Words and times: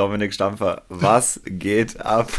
Dominik 0.00 0.32
Stampfer, 0.32 0.80
was 0.88 1.42
geht 1.44 2.00
ab? 2.00 2.32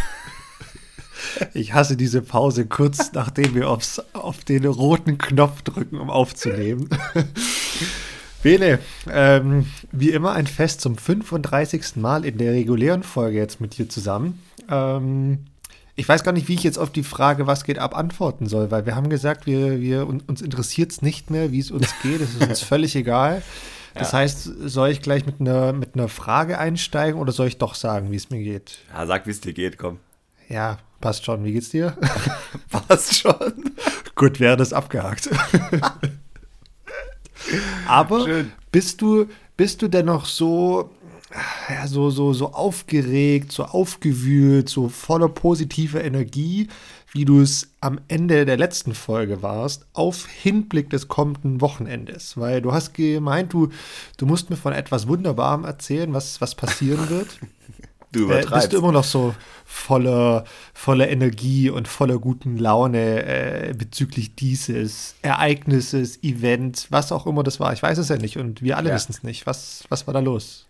Ich 1.54 1.76
hasse 1.76 1.96
diese 1.96 2.24
Pause 2.24 2.66
kurz 2.66 3.12
nachdem 3.14 3.54
wir 3.54 3.70
aufs, 3.70 4.02
auf 4.14 4.44
den 4.44 4.66
roten 4.66 5.20
Knopf 5.20 5.62
drücken, 5.62 6.00
um 6.00 6.10
aufzunehmen. 6.10 6.90
Bene, 8.42 8.80
ähm, 9.08 9.68
wie 9.92 10.10
immer 10.10 10.32
ein 10.32 10.48
Fest 10.48 10.82
zum 10.82 10.98
35. 10.98 11.98
Mal 11.98 12.26
in 12.26 12.40
der 12.40 12.54
regulären 12.54 13.04
Folge 13.04 13.38
jetzt 13.38 13.62
mit 13.62 13.78
dir 13.78 13.88
zusammen. 13.88 14.42
Ähm, 14.68 15.46
ich 15.96 16.10
weiß 16.10 16.24
gar 16.24 16.32
nicht, 16.32 16.48
wie 16.48 16.56
ich 16.56 16.64
jetzt 16.64 16.80
auf 16.80 16.90
die 16.90 17.04
Frage, 17.04 17.46
was 17.46 17.64
geht 17.64 17.78
ab, 17.78 17.96
antworten 17.96 18.48
soll, 18.48 18.72
weil 18.72 18.88
wir 18.88 18.96
haben 18.96 19.12
gesagt, 19.12 19.46
wir, 19.46 19.80
wir, 19.80 20.08
uns 20.08 20.42
interessiert 20.42 20.94
es 20.94 21.04
nicht 21.04 21.30
mehr, 21.30 21.52
wie 21.52 21.60
es 21.60 21.70
uns 21.70 21.94
geht. 22.02 22.22
Es 22.22 22.34
ist 22.34 22.42
uns 22.42 22.62
völlig 22.64 22.96
egal. 22.96 23.44
Das 23.94 24.12
ja. 24.12 24.20
heißt, 24.20 24.44
soll 24.44 24.90
ich 24.90 25.02
gleich 25.02 25.26
mit 25.26 25.42
einer, 25.42 25.74
mit 25.74 25.96
einer 25.96 26.08
Frage 26.08 26.58
einsteigen 26.58 27.20
oder 27.20 27.32
soll 27.32 27.48
ich 27.48 27.58
doch 27.58 27.76
sagen, 27.76 28.12
wie 28.12 28.16
es 28.16 28.30
mir 28.30 28.42
geht? 28.42 28.80
Ja, 28.94 29.06
sag, 29.06 29.26
wie 29.28 29.32
es 29.32 29.42
dir 29.42 29.54
geht, 29.54 29.78
komm. 29.78 30.00
Ja, 30.48 30.78
passt 31.00 31.26
schon. 31.26 31.44
Wie 31.44 31.52
geht's 31.54 31.70
dir? 31.70 31.98
passt 32.88 33.16
schon. 33.18 33.72
Gut, 34.16 34.40
wäre 34.40 34.58
das 34.58 34.74
abgehakt. 34.74 35.30
Aber 37.88 38.26
Schön. 38.26 38.52
bist 38.72 39.02
du, 39.02 39.28
bist 39.58 39.82
du 39.82 39.88
dennoch 39.88 40.26
so, 40.26 40.92
ja, 41.70 41.88
so, 41.88 42.10
so, 42.10 42.34
so 42.34 42.54
aufgeregt, 42.54 43.52
so 43.52 43.64
aufgewühlt, 43.64 44.70
so 44.70 44.90
voller 44.90 45.30
positiver 45.30 46.04
Energie, 46.04 46.68
wie 47.12 47.26
du 47.26 47.42
es 47.42 47.74
am 47.82 48.00
Ende 48.08 48.46
der 48.46 48.58
letzten 48.58 48.94
Folge 48.94 49.42
warst, 49.42 49.86
auf 49.94 50.28
Hinblick 50.28 50.90
des 50.90 51.08
kommenden 51.08 51.60
Wochenendes? 51.60 52.38
Weil 52.38 52.62
du 52.62 52.72
hast 52.72 52.94
gemeint, 52.94 53.54
du, 53.54 53.70
du 54.18 54.26
musst 54.26 54.50
mir 54.50 54.56
von 54.56 54.74
etwas 54.74 55.08
Wunderbarem 55.08 55.66
erzählen, 55.66 56.14
was, 56.14 56.40
was 56.42 56.56
passieren 56.56 57.10
wird. 57.10 57.40
Du 58.14 58.24
übertreibst. 58.24 58.52
Äh, 58.52 58.56
bist 58.56 58.74
du 58.74 58.78
immer 58.78 58.92
noch 58.92 59.06
so 59.06 59.34
voller, 59.64 60.44
voller 60.74 61.08
Energie 61.08 61.70
und 61.70 61.88
voller 61.88 62.20
guten 62.20 62.58
Laune 62.58 63.24
äh, 63.24 63.74
bezüglich 63.74 64.36
dieses 64.36 65.16
Ereignisses, 65.22 66.22
Event, 66.22 66.88
was 66.90 67.14
auch 67.14 67.26
immer 67.26 67.44
das 67.44 67.62
war. 67.62 67.72
Ich 67.72 67.82
weiß 67.82 67.98
es 68.00 68.10
ja 68.10 68.18
nicht 68.18 68.38
und 68.38 68.62
wir 68.62 68.76
alle 68.76 68.90
ja. 68.90 68.96
wissen 68.96 69.14
es 69.14 69.24
nicht. 69.24 69.48
Was, 69.48 69.86
was 69.88 70.08
war 70.08 70.14
da 70.14 70.20
los? 70.20 70.68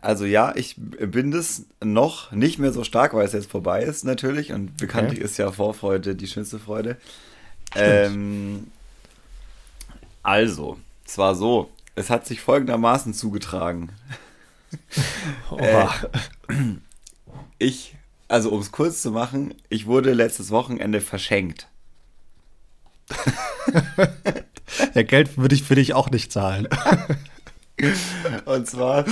Also 0.00 0.24
ja, 0.24 0.54
ich 0.56 0.76
bin 0.76 1.30
das 1.30 1.64
noch 1.82 2.32
nicht 2.32 2.58
mehr 2.58 2.72
so 2.72 2.84
stark, 2.84 3.14
weil 3.14 3.26
es 3.26 3.32
jetzt 3.32 3.50
vorbei 3.50 3.82
ist 3.82 4.04
natürlich 4.04 4.52
und 4.52 4.76
bekanntlich 4.76 5.18
okay. 5.18 5.26
ist 5.26 5.36
ja 5.36 5.50
Vorfreude 5.52 6.14
die 6.14 6.26
schönste 6.26 6.58
Freude. 6.58 6.96
Ähm, 7.74 8.68
also, 10.22 10.78
es 11.06 11.18
war 11.18 11.34
so, 11.34 11.70
es 11.94 12.10
hat 12.10 12.26
sich 12.26 12.40
folgendermaßen 12.40 13.14
zugetragen. 13.14 13.90
äh, 15.58 15.86
ich, 17.58 17.96
also 18.28 18.50
um 18.50 18.60
es 18.60 18.72
kurz 18.72 19.02
zu 19.02 19.10
machen, 19.10 19.54
ich 19.68 19.86
wurde 19.86 20.12
letztes 20.12 20.50
Wochenende 20.50 21.00
verschenkt. 21.00 21.68
ja, 24.94 25.02
Geld 25.02 25.36
würde 25.36 25.54
ich 25.54 25.62
für 25.62 25.74
dich 25.74 25.94
auch 25.94 26.10
nicht 26.10 26.32
zahlen. 26.32 26.68
Und 28.44 28.66
zwar 28.66 29.04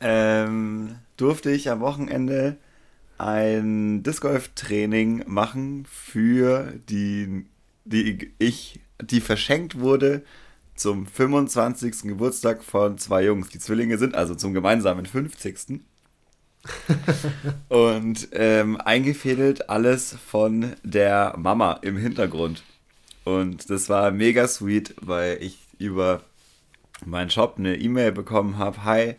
ähm, 0.00 0.96
durfte 1.16 1.50
ich 1.50 1.70
am 1.70 1.80
Wochenende 1.80 2.56
ein 3.18 4.02
Disc 4.02 4.22
Golf 4.22 4.50
Training 4.54 5.24
machen 5.26 5.86
für 5.90 6.72
die, 6.88 7.46
die 7.84 8.32
ich, 8.38 8.80
die 9.00 9.20
verschenkt 9.20 9.78
wurde 9.78 10.22
zum 10.74 11.06
25. 11.06 12.02
Geburtstag 12.02 12.62
von 12.62 12.98
zwei 12.98 13.24
Jungs. 13.24 13.48
Die 13.48 13.58
Zwillinge 13.58 13.98
sind 13.98 14.14
also 14.14 14.34
zum 14.34 14.52
gemeinsamen 14.52 15.06
50. 15.06 15.80
und 17.68 18.28
ähm, 18.32 18.76
eingefädelt 18.80 19.70
alles 19.70 20.16
von 20.26 20.74
der 20.82 21.34
Mama 21.38 21.78
im 21.82 21.96
Hintergrund. 21.96 22.62
Und 23.24 23.70
das 23.70 23.88
war 23.88 24.10
mega 24.10 24.46
sweet, 24.46 24.94
weil 25.00 25.42
ich 25.42 25.58
über 25.78 26.22
meinen 27.04 27.30
Shop 27.30 27.54
eine 27.58 27.76
E-Mail 27.76 28.12
bekommen 28.12 28.58
habe. 28.58 28.84
Hi, 28.84 29.16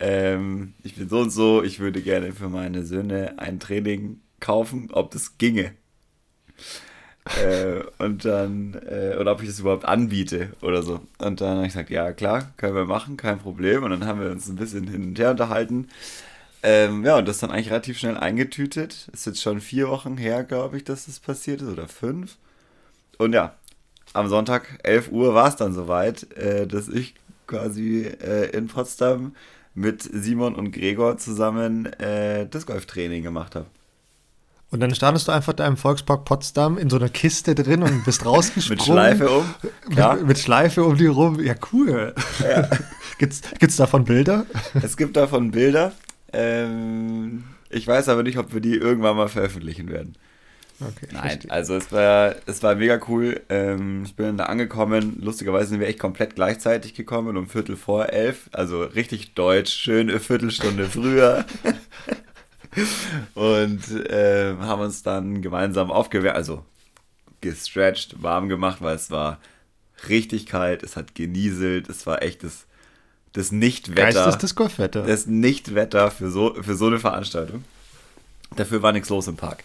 ähm, 0.00 0.74
ich 0.82 0.96
bin 0.96 1.08
so 1.08 1.20
und 1.20 1.30
so, 1.30 1.62
ich 1.62 1.80
würde 1.80 2.02
gerne 2.02 2.32
für 2.32 2.48
meine 2.48 2.84
Söhne 2.84 3.34
ein 3.38 3.60
Training 3.60 4.20
kaufen, 4.40 4.88
ob 4.92 5.10
das 5.10 5.38
ginge 5.38 5.72
äh, 7.24 7.82
und 7.98 8.24
dann, 8.24 8.74
äh, 8.86 9.16
oder 9.18 9.32
ob 9.32 9.42
ich 9.42 9.48
das 9.48 9.60
überhaupt 9.60 9.84
anbiete 9.84 10.52
oder 10.60 10.82
so. 10.82 11.00
Und 11.18 11.40
dann 11.40 11.56
habe 11.56 11.66
ich 11.66 11.72
gesagt, 11.72 11.90
ja 11.90 12.12
klar, 12.12 12.52
können 12.56 12.74
wir 12.74 12.84
machen, 12.84 13.16
kein 13.16 13.38
Problem. 13.38 13.82
Und 13.82 13.90
dann 13.90 14.06
haben 14.06 14.20
wir 14.20 14.30
uns 14.30 14.48
ein 14.48 14.56
bisschen 14.56 14.86
hin 14.88 15.04
und 15.04 15.18
her 15.18 15.30
unterhalten. 15.30 15.88
Ähm, 16.62 17.04
ja, 17.04 17.16
und 17.18 17.26
das 17.28 17.38
dann 17.38 17.50
eigentlich 17.50 17.70
relativ 17.70 17.98
schnell 17.98 18.16
eingetütet. 18.16 19.08
Ist 19.12 19.26
jetzt 19.26 19.42
schon 19.42 19.60
vier 19.60 19.88
Wochen 19.88 20.16
her, 20.16 20.44
glaube 20.44 20.76
ich, 20.76 20.84
dass 20.84 21.06
das 21.06 21.18
passiert 21.18 21.62
ist, 21.62 21.68
oder 21.68 21.88
fünf. 21.88 22.36
Und 23.18 23.32
ja, 23.32 23.54
am 24.12 24.28
Sonntag, 24.28 24.78
11 24.82 25.10
Uhr, 25.10 25.34
war 25.34 25.48
es 25.48 25.56
dann 25.56 25.72
soweit, 25.72 26.30
äh, 26.36 26.66
dass 26.66 26.88
ich 26.88 27.14
quasi 27.46 28.02
äh, 28.02 28.50
in 28.50 28.68
Potsdam 28.68 29.34
mit 29.74 30.02
Simon 30.02 30.54
und 30.54 30.72
Gregor 30.72 31.18
zusammen 31.18 31.86
äh, 31.94 32.46
das 32.48 32.66
Golftraining 32.66 33.22
gemacht 33.22 33.54
habe. 33.54 33.66
Und 34.70 34.80
dann 34.80 34.94
standest 34.94 35.28
du 35.28 35.32
einfach 35.32 35.52
da 35.52 35.66
im 35.66 35.76
Volkspark 35.76 36.24
Potsdam 36.24 36.78
in 36.78 36.90
so 36.90 36.96
einer 36.96 37.08
Kiste 37.08 37.54
drin 37.54 37.82
und 37.82 38.04
bist 38.04 38.24
rausgesprungen. 38.26 38.78
mit 38.78 38.84
Schleife 38.84 39.30
um. 39.30 39.44
Ja. 39.94 40.14
Mit, 40.14 40.26
mit, 40.26 40.38
Schleife 40.38 40.84
um 40.84 40.96
die 40.96 41.06
rum. 41.06 41.40
Ja, 41.40 41.54
cool. 41.72 42.14
Ja. 42.40 42.68
gibt's, 43.18 43.42
gibt's 43.58 43.76
davon 43.76 44.04
Bilder? 44.04 44.46
Es 44.82 44.96
gibt 44.96 45.16
davon 45.16 45.52
Bilder. 45.52 45.92
Ähm, 46.32 47.44
ich 47.70 47.86
weiß 47.86 48.08
aber 48.08 48.24
nicht, 48.24 48.38
ob 48.38 48.52
wir 48.52 48.60
die 48.60 48.74
irgendwann 48.74 49.16
mal 49.16 49.28
veröffentlichen 49.28 49.88
werden. 49.90 50.16
Okay, 50.80 51.06
Nein, 51.12 51.22
verstehe. 51.22 51.50
also 51.50 51.76
es 51.76 51.92
war, 51.92 52.34
es 52.46 52.62
war 52.62 52.74
mega 52.74 53.00
cool. 53.08 53.40
Ähm, 53.48 54.02
ich 54.04 54.16
bin 54.16 54.36
da 54.36 54.46
angekommen. 54.46 55.18
Lustigerweise 55.20 55.68
sind 55.70 55.80
wir 55.80 55.86
echt 55.86 55.98
komplett 55.98 56.34
gleichzeitig 56.34 56.94
gekommen, 56.94 57.36
um 57.36 57.48
Viertel 57.48 57.76
vor 57.76 58.08
elf. 58.08 58.48
Also 58.52 58.82
richtig 58.82 59.34
deutsch, 59.34 59.72
schöne 59.72 60.18
Viertelstunde 60.18 60.86
früher. 60.86 61.44
und 63.34 63.90
äh, 64.10 64.56
haben 64.58 64.82
uns 64.82 65.02
dann 65.02 65.42
gemeinsam 65.42 65.90
aufgewärmt, 65.90 66.36
also 66.36 66.64
gestretched, 67.40 68.22
warm 68.22 68.48
gemacht, 68.48 68.78
weil 68.80 68.96
es 68.96 69.10
war 69.10 69.38
richtig 70.08 70.46
kalt, 70.46 70.82
es 70.82 70.96
hat 70.96 71.14
genieselt, 71.14 71.88
es 71.88 72.06
war 72.06 72.22
echt 72.22 72.42
das, 72.42 72.66
das 73.32 73.52
Nichtwetter. 73.52 74.24
Geist 74.24 74.42
das 74.42 74.54
Golfwetter. 74.54 75.02
Das 75.02 75.26
Nichtwetter 75.26 76.10
für 76.10 76.30
so, 76.30 76.54
für 76.60 76.74
so 76.74 76.86
eine 76.86 76.98
Veranstaltung. 76.98 77.64
Dafür 78.56 78.82
war 78.82 78.92
nichts 78.92 79.08
los 79.08 79.28
im 79.28 79.36
Park. 79.36 79.64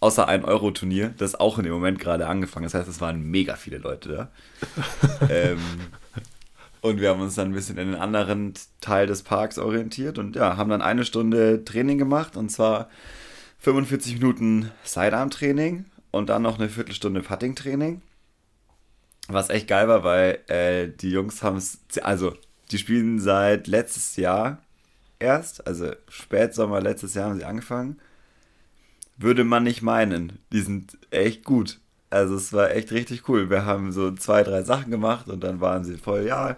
Außer 0.00 0.28
ein 0.28 0.44
Euro-Turnier, 0.44 1.12
das 1.18 1.34
auch 1.34 1.58
in 1.58 1.64
dem 1.64 1.72
Moment 1.72 1.98
gerade 1.98 2.28
angefangen. 2.28 2.64
Das 2.64 2.74
heißt, 2.74 2.88
es 2.88 3.00
waren 3.00 3.22
mega 3.22 3.56
viele 3.56 3.78
Leute 3.78 4.08
da. 4.08 5.28
ähm, 5.28 5.58
und 6.80 7.00
wir 7.00 7.08
haben 7.08 7.20
uns 7.20 7.34
dann 7.34 7.48
ein 7.48 7.54
bisschen 7.54 7.78
in 7.78 7.92
den 7.92 8.00
anderen 8.00 8.54
Teil 8.80 9.06
des 9.06 9.22
Parks 9.22 9.58
orientiert 9.58 10.18
und 10.18 10.36
ja, 10.36 10.56
haben 10.56 10.70
dann 10.70 10.82
eine 10.82 11.04
Stunde 11.04 11.64
Training 11.64 11.98
gemacht 11.98 12.36
und 12.36 12.50
zwar 12.50 12.88
45 13.58 14.14
Minuten 14.14 14.70
Sidearm-Training 14.84 15.86
und 16.12 16.28
dann 16.28 16.42
noch 16.42 16.58
eine 16.58 16.68
Viertelstunde 16.68 17.22
Putting-Training. 17.22 18.02
Was 19.26 19.50
echt 19.50 19.68
geil 19.68 19.88
war, 19.88 20.04
weil 20.04 20.38
äh, 20.46 20.88
die 20.88 21.10
Jungs 21.10 21.42
haben 21.42 21.56
es, 21.56 21.80
also 22.02 22.34
die 22.70 22.78
spielen 22.78 23.18
seit 23.18 23.66
letztes 23.66 24.16
Jahr 24.16 24.58
erst, 25.18 25.66
also 25.66 25.90
Spätsommer 26.08 26.80
letztes 26.80 27.14
Jahr 27.14 27.30
haben 27.30 27.38
sie 27.38 27.44
angefangen. 27.44 27.98
Würde 29.18 29.44
man 29.44 29.64
nicht 29.64 29.82
meinen. 29.82 30.38
Die 30.52 30.60
sind 30.60 30.96
echt 31.10 31.44
gut. 31.44 31.80
Also 32.08 32.36
es 32.36 32.52
war 32.52 32.70
echt 32.70 32.92
richtig 32.92 33.28
cool. 33.28 33.50
Wir 33.50 33.66
haben 33.66 33.92
so 33.92 34.12
zwei, 34.12 34.42
drei 34.42 34.62
Sachen 34.62 34.90
gemacht 34.90 35.28
und 35.28 35.42
dann 35.42 35.60
waren 35.60 35.84
sie 35.84 35.98
voll, 35.98 36.24
ja, 36.26 36.56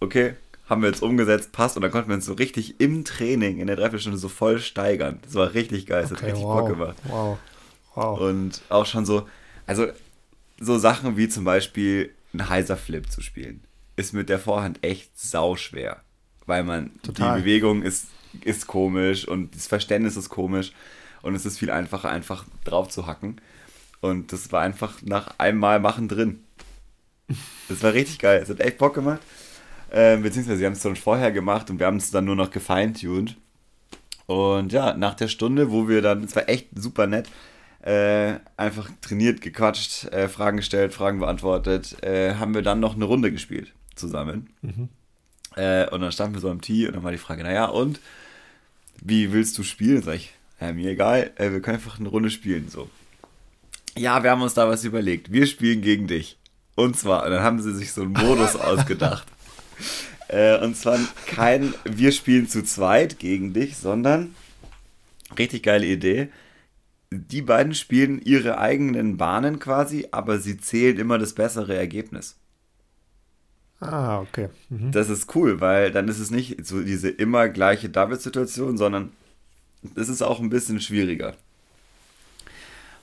okay, 0.00 0.34
haben 0.68 0.82
wir 0.82 0.88
jetzt 0.88 1.02
umgesetzt, 1.02 1.52
passt. 1.52 1.76
Und 1.76 1.82
dann 1.82 1.92
konnten 1.92 2.08
wir 2.08 2.16
uns 2.16 2.26
so 2.26 2.34
richtig 2.34 2.80
im 2.80 3.04
Training 3.04 3.58
in 3.58 3.68
der 3.68 3.76
Dreiviertelstunde 3.76 4.18
so 4.18 4.28
voll 4.28 4.58
steigern. 4.58 5.20
Das 5.22 5.34
war 5.34 5.54
richtig 5.54 5.86
geil, 5.86 6.02
das 6.02 6.12
okay, 6.12 6.22
hat 6.22 6.28
richtig 6.32 6.44
wow, 6.44 6.60
Bock 6.60 6.68
gemacht. 6.68 6.96
Wow, 7.04 7.38
wow. 7.94 8.20
Und 8.20 8.60
auch 8.68 8.84
schon 8.84 9.06
so, 9.06 9.28
also 9.66 9.86
so 10.60 10.78
Sachen 10.78 11.16
wie 11.16 11.28
zum 11.28 11.44
Beispiel 11.44 12.10
ein 12.34 12.48
heiser 12.48 12.76
Flip 12.76 13.10
zu 13.10 13.22
spielen, 13.22 13.62
ist 13.96 14.12
mit 14.12 14.28
der 14.28 14.38
Vorhand 14.38 14.84
echt 14.84 15.18
sauschwer. 15.18 16.02
Weil 16.46 16.64
man, 16.64 16.90
Total. 17.02 17.36
die 17.36 17.42
Bewegung 17.42 17.82
ist, 17.82 18.08
ist 18.42 18.66
komisch 18.66 19.26
und 19.26 19.54
das 19.54 19.68
Verständnis 19.68 20.16
ist 20.16 20.28
komisch 20.28 20.72
und 21.22 21.34
es 21.34 21.46
ist 21.46 21.58
viel 21.58 21.70
einfacher, 21.70 22.10
einfach 22.10 22.44
drauf 22.64 22.88
zu 22.88 23.06
hacken. 23.06 23.40
Und 24.00 24.32
das 24.32 24.52
war 24.52 24.62
einfach 24.62 25.00
nach 25.02 25.38
einem 25.38 25.58
Mal 25.58 25.80
machen 25.80 26.08
drin. 26.08 26.42
Das 27.68 27.82
war 27.82 27.94
richtig 27.94 28.18
geil. 28.18 28.40
Es 28.42 28.50
hat 28.50 28.60
echt 28.60 28.78
Bock 28.78 28.94
gemacht. 28.94 29.20
Äh, 29.90 30.16
beziehungsweise 30.16 30.58
sie 30.58 30.66
haben 30.66 30.72
es 30.72 30.82
schon 30.82 30.96
vorher 30.96 31.30
gemacht 31.32 31.70
und 31.70 31.78
wir 31.78 31.86
haben 31.86 31.98
es 31.98 32.10
dann 32.10 32.24
nur 32.24 32.36
noch 32.36 32.50
gefeintuned. 32.50 33.36
Und 34.26 34.72
ja, 34.72 34.94
nach 34.94 35.14
der 35.14 35.28
Stunde, 35.28 35.70
wo 35.70 35.88
wir 35.88 36.02
dann, 36.02 36.24
es 36.24 36.34
war 36.34 36.48
echt 36.48 36.68
super 36.74 37.06
nett, 37.06 37.28
äh, 37.82 38.34
einfach 38.56 38.90
trainiert, 39.00 39.40
gequatscht, 39.40 40.04
äh, 40.06 40.28
Fragen 40.28 40.56
gestellt, 40.56 40.94
Fragen 40.94 41.18
beantwortet, 41.18 42.02
äh, 42.02 42.36
haben 42.36 42.54
wir 42.54 42.62
dann 42.62 42.80
noch 42.80 42.94
eine 42.94 43.04
Runde 43.04 43.32
gespielt 43.32 43.72
zusammen. 43.94 44.50
Mhm. 44.62 44.88
Äh, 45.56 45.88
und 45.90 46.00
dann 46.00 46.12
standen 46.12 46.34
wir 46.34 46.40
so 46.40 46.50
am 46.50 46.60
Tee 46.60 46.86
und 46.86 46.94
dann 46.94 47.02
war 47.02 47.10
die 47.10 47.18
Frage, 47.18 47.42
naja, 47.42 47.66
und 47.66 48.00
wie 49.00 49.32
willst 49.32 49.58
du 49.58 49.62
spielen? 49.62 50.02
Sag 50.02 50.14
ich, 50.14 50.32
ja, 50.62 50.72
mir 50.72 50.90
egal, 50.90 51.32
äh, 51.36 51.50
wir 51.50 51.60
können 51.60 51.76
einfach 51.76 51.98
eine 51.98 52.08
Runde 52.08 52.30
spielen. 52.30 52.68
So. 52.68 52.88
Ja, 53.96 54.22
wir 54.22 54.30
haben 54.30 54.42
uns 54.42 54.54
da 54.54 54.68
was 54.68 54.84
überlegt. 54.84 55.32
Wir 55.32 55.46
spielen 55.46 55.82
gegen 55.82 56.06
dich. 56.06 56.38
Und 56.74 56.96
zwar, 56.96 57.24
und 57.24 57.32
dann 57.32 57.42
haben 57.42 57.60
sie 57.60 57.74
sich 57.74 57.92
so 57.92 58.02
einen 58.02 58.12
Modus 58.12 58.56
ausgedacht. 58.56 59.26
Äh, 60.28 60.58
und 60.58 60.76
zwar 60.76 60.98
kein 61.26 61.74
Wir 61.84 62.12
spielen 62.12 62.48
zu 62.48 62.62
zweit 62.62 63.18
gegen 63.18 63.52
dich, 63.52 63.76
sondern 63.76 64.34
richtig 65.38 65.64
geile 65.64 65.86
Idee. 65.86 66.28
Die 67.10 67.42
beiden 67.42 67.74
spielen 67.74 68.22
ihre 68.22 68.58
eigenen 68.58 69.18
Bahnen 69.18 69.58
quasi, 69.58 70.08
aber 70.12 70.38
sie 70.38 70.58
zählen 70.58 70.98
immer 70.98 71.18
das 71.18 71.34
bessere 71.34 71.76
Ergebnis. 71.76 72.36
Ah, 73.80 74.20
okay. 74.20 74.48
Mhm. 74.70 74.92
Das 74.92 75.10
ist 75.10 75.34
cool, 75.34 75.60
weil 75.60 75.90
dann 75.90 76.08
ist 76.08 76.20
es 76.20 76.30
nicht 76.30 76.64
so 76.64 76.82
diese 76.82 77.10
immer 77.10 77.48
gleiche 77.48 77.90
Double-Situation, 77.90 78.78
sondern 78.78 79.12
es 79.94 80.08
ist 80.08 80.22
auch 80.22 80.40
ein 80.40 80.50
bisschen 80.50 80.80
schwieriger. 80.80 81.34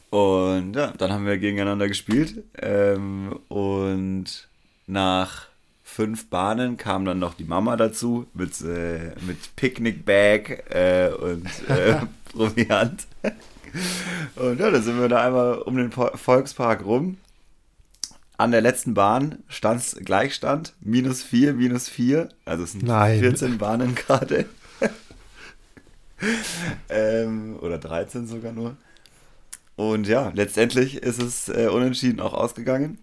Und 0.10 0.76
ja, 0.76 0.94
dann 0.98 1.12
haben 1.12 1.26
wir 1.26 1.38
gegeneinander 1.38 1.88
gespielt. 1.88 2.44
Ähm, 2.60 3.40
und 3.48 4.48
nach 4.88 5.48
fünf 5.84 6.30
Bahnen 6.30 6.78
kam 6.78 7.06
dann 7.06 7.20
noch 7.20 7.34
die 7.34 7.44
Mama 7.44 7.76
dazu 7.76 8.26
mit, 8.34 8.60
äh, 8.62 9.12
mit 9.26 9.56
Picknick-Bag 9.56 10.66
äh, 10.74 11.10
und 11.10 11.48
äh, 11.70 11.98
Proviant. 12.32 13.06
Und 14.36 14.60
ja, 14.60 14.72
dann 14.72 14.82
sind 14.82 15.00
wir 15.00 15.10
da 15.10 15.26
einmal 15.26 15.60
um 15.60 15.78
den 15.78 15.92
Volkspark 15.92 16.86
rum. 16.86 17.18
An 18.38 18.52
der 18.52 18.62
letzten 18.62 18.94
Bahn 18.94 19.44
stand 19.48 19.82
es 19.82 19.98
Gleichstand, 20.04 20.74
minus 20.80 21.22
4, 21.24 21.54
minus 21.54 21.90
4. 21.90 22.30
Also 22.46 22.64
es 22.64 22.72
sind 22.72 22.84
Nein. 22.84 23.20
14 23.20 23.58
Bahnen 23.58 23.96
gerade. 23.96 24.46
ähm, 26.90 27.58
oder 27.62 27.78
13 27.78 28.28
sogar 28.28 28.52
nur. 28.52 28.76
Und 29.76 30.08
ja, 30.08 30.32
letztendlich 30.36 30.98
ist 30.98 31.22
es 31.22 31.50
äh, 31.50 31.68
unentschieden 31.68 32.20
auch 32.20 32.34
ausgegangen. 32.34 33.00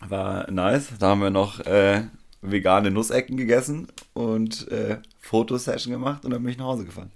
War 0.00 0.50
nice. 0.50 0.88
Da 0.98 1.10
haben 1.10 1.20
wir 1.20 1.30
noch 1.30 1.60
äh, 1.60 2.02
vegane 2.42 2.90
Nussecken 2.90 3.36
gegessen 3.36 3.88
und 4.14 4.68
äh, 4.68 4.98
Fotosession 5.20 5.92
gemacht 5.92 6.24
und 6.24 6.32
dann 6.32 6.42
bin 6.42 6.52
ich 6.52 6.58
nach 6.58 6.66
Hause 6.66 6.84
gefahren. 6.84 7.10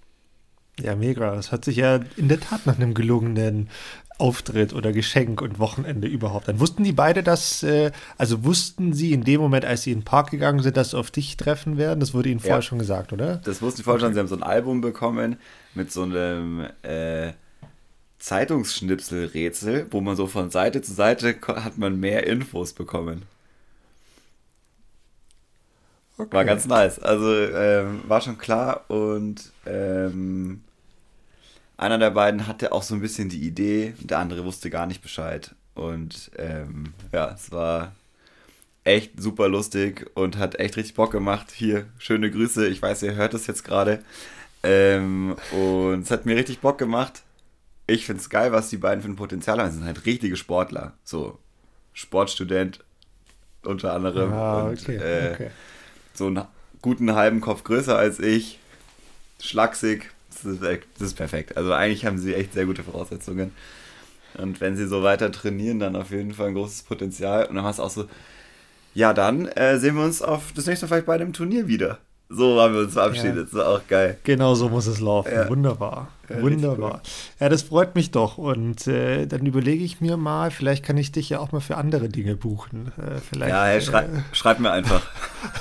Ja, 0.80 0.96
mega. 0.96 1.34
Das 1.34 1.52
hört 1.52 1.64
sich 1.64 1.76
ja 1.76 2.00
in 2.16 2.28
der 2.28 2.40
Tat 2.40 2.66
nach 2.66 2.76
einem 2.76 2.94
gelungenen 2.94 3.68
Auftritt 4.18 4.72
oder 4.72 4.92
Geschenk 4.92 5.40
und 5.42 5.58
Wochenende 5.58 6.06
überhaupt 6.08 6.48
an. 6.48 6.60
Wussten 6.60 6.84
die 6.84 6.92
beide, 6.92 7.22
dass, 7.22 7.62
äh, 7.62 7.90
also 8.18 8.44
wussten 8.44 8.92
sie 8.92 9.12
in 9.12 9.24
dem 9.24 9.40
Moment, 9.40 9.64
als 9.64 9.82
sie 9.82 9.92
in 9.92 10.00
den 10.00 10.04
Park 10.04 10.30
gegangen 10.30 10.60
sind, 10.60 10.76
dass 10.76 10.90
sie 10.90 10.98
auf 10.98 11.10
dich 11.10 11.36
treffen 11.36 11.76
werden? 11.78 12.00
Das 12.00 12.14
wurde 12.14 12.28
ihnen 12.28 12.40
vorher 12.40 12.56
Ja. 12.58 12.62
schon 12.62 12.78
gesagt, 12.78 13.12
oder? 13.12 13.36
Das 13.44 13.62
wussten 13.62 13.78
die 13.78 13.82
vorher 13.84 14.00
schon. 14.00 14.14
Sie 14.14 14.20
haben 14.20 14.28
so 14.28 14.36
ein 14.36 14.42
Album 14.42 14.80
bekommen 14.80 15.36
mit 15.74 15.90
so 15.92 16.02
einem 16.02 16.66
äh, 16.82 17.32
Zeitungsschnipselrätsel, 18.18 19.86
wo 19.90 20.00
man 20.00 20.14
so 20.16 20.26
von 20.26 20.50
Seite 20.50 20.82
zu 20.82 20.92
Seite 20.92 21.36
hat 21.46 21.78
man 21.78 21.98
mehr 21.98 22.26
Infos 22.26 22.72
bekommen. 22.72 23.22
Okay. 26.18 26.32
War 26.36 26.44
ganz 26.44 26.66
nice. 26.66 26.98
Also 26.98 27.32
ähm, 27.34 28.02
war 28.06 28.20
schon 28.20 28.38
klar 28.38 28.84
und 28.88 29.50
ähm, 29.66 30.62
einer 31.82 31.98
der 31.98 32.10
beiden 32.10 32.46
hatte 32.46 32.72
auch 32.72 32.82
so 32.82 32.94
ein 32.94 33.00
bisschen 33.00 33.28
die 33.28 33.42
Idee 33.42 33.94
und 34.00 34.10
der 34.10 34.20
andere 34.20 34.44
wusste 34.44 34.70
gar 34.70 34.86
nicht 34.86 35.02
Bescheid. 35.02 35.54
Und 35.74 36.30
ähm, 36.38 36.94
ja, 37.12 37.32
es 37.32 37.50
war 37.50 37.92
echt 38.84 39.20
super 39.20 39.48
lustig 39.48 40.10
und 40.14 40.38
hat 40.38 40.58
echt 40.60 40.76
richtig 40.76 40.94
Bock 40.94 41.10
gemacht. 41.10 41.50
Hier, 41.52 41.86
schöne 41.98 42.30
Grüße. 42.30 42.66
Ich 42.68 42.80
weiß, 42.80 43.02
ihr 43.02 43.16
hört 43.16 43.34
es 43.34 43.46
jetzt 43.46 43.64
gerade. 43.64 44.02
Ähm, 44.62 45.36
und 45.50 46.02
es 46.02 46.10
hat 46.10 46.24
mir 46.24 46.36
richtig 46.36 46.60
Bock 46.60 46.78
gemacht. 46.78 47.22
Ich 47.88 48.06
finde 48.06 48.22
es 48.22 48.30
geil, 48.30 48.52
was 48.52 48.70
die 48.70 48.76
beiden 48.76 49.02
für 49.02 49.10
ein 49.10 49.16
Potenzial 49.16 49.58
haben. 49.58 49.70
Sie 49.70 49.78
sind 49.78 49.86
halt 49.86 50.06
richtige 50.06 50.36
Sportler. 50.36 50.92
So, 51.02 51.38
Sportstudent 51.94 52.84
unter 53.64 53.92
anderem. 53.92 54.32
Ah, 54.32 54.62
und, 54.62 54.80
okay, 54.80 54.96
äh, 54.96 55.32
okay. 55.34 55.50
so 56.14 56.28
einen 56.28 56.44
guten 56.80 57.14
halben 57.14 57.40
Kopf 57.40 57.64
größer 57.64 57.96
als 57.96 58.20
ich, 58.20 58.60
schlaksig. 59.40 60.11
Das 60.42 60.52
ist, 60.54 60.62
echt, 60.62 60.84
das 60.98 61.08
ist 61.08 61.14
perfekt. 61.14 61.56
Also 61.56 61.72
eigentlich 61.72 62.06
haben 62.06 62.18
sie 62.18 62.34
echt 62.34 62.52
sehr 62.54 62.66
gute 62.66 62.82
Voraussetzungen. 62.82 63.52
Und 64.38 64.60
wenn 64.60 64.76
sie 64.76 64.86
so 64.86 65.02
weiter 65.02 65.30
trainieren, 65.30 65.78
dann 65.78 65.96
auf 65.96 66.10
jeden 66.10 66.32
Fall 66.32 66.48
ein 66.48 66.54
großes 66.54 66.84
Potenzial. 66.84 67.46
Und 67.46 67.56
dann 67.56 67.64
hast 67.64 67.78
du 67.78 67.82
auch 67.82 67.90
so, 67.90 68.06
ja, 68.94 69.12
dann 69.12 69.46
äh, 69.48 69.78
sehen 69.78 69.96
wir 69.96 70.04
uns 70.04 70.22
auf 70.22 70.52
das 70.54 70.66
nächste 70.66 70.86
Mal 70.86 70.88
vielleicht 70.88 71.06
bei 71.06 71.14
einem 71.14 71.32
Turnier 71.32 71.66
wieder. 71.66 71.98
So 72.34 72.58
haben 72.60 72.72
wir 72.72 72.80
uns 72.82 72.94
verabschiedet. 72.94 73.36
Ja. 73.36 73.42
Das 73.42 73.52
war 73.52 73.68
auch 73.68 73.86
geil. 73.88 74.16
Genau 74.24 74.54
so 74.54 74.70
muss 74.70 74.86
es 74.86 75.00
laufen. 75.00 75.32
Ja. 75.34 75.48
Wunderbar. 75.50 76.08
Ja, 76.30 76.40
Wunderbar. 76.40 77.02
Ja, 77.38 77.50
das 77.50 77.62
freut 77.62 77.94
mich 77.94 78.10
doch. 78.10 78.38
Und 78.38 78.86
äh, 78.86 79.26
dann 79.26 79.44
überlege 79.44 79.84
ich 79.84 80.00
mir 80.00 80.16
mal, 80.16 80.50
vielleicht 80.50 80.82
kann 80.82 80.96
ich 80.96 81.12
dich 81.12 81.28
ja 81.28 81.40
auch 81.40 81.52
mal 81.52 81.60
für 81.60 81.76
andere 81.76 82.08
Dinge 82.08 82.34
buchen. 82.36 82.90
Äh, 82.96 83.18
vielleicht, 83.18 83.50
Ja, 83.50 83.66
hey, 83.66 83.82
schrei 83.82 84.04
äh, 84.04 84.08
schreib 84.32 84.60
mir 84.60 84.70
einfach. 84.70 85.02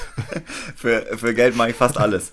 für, 0.78 1.02
für 1.18 1.34
Geld 1.34 1.58
mache 1.58 1.72
ich 1.72 1.76
fast 1.76 1.98
alles. 1.98 2.32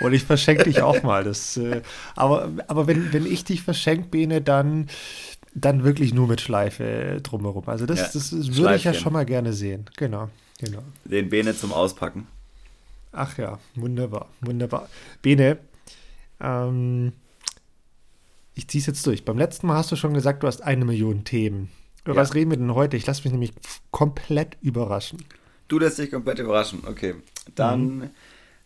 Und 0.00 0.12
ich 0.12 0.24
verschenke 0.24 0.64
dich 0.64 0.82
auch 0.82 1.02
mal. 1.02 1.24
Das, 1.24 1.56
äh, 1.56 1.82
aber 2.16 2.50
aber 2.68 2.86
wenn, 2.86 3.12
wenn 3.12 3.26
ich 3.26 3.44
dich 3.44 3.62
verschenke, 3.62 4.08
Bene, 4.08 4.40
dann, 4.40 4.88
dann 5.54 5.84
wirklich 5.84 6.14
nur 6.14 6.26
mit 6.28 6.40
Schleife 6.40 7.20
drumherum. 7.22 7.64
Also 7.68 7.86
das, 7.86 7.98
Ja, 7.98 8.04
das, 8.12 8.30
das 8.30 8.56
würde 8.56 8.76
ich 8.76 8.84
ja 8.84 8.94
schon 8.94 9.12
mal 9.12 9.24
gerne 9.26 9.52
sehen. 9.52 9.86
Genau, 9.96 10.28
genau. 10.58 10.82
Den 11.04 11.28
Bene 11.28 11.56
zum 11.56 11.72
Auspacken. 11.72 12.26
Ach 13.12 13.36
ja, 13.38 13.58
wunderbar, 13.74 14.28
wunderbar. 14.40 14.88
Bene, 15.22 15.58
ähm, 16.40 17.12
ich 18.54 18.68
ziehe 18.68 18.80
es 18.80 18.86
jetzt 18.86 19.06
durch. 19.06 19.24
Beim 19.24 19.38
letzten 19.38 19.66
Mal 19.66 19.76
hast 19.76 19.90
du 19.92 19.96
schon 19.96 20.14
gesagt, 20.14 20.42
du 20.42 20.46
hast 20.46 20.62
eine 20.62 20.84
Million 20.84 21.24
Themen. 21.24 21.70
Über 22.04 22.14
Ja. 22.14 22.20
was 22.20 22.34
reden 22.34 22.50
wir 22.50 22.58
denn 22.58 22.74
heute? 22.74 22.96
Ich 22.96 23.06
lasse 23.06 23.22
mich 23.24 23.32
nämlich 23.32 23.52
komplett 23.90 24.56
überraschen. 24.60 25.24
Du 25.68 25.78
lässt 25.78 25.98
dich 25.98 26.10
komplett 26.10 26.38
überraschen. 26.38 26.82
Okay. 26.86 27.14
Dann 27.54 28.10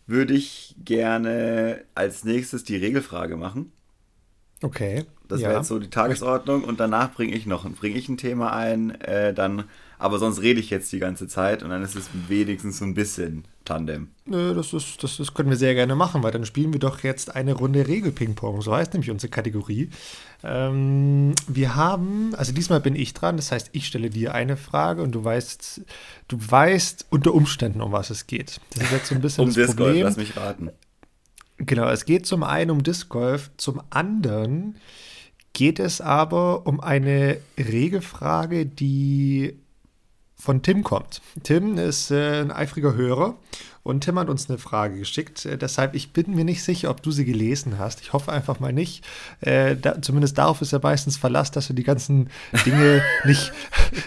würde 0.07 0.33
ich 0.33 0.75
gerne 0.83 1.85
als 1.95 2.23
nächstes 2.23 2.63
die 2.63 2.77
Regelfrage 2.77 3.37
machen. 3.37 3.71
Okay. 4.63 5.05
Das 5.27 5.41
ja. 5.41 5.49
wäre 5.49 5.59
jetzt 5.59 5.67
so 5.67 5.79
die 5.79 5.89
Tagesordnung 5.89 6.63
und 6.63 6.79
danach 6.79 7.11
bringe 7.11 7.33
ich 7.33 7.45
noch 7.45 7.69
bringe 7.71 7.97
ich 7.97 8.07
ein 8.09 8.17
Thema 8.17 8.53
ein, 8.53 8.91
äh, 9.01 9.33
dann, 9.33 9.65
aber 9.97 10.19
sonst 10.19 10.41
rede 10.41 10.59
ich 10.59 10.69
jetzt 10.69 10.91
die 10.91 10.99
ganze 10.99 11.27
Zeit 11.27 11.63
und 11.63 11.69
dann 11.69 11.81
ist 11.81 11.95
es 11.95 12.09
wenigstens 12.27 12.77
so 12.77 12.85
ein 12.85 12.93
bisschen 12.93 13.45
Tandem. 13.65 14.09
Nö, 14.25 14.53
das, 14.53 14.73
ist, 14.73 15.01
das, 15.03 15.17
das 15.17 15.33
können 15.33 15.49
wir 15.49 15.55
sehr 15.55 15.73
gerne 15.73 15.95
machen, 15.95 16.21
weil 16.21 16.31
dann 16.31 16.45
spielen 16.45 16.73
wir 16.73 16.79
doch 16.79 17.01
jetzt 17.03 17.33
eine 17.33 17.53
Runde 17.53 17.87
Regel-Ping-Pong. 17.87 18.61
So 18.61 18.75
heißt 18.75 18.93
nämlich 18.93 19.09
unsere 19.09 19.31
Kategorie. 19.31 19.89
Ähm, 20.43 21.33
wir 21.47 21.75
haben, 21.75 22.35
also 22.35 22.51
diesmal 22.51 22.81
bin 22.81 22.95
ich 22.95 23.13
dran, 23.13 23.37
das 23.37 23.53
heißt, 23.53 23.69
ich 23.71 23.87
stelle 23.87 24.09
dir 24.09 24.33
eine 24.33 24.57
Frage 24.57 25.01
und 25.01 25.13
du 25.13 25.23
weißt, 25.23 25.81
du 26.27 26.37
weißt 26.39 27.05
unter 27.09 27.33
Umständen, 27.33 27.81
um 27.81 27.93
was 27.93 28.09
es 28.09 28.27
geht. 28.27 28.59
Das 28.73 28.83
ist 28.83 28.91
jetzt 28.91 29.07
so 29.07 29.15
ein 29.15 29.21
bisschen 29.21 29.43
Um 29.45 29.49
das 29.49 29.55
Disc 29.55 29.77
Golf, 29.77 29.89
Problem. 29.89 30.03
lass 30.03 30.17
mich 30.17 30.35
raten. 30.35 30.71
Genau, 31.57 31.87
es 31.89 32.05
geht 32.05 32.25
zum 32.25 32.43
einen 32.43 32.71
um 32.71 32.83
Disc 32.83 33.09
Golf, 33.09 33.51
zum 33.57 33.81
anderen 33.89 34.77
geht 35.53 35.79
es 35.79 36.01
aber 36.01 36.65
um 36.65 36.79
eine 36.79 37.37
Regelfrage, 37.57 38.65
die 38.65 39.59
von 40.35 40.61
Tim 40.61 40.83
kommt. 40.83 41.21
Tim 41.43 41.77
ist 41.77 42.11
äh, 42.11 42.41
ein 42.41 42.51
eifriger 42.51 42.95
Hörer 42.95 43.37
und 43.83 44.01
Tim 44.05 44.17
hat 44.17 44.29
uns 44.29 44.49
eine 44.49 44.57
Frage 44.57 44.97
geschickt. 44.97 45.45
Äh, 45.45 45.57
deshalb, 45.57 45.93
ich 45.93 46.11
bin 46.13 46.33
mir 46.35 46.45
nicht 46.45 46.63
sicher, 46.63 46.89
ob 46.89 47.03
du 47.03 47.11
sie 47.11 47.25
gelesen 47.25 47.77
hast. 47.79 48.01
Ich 48.01 48.13
hoffe 48.13 48.31
einfach 48.31 48.59
mal 48.59 48.71
nicht. 48.73 49.03
Äh, 49.41 49.75
da, 49.75 50.01
zumindest 50.01 50.37
darauf 50.37 50.61
ist 50.61 50.71
er 50.73 50.79
meistens 50.81 51.17
Verlass, 51.17 51.51
dass 51.51 51.67
du 51.67 51.73
die 51.73 51.83
ganzen 51.83 52.29
Dinge 52.65 53.01
nicht, 53.25 53.51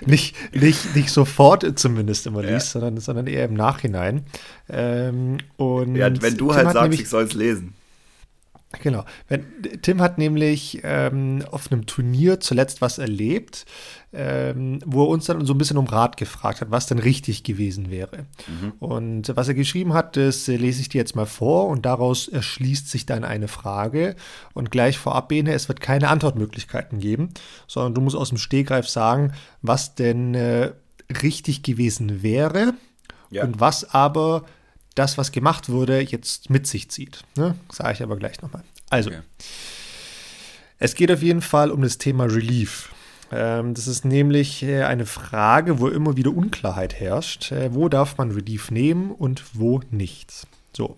nicht, 0.06 0.34
nicht, 0.54 0.96
nicht 0.96 1.10
sofort 1.10 1.78
zumindest 1.78 2.26
immer 2.26 2.42
Ja. 2.42 2.54
liest, 2.54 2.70
sondern, 2.70 2.98
sondern 2.98 3.26
eher 3.26 3.44
im 3.44 3.54
Nachhinein. 3.54 4.24
Ähm, 4.68 5.38
und 5.56 5.94
Ja, 5.96 6.06
wenn 6.22 6.36
du 6.36 6.48
Tim 6.48 6.56
halt 6.56 6.72
sagst, 6.72 7.00
ich 7.00 7.08
soll 7.08 7.24
es 7.24 7.34
lesen. 7.34 7.74
Genau. 8.82 9.04
Tim 9.82 10.02
hat 10.02 10.18
nämlich 10.18 10.80
ähm, 10.82 11.44
auf 11.50 11.70
einem 11.70 11.86
Turnier 11.86 12.40
zuletzt 12.40 12.80
was 12.80 12.98
erlebt, 12.98 13.64
ähm, 14.16 14.78
wo 14.86 15.04
er 15.04 15.08
uns 15.08 15.26
dann 15.26 15.44
so 15.44 15.52
ein 15.52 15.58
bisschen 15.58 15.76
um 15.76 15.86
Rat 15.86 16.16
gefragt 16.16 16.60
hat, 16.62 16.70
was 16.70 16.86
denn 16.86 16.98
richtig 16.98 17.42
gewesen 17.44 17.90
wäre. 17.90 18.24
Und 18.80 19.36
was 19.36 19.48
er 19.48 19.54
geschrieben 19.54 19.92
hat, 19.92 20.16
das 20.16 20.48
äh, 20.48 20.56
lese 20.56 20.80
ich 20.80 20.88
dir 20.88 20.98
jetzt 20.98 21.14
mal 21.14 21.26
vor 21.26 21.68
und 21.68 21.84
daraus 21.84 22.26
erschließt 22.28 22.88
sich 22.88 23.04
dann 23.04 23.24
eine 23.24 23.48
Frage. 23.48 24.16
Und 24.54 24.70
gleich 24.70 24.98
vorab, 24.98 25.28
Bene, 25.28 25.52
es 25.52 25.68
wird 25.68 25.80
keine 25.80 26.08
Antwortmöglichkeiten 26.08 26.98
geben, 26.98 27.28
sondern 27.66 27.94
du 27.94 28.00
musst 28.00 28.16
aus 28.16 28.30
dem 28.30 28.38
Stehgreif 28.38 28.88
sagen, 28.88 29.32
was 29.62 29.94
denn 29.94 30.34
äh, 30.34 30.72
richtig 31.22 31.62
gewesen 31.62 32.22
wäre 32.22 32.74
Ja. 33.30 33.44
und 33.44 33.60
was 33.60 33.92
aber 33.94 34.44
das, 34.94 35.18
was 35.18 35.30
gemacht 35.30 35.68
wurde, 35.68 36.00
jetzt 36.00 36.48
mit 36.48 36.66
sich 36.66 36.90
zieht. 36.90 37.22
Ne? 37.36 37.54
Sage 37.70 37.92
ich 37.92 38.02
aber 38.02 38.16
gleich 38.16 38.40
nochmal. 38.40 38.64
Also, 38.88 39.10
Okay. 39.10 39.20
es 40.78 40.94
geht 40.94 41.10
auf 41.12 41.22
jeden 41.22 41.42
Fall 41.42 41.70
um 41.70 41.82
das 41.82 41.98
Thema 41.98 42.24
Relief. 42.24 42.90
Ähm, 43.32 43.74
das 43.74 43.88
ist 43.88 44.04
nämlich 44.04 44.62
äh, 44.62 44.84
eine 44.84 45.06
Frage, 45.06 45.80
wo 45.80 45.88
immer 45.88 46.16
wieder 46.16 46.30
Unklarheit 46.30 46.94
herrscht. 46.94 47.52
Äh, 47.52 47.74
wo 47.74 47.88
darf 47.88 48.18
man 48.18 48.30
Relief 48.30 48.70
nehmen 48.70 49.10
und 49.10 49.44
wo 49.54 49.80
nicht? 49.90 50.46
So. 50.72 50.96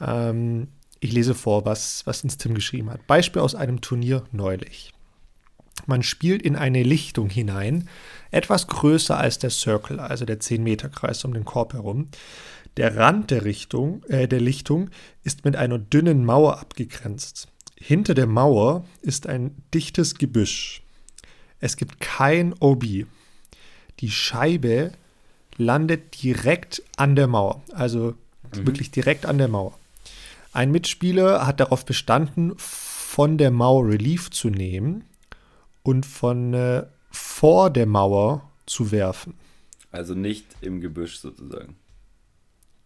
Ähm, 0.00 0.68
ich 1.00 1.12
lese 1.12 1.34
vor, 1.34 1.64
was, 1.64 2.06
was 2.06 2.24
uns 2.24 2.36
Tim 2.36 2.54
geschrieben 2.54 2.90
hat. 2.90 3.06
Beispiel 3.06 3.42
aus 3.42 3.54
einem 3.54 3.80
Turnier 3.80 4.24
neulich. 4.32 4.92
Man 5.86 6.02
spielt 6.02 6.42
in 6.42 6.56
eine 6.56 6.82
Lichtung 6.82 7.28
hinein, 7.28 7.88
etwas 8.30 8.66
größer 8.66 9.16
als 9.16 9.38
der 9.38 9.50
Circle, 9.50 10.00
also 10.00 10.24
der 10.24 10.40
10-Meter-Kreis 10.40 11.24
um 11.24 11.34
den 11.34 11.44
Korb 11.44 11.74
herum. 11.74 12.08
Der 12.76 12.96
Rand 12.96 13.30
der, 13.30 13.44
Richtung, 13.44 14.02
äh, 14.04 14.26
der 14.26 14.40
Lichtung 14.40 14.90
ist 15.22 15.44
mit 15.44 15.56
einer 15.56 15.78
dünnen 15.78 16.24
Mauer 16.24 16.58
abgegrenzt. 16.60 17.48
Hinter 17.78 18.14
der 18.14 18.26
Mauer 18.26 18.84
ist 19.02 19.26
ein 19.26 19.54
dichtes 19.72 20.16
Gebüsch. 20.16 20.82
Es 21.60 21.76
gibt 21.76 22.00
kein 22.00 22.54
OB. 22.60 23.06
Die 24.00 24.10
Scheibe 24.10 24.92
landet 25.56 26.22
direkt 26.22 26.82
an 26.96 27.16
der 27.16 27.26
Mauer, 27.26 27.62
also 27.72 28.14
mhm. 28.54 28.66
wirklich 28.66 28.90
direkt 28.90 29.26
an 29.26 29.38
der 29.38 29.48
Mauer. 29.48 29.78
Ein 30.52 30.70
Mitspieler 30.70 31.46
hat 31.46 31.60
darauf 31.60 31.84
bestanden, 31.84 32.54
von 32.56 33.38
der 33.38 33.50
Mauer 33.50 33.88
Relief 33.88 34.30
zu 34.30 34.50
nehmen 34.50 35.04
und 35.82 36.04
von 36.04 36.54
äh, 36.54 36.86
vor 37.10 37.70
der 37.70 37.86
Mauer 37.86 38.50
zu 38.66 38.90
werfen. 38.90 39.34
Also 39.90 40.14
nicht 40.14 40.44
im 40.60 40.80
Gebüsch 40.80 41.18
sozusagen. 41.18 41.76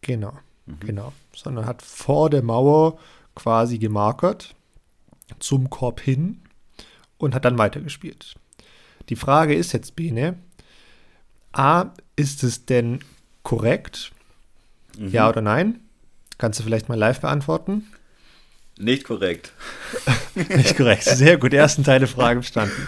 Genau, 0.03 0.33
mhm. 0.67 0.81
genau. 0.81 1.13
Sondern 1.35 1.67
hat 1.67 1.83
vor 1.83 2.31
der 2.31 2.43
Mauer 2.43 2.99
quasi 3.35 3.79
gemarkert 3.79 4.55
zum 5.39 5.71
Korb 5.71 6.01
hin 6.01 6.43
und 7.19 7.35
hat 7.35 7.45
dann 7.45 7.59
weitergespielt. 7.59 8.37
Die 9.09 9.17
Frage 9.17 9.55
ist 9.55 9.73
jetzt, 9.73 9.97
Bene, 9.97 10.37
A, 11.53 11.87
ist 12.17 12.45
es 12.45 12.67
denn 12.67 13.01
korrekt? 13.43 14.13
Mhm. 14.99 15.09
Ja 15.09 15.29
oder 15.29 15.41
nein? 15.41 15.81
Kannst 16.39 16.61
du 16.61 16.65
vielleicht 16.65 16.89
mal 16.89 16.99
live 16.99 17.21
beantworten? 17.21 17.87
Nicht 18.79 19.05
korrekt. 19.05 19.53
Nicht 20.35 20.77
korrekt. 20.77 21.05
Sehr 21.05 21.37
gut. 21.37 21.53
Ersten 21.53 21.85
Teil 21.85 21.99
der 21.99 22.09
Frage 22.09 22.41
bestanden. 22.41 22.87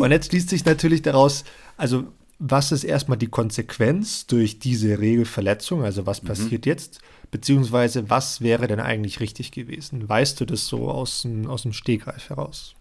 Und 0.00 0.10
jetzt 0.12 0.28
schließt 0.28 0.48
sich 0.48 0.64
natürlich 0.64 1.02
daraus, 1.02 1.44
also 1.76 2.04
was 2.38 2.72
ist 2.72 2.84
erstmal 2.84 3.18
die 3.18 3.26
Konsequenz 3.26 4.26
durch 4.26 4.58
diese 4.58 4.98
Regelverletzung? 4.98 5.82
Also 5.82 6.06
was 6.06 6.22
mhm. 6.22 6.26
passiert 6.28 6.66
mhm. 6.66 6.70
jetzt? 6.70 7.00
Beziehungsweise 7.30 8.10
was 8.10 8.42
wäre 8.42 8.68
denn 8.68 8.80
eigentlich 8.80 9.18
richtig 9.18 9.50
gewesen? 9.50 10.08
Weißt 10.08 10.40
du 10.40 10.44
das 10.44 10.66
so 10.66 10.88
aus 10.88 11.22
dem, 11.22 11.48
aus 11.48 11.62
dem 11.62 11.72
Stegreif 11.72 12.28
heraus? 12.28 12.74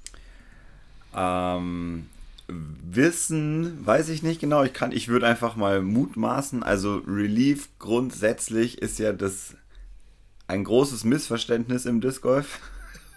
Ähm, 1.15 2.07
Wissen, 2.47 3.85
weiß 3.85 4.09
ich 4.09 4.23
nicht 4.23 4.41
genau. 4.41 4.63
Ich 4.63 4.73
kann, 4.73 4.91
ich 4.91 5.07
würde 5.07 5.27
einfach 5.27 5.55
mal 5.55 5.81
mutmaßen. 5.81 6.63
Also 6.63 6.97
Relief 7.07 7.69
grundsätzlich 7.79 8.81
ist 8.81 8.99
ja 8.99 9.13
das 9.13 9.55
ein 10.47 10.63
großes 10.63 11.03
Missverständnis 11.03 11.85
im 11.85 12.01
Disc 12.01 12.21
Golf. 12.21 12.59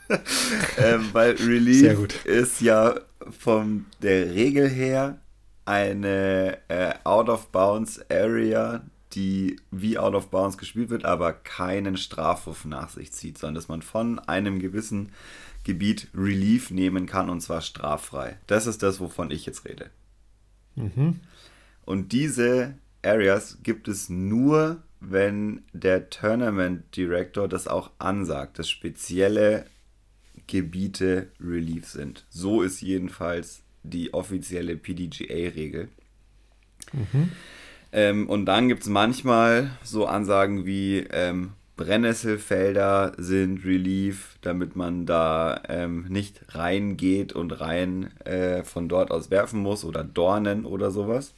ähm, 0.78 1.09
weil 1.12 1.33
Relief 1.33 2.25
ist 2.25 2.61
ja 2.61 3.00
von 3.38 3.87
der 4.02 4.33
Regel 4.33 4.68
her 4.68 5.18
eine 5.64 6.59
äh, 6.68 6.95
Out-of-Bounds-Area, 7.02 8.83
die 9.16 9.56
wie 9.70 9.99
Out 9.99 10.14
of 10.14 10.30
Bounds 10.30 10.58
gespielt 10.58 10.90
wird, 10.90 11.04
aber 11.04 11.32
keinen 11.32 11.96
Strafwurf 11.96 12.66
nach 12.66 12.90
sich 12.90 13.12
zieht, 13.12 13.38
sondern 13.38 13.54
dass 13.54 13.68
man 13.68 13.82
von 13.82 14.18
einem 14.18 14.58
gewissen 14.58 15.11
Gebiet 15.64 16.08
Relief 16.14 16.70
nehmen 16.70 17.06
kann 17.06 17.30
und 17.30 17.40
zwar 17.40 17.62
straffrei. 17.62 18.38
Das 18.46 18.66
ist 18.66 18.82
das, 18.82 19.00
wovon 19.00 19.30
ich 19.30 19.46
jetzt 19.46 19.64
rede. 19.64 19.90
Mhm. 20.76 21.20
Und 21.85 22.12
diese 22.12 22.75
Areas 23.02 23.58
gibt 23.62 23.88
es 23.88 24.11
nur, 24.11 24.82
wenn 25.00 25.62
der 25.73 26.11
Tournament 26.11 26.94
Director 26.94 27.49
das 27.49 27.66
auch 27.66 27.90
ansagt, 27.99 28.58
dass 28.58 28.68
spezielle 28.68 29.66
Gebiete 30.46 31.30
Relief 31.40 31.88
sind. 31.88 32.26
So 32.28 32.62
ist 32.62 32.82
jedenfalls 32.82 33.62
die 33.82 34.12
offizielle 34.12 34.76
PDGA-Regel. 34.76 35.88
Mhm. 36.92 37.30
Ähm, 37.92 38.28
und 38.28 38.46
dann 38.46 38.68
gibt 38.68 38.82
es 38.82 38.88
manchmal 38.88 39.70
so 39.82 40.06
Ansagen 40.06 40.66
wie 40.66 41.06
ähm, 41.10 41.52
Brennnesselfelder 41.76 43.12
sind 43.18 43.64
Relief, 43.64 44.38
damit 44.40 44.76
man 44.76 45.04
da 45.04 45.60
ähm, 45.68 46.06
nicht 46.08 46.40
reingeht 46.48 47.34
und 47.34 47.52
rein 47.60 48.16
äh, 48.20 48.64
von 48.64 48.88
dort 48.88 49.10
aus 49.10 49.30
werfen 49.30 49.60
muss 49.60 49.84
oder 49.84 50.02
Dornen 50.02 50.64
oder 50.64 50.90
sowas. 50.90 51.34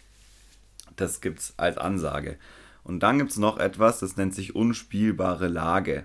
Das 0.96 1.20
gibt 1.20 1.40
es 1.40 1.54
als 1.56 1.76
Ansage. 1.76 2.36
Und 2.84 3.02
dann 3.02 3.18
gibt 3.18 3.32
es 3.32 3.36
noch 3.36 3.58
etwas, 3.58 3.98
das 3.98 4.16
nennt 4.16 4.34
sich 4.34 4.54
unspielbare 4.54 5.48
Lage. 5.48 6.04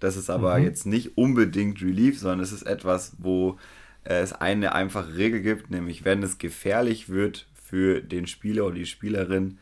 Das 0.00 0.16
ist 0.16 0.30
aber 0.30 0.58
mhm. 0.58 0.64
jetzt 0.64 0.86
nicht 0.86 1.16
unbedingt 1.16 1.80
Relief, 1.80 2.18
sondern 2.18 2.40
es 2.40 2.52
ist 2.52 2.62
etwas, 2.62 3.12
wo 3.18 3.58
äh, 4.04 4.14
es 4.20 4.32
eine 4.32 4.74
einfache 4.74 5.16
Regel 5.16 5.42
gibt, 5.42 5.70
nämlich 5.70 6.04
wenn 6.04 6.22
es 6.22 6.38
gefährlich 6.38 7.10
wird 7.10 7.46
für 7.54 8.00
den 8.00 8.26
Spieler 8.26 8.64
oder 8.64 8.76
die 8.76 8.86
Spielerin, 8.86 9.58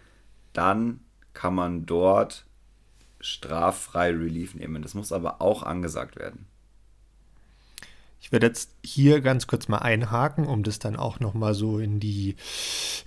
dann 0.53 1.01
kann 1.35 1.55
man 1.55 1.87
dort 1.87 2.45
straffrei 3.21 4.11
Relief 4.11 4.55
nehmen. 4.55 4.83
Das 4.83 4.95
muss 4.95 5.13
aber 5.13 5.41
auch 5.41 5.63
angesagt 5.63 6.17
werden. 6.17 6.47
Ich 8.25 8.31
werde 8.31 8.47
jetzt 8.47 8.71
hier 8.85 9.21
ganz 9.21 9.49
kurz 9.49 9.67
mal 9.67 9.79
einhaken, 9.79 10.47
um 10.47 10.63
das 10.63 10.79
dann 10.79 10.95
auch 10.95 11.19
nochmal 11.19 11.55
so 11.55 11.81
in 11.81 11.99
die 11.99 12.37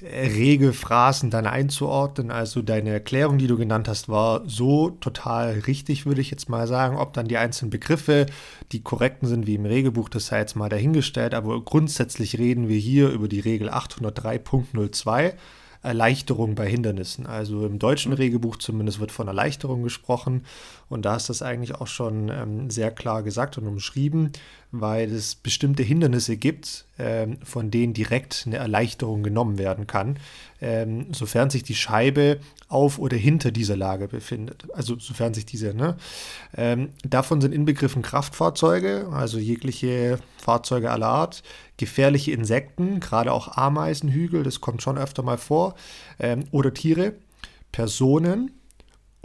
Regelphrasen 0.02 1.30
dann 1.30 1.48
einzuordnen. 1.48 2.32
Also 2.32 2.62
deine 2.62 2.90
Erklärung, 2.90 3.38
die 3.38 3.48
du 3.48 3.56
genannt 3.56 3.88
hast, 3.88 4.10
war 4.10 4.44
so 4.46 4.90
total 4.90 5.60
richtig, 5.68 6.06
würde 6.06 6.20
ich 6.20 6.32
jetzt 6.32 6.50
mal 6.50 6.68
sagen. 6.68 6.98
Ob 6.98 7.14
dann 7.14 7.30
die 7.30 7.38
einzelnen 7.38 7.70
Begriffe, 7.70 8.26
die 8.74 8.84
korrekten 8.84 9.30
sind 9.30 9.48
wie 9.48 9.56
im 9.56 9.66
Regelbuch, 9.66 10.10
das 10.10 10.28
sei 10.28 10.40
jetzt 10.40 10.58
mal 10.58 10.68
dahingestellt. 10.68 11.34
Aber 11.34 11.64
grundsätzlich 11.64 12.38
reden 12.38 12.68
wir 12.68 12.78
hier 12.78 13.10
über 13.10 13.30
die 13.30 13.40
Regel 13.40 13.70
803.02 13.70 15.34
Erleichterung 15.86 16.56
bei 16.56 16.68
Hindernissen. 16.68 17.26
Also 17.26 17.66
im 17.66 17.80
deutschen. 17.80 18.14
Regelbuch 18.14 18.58
zumindest 18.58 19.00
wird 19.00 19.12
von 19.12 19.28
Erleichterung 19.28 19.84
gesprochen 19.84 20.44
und 20.90 21.06
da 21.06 21.16
ist 21.16 21.30
das 21.30 21.42
eigentlich 21.42 21.76
auch 21.76 21.88
schon 21.88 22.30
ähm, 22.30 22.70
sehr 22.70 22.92
klar 22.92 23.24
gesagt 23.24 23.58
und 23.58 23.68
umschrieben, 23.68 24.32
weil 24.72 25.12
es 25.12 25.36
bestimmte 25.36 25.84
Hindernisse 25.84 26.38
gibt, 26.38 26.86
ähm, 27.00 27.38
von 27.44 27.72
denen 27.72 27.94
direkt 27.94 28.44
eine 28.46 28.58
Erleichterung 28.58 29.24
genommen 29.24 29.58
werden 29.58 29.88
kann, 29.88 30.20
ähm, 30.62 31.08
sofern 31.14 31.50
sich 31.50 31.64
die 31.64 31.76
Scheibe 31.76 32.40
auf 32.68 33.00
oder 33.00 33.18
hinter 33.18 33.52
dieser 33.52 33.76
Lage 33.76 34.08
befindet. 34.08 34.68
Also 34.74 35.00
sofern 35.00 35.34
sich 35.34 35.46
diese, 35.46 35.74
ne? 35.74 35.98
Ähm, 36.56 36.90
davon 37.04 37.42
sind 37.42 37.54
inbegriffen 37.54 38.02
Kraftfahrzeuge, 38.02 39.08
also 39.12 39.40
jegliche 39.40 40.20
Fahrzeuge 40.38 40.92
aller 40.92 41.08
Art, 41.08 41.42
gefährliche 41.78 42.32
Insekten, 42.32 43.00
gerade 43.00 43.32
auch 43.32 43.58
Ameisenhügel, 43.58 44.44
das 44.44 44.62
kommt 44.62 44.82
schon 44.82 44.98
öfter 44.98 45.24
mal 45.24 45.38
vor, 45.38 45.76
ähm, 46.20 46.46
oder 46.52 46.74
Tiere, 46.74 47.14
Personen, 47.72 48.52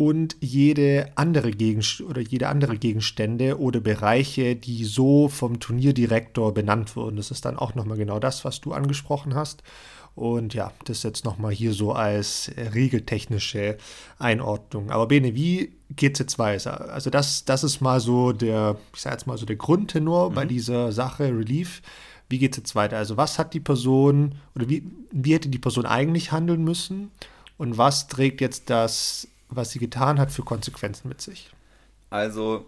und 0.01 0.39
jede 0.41 1.13
andere 1.17 1.51
Gegenst 1.51 2.01
oder 2.01 2.23
jede 2.23 2.49
andere 2.49 2.79
Gegenstände 2.79 3.61
oder 3.61 3.81
Bereiche, 3.81 4.57
die 4.57 4.87
so 4.87 5.29
vom 5.29 5.61
Turnierdirektor 5.61 6.55
benannt 6.55 6.97
wurden. 6.97 7.19
Das 7.19 7.31
ist 7.31 7.45
dann 7.45 7.59
auch 7.59 7.75
nochmal 7.75 7.99
genau 7.99 8.19
das, 8.19 8.43
was 8.47 8.63
du 8.63 8.73
angesprochen 8.73 9.35
hast. 9.35 9.63
Und 10.15 10.55
ja, 10.55 10.73
das 10.87 11.03
jetzt 11.03 11.27
nochmal 11.27 11.53
hier 11.53 11.75
so 11.75 11.93
als 11.93 12.51
regeltechnische 12.57 13.77
Einordnung. 14.19 14.91
Aber 14.91 15.07
Bene, 15.07 15.35
wie 15.35 15.75
geht 15.95 16.15
es 16.15 16.21
jetzt 16.21 16.39
weiter? 16.39 16.91
Also 16.91 17.11
das, 17.11 17.45
das 17.45 17.63
ist 17.63 17.83
mal 17.83 18.01
so 18.01 18.33
der, 18.33 18.79
ich 18.95 19.03
sage 19.03 19.17
jetzt 19.17 19.27
mal 19.27 19.37
so 19.37 19.45
der 19.45 19.57
Grundtenor 19.57 20.31
mhm. 20.31 20.35
bei 20.35 20.47
dieser 20.47 20.93
Sache 20.93 21.25
Relief. 21.25 21.83
Wie 22.31 22.39
geht 22.39 22.53
es 22.53 22.57
jetzt 22.57 22.75
weiter? 22.75 22.97
Also 22.97 23.19
was 23.19 23.39
hat 23.39 23.53
die 23.53 23.61
Person 23.61 24.37
oder 24.55 24.67
wie, 24.67 24.83
wie 25.13 25.35
hätte 25.35 25.51
die 25.51 25.59
Person 25.59 25.85
eigentlich 25.85 26.33
handeln 26.33 26.65
müssen? 26.65 27.11
Und 27.59 27.77
was 27.77 28.09
trägt 28.09 28.41
jetzt 28.41 28.71
das 28.71 29.29
was 29.51 29.71
sie 29.71 29.79
getan 29.79 30.19
hat, 30.19 30.31
für 30.31 30.43
Konsequenzen 30.43 31.09
mit 31.09 31.21
sich? 31.21 31.51
Also, 32.11 32.67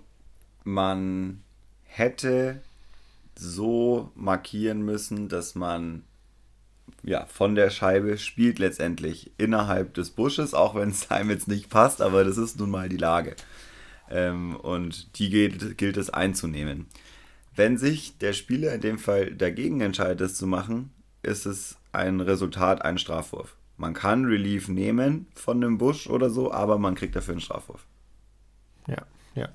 man 0.65 1.43
hätte 1.85 2.61
so 3.35 4.11
markieren 4.15 4.83
müssen, 4.83 5.29
dass 5.29 5.55
man 5.55 6.05
ja, 7.03 7.27
von 7.27 7.55
der 7.55 7.71
Scheibe 7.71 8.19
spielt 8.19 8.59
letztendlich 8.59 9.33
innerhalb 9.39 9.95
des 9.95 10.11
Busches, 10.11 10.55
auch 10.55 10.75
wenn 10.75 10.91
es 10.91 11.11
einem 11.11 11.31
jetzt 11.31 11.49
nicht 11.49 11.69
passt, 11.69 12.01
aber 12.01 12.25
das 12.25 12.39
ist 12.39 12.59
nun 12.59 12.71
mal 12.71 12.89
die 12.89 12.97
Lage. 12.97 13.37
Ähm, 14.11 14.57
und 14.57 15.19
die 15.19 15.31
gilt, 15.31 15.79
gilt 15.79 15.97
es 15.97 16.11
einzunehmen. 16.11 16.87
Wenn 17.55 17.77
sich 17.77 18.19
der 18.19 18.33
Spieler 18.33 18.75
in 18.75 18.81
dem 18.81 18.99
Fall 18.99 19.35
dagegen 19.35 19.81
entscheidet, 19.81 20.21
das 20.21 20.35
zu 20.35 20.47
machen, 20.47 20.91
ist 21.23 21.47
es 21.47 21.77
ein 21.93 22.21
Resultat, 22.21 22.83
ein 22.83 22.99
Strafwurf. 22.99 23.57
Man 23.83 23.95
kann 23.95 24.27
Relief 24.27 24.69
nehmen 24.69 25.27
von 25.35 25.57
einem 25.57 25.77
Busch 25.77 26.07
oder 26.07 26.31
so, 26.31 26.53
aber 26.53 26.79
man 26.79 26.95
kriegt 26.95 27.17
dafür 27.17 27.33
einen 27.33 27.41
Strafwurf. 27.41 27.85
Ja, 28.87 28.99
ja. 29.35 29.49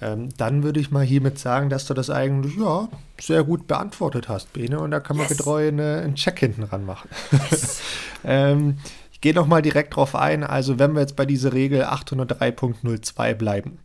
Ähm, 0.00 0.28
dann 0.36 0.62
würde 0.62 0.78
ich 0.78 0.92
mal 0.92 1.04
hiermit 1.04 1.40
sagen, 1.40 1.68
dass 1.68 1.84
du 1.84 1.92
das 1.92 2.08
eigentlich 2.08 2.54
ja, 2.56 2.88
sehr 3.20 3.42
gut 3.42 3.66
beantwortet 3.66 4.28
hast, 4.28 4.52
Bene. 4.52 4.78
Und 4.78 4.92
da 4.92 5.00
kann 5.00 5.16
man 5.16 5.26
yes. 5.26 5.36
getreu 5.36 5.66
eine, 5.66 6.02
einen 6.02 6.14
Check 6.14 6.38
hinten 6.38 6.62
ran 6.62 6.86
machen. 6.86 7.10
Yes. 7.50 7.80
ähm, 8.24 8.78
ich 9.10 9.20
gehe 9.20 9.34
noch 9.34 9.48
mal 9.48 9.60
direkt 9.60 9.96
drauf 9.96 10.14
ein. 10.14 10.44
Also 10.44 10.78
wenn 10.78 10.92
wir 10.92 11.00
jetzt 11.00 11.16
bei 11.16 11.26
dieser 11.26 11.52
Regel 11.52 11.82
803.02 11.82 13.34
bleiben, 13.34 13.80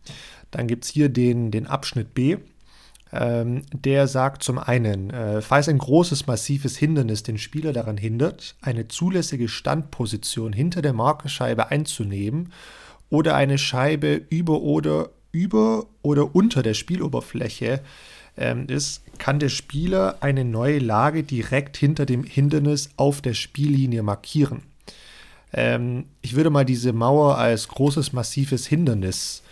Dann 0.52 0.68
gibt 0.68 0.84
es 0.84 0.90
hier 0.90 1.08
den, 1.08 1.50
den 1.50 1.66
Abschnitt 1.66 2.14
B. 2.14 2.36
Ähm, 3.16 3.62
der 3.72 4.08
sagt 4.08 4.42
zum 4.42 4.58
einen, 4.58 5.10
äh, 5.10 5.40
falls 5.40 5.68
ein 5.68 5.78
großes, 5.78 6.26
massives 6.26 6.76
Hindernis 6.76 7.22
den 7.22 7.38
Spieler 7.38 7.72
daran 7.72 7.96
hindert, 7.96 8.56
eine 8.60 8.88
zulässige 8.88 9.48
Standposition 9.48 10.52
hinter 10.52 10.82
der 10.82 10.94
Markerscheibe 10.94 11.70
einzunehmen 11.70 12.52
oder 13.10 13.36
eine 13.36 13.56
Scheibe 13.56 14.20
über 14.30 14.62
oder 14.62 15.10
über 15.30 15.86
oder 16.02 16.34
unter 16.34 16.64
der 16.64 16.74
Spieloberfläche 16.74 17.82
ähm, 18.36 18.66
ist, 18.66 19.02
kann 19.18 19.38
der 19.38 19.48
Spieler 19.48 20.16
eine 20.20 20.44
neue 20.44 20.80
Lage 20.80 21.22
direkt 21.22 21.76
hinter 21.76 22.06
dem 22.06 22.24
Hindernis 22.24 22.90
auf 22.96 23.20
der 23.20 23.34
Spiellinie 23.34 24.02
markieren. 24.02 24.62
Ähm, 25.52 26.06
ich 26.20 26.34
würde 26.34 26.50
mal 26.50 26.64
diese 26.64 26.92
Mauer 26.92 27.38
als 27.38 27.68
großes, 27.68 28.12
massives 28.12 28.66
Hindernis 28.66 29.44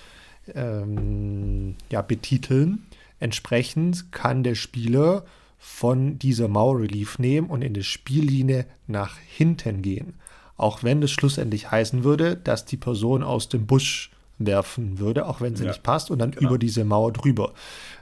ähm, 0.52 1.76
ja, 1.90 2.02
betiteln. 2.02 2.86
Entsprechend 3.22 4.10
kann 4.10 4.42
der 4.42 4.56
Spieler 4.56 5.24
von 5.56 6.18
dieser 6.18 6.48
Mauer 6.48 6.80
Relief 6.80 7.20
nehmen 7.20 7.48
und 7.50 7.62
in 7.62 7.72
der 7.72 7.84
Spiellinie 7.84 8.66
nach 8.88 9.16
hinten 9.16 9.80
gehen. 9.80 10.14
Auch 10.56 10.82
wenn 10.82 11.00
das 11.00 11.12
schlussendlich 11.12 11.70
heißen 11.70 12.02
würde, 12.02 12.36
dass 12.36 12.64
die 12.64 12.76
Person 12.76 13.22
aus 13.22 13.48
dem 13.48 13.66
Busch 13.66 14.10
werfen 14.38 14.98
würde, 14.98 15.26
auch 15.26 15.40
wenn 15.40 15.54
sie 15.54 15.62
ja, 15.62 15.70
nicht 15.70 15.84
passt, 15.84 16.10
und 16.10 16.18
dann 16.18 16.32
genau. 16.32 16.48
über 16.48 16.58
diese 16.58 16.84
Mauer 16.84 17.12
drüber. 17.12 17.54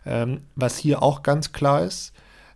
Ähm, 0.07 0.41
was 0.57 0.79
hier 0.79 1.03
auch 1.03 1.23
ganz 1.23 1.53
klar 1.53 1.85
ist, 1.85 2.15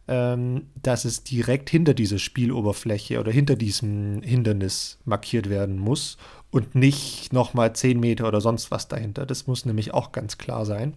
ähm, 0.09 0.69
dass 0.83 1.05
es 1.05 1.23
direkt 1.23 1.69
hinter 1.69 1.93
dieser 1.93 2.19
Spieloberfläche 2.19 3.21
oder 3.21 3.31
hinter 3.31 3.57
diesem 3.57 4.23
Hindernis 4.23 4.99
markiert 5.05 5.51
werden 5.51 5.79
muss 5.79 6.17
und 6.51 6.75
nicht 6.75 7.33
nochmal 7.35 7.75
10 7.75 8.01
Meter 8.01 8.27
oder 8.27 8.41
sonst 8.41 8.71
was 8.71 8.89
dahinter. 8.89 9.27
Das 9.27 9.47
muss 9.47 9.67
nämlich 9.67 9.93
auch 9.93 10.13
ganz 10.13 10.39
klar 10.39 10.65
sein. 10.65 10.95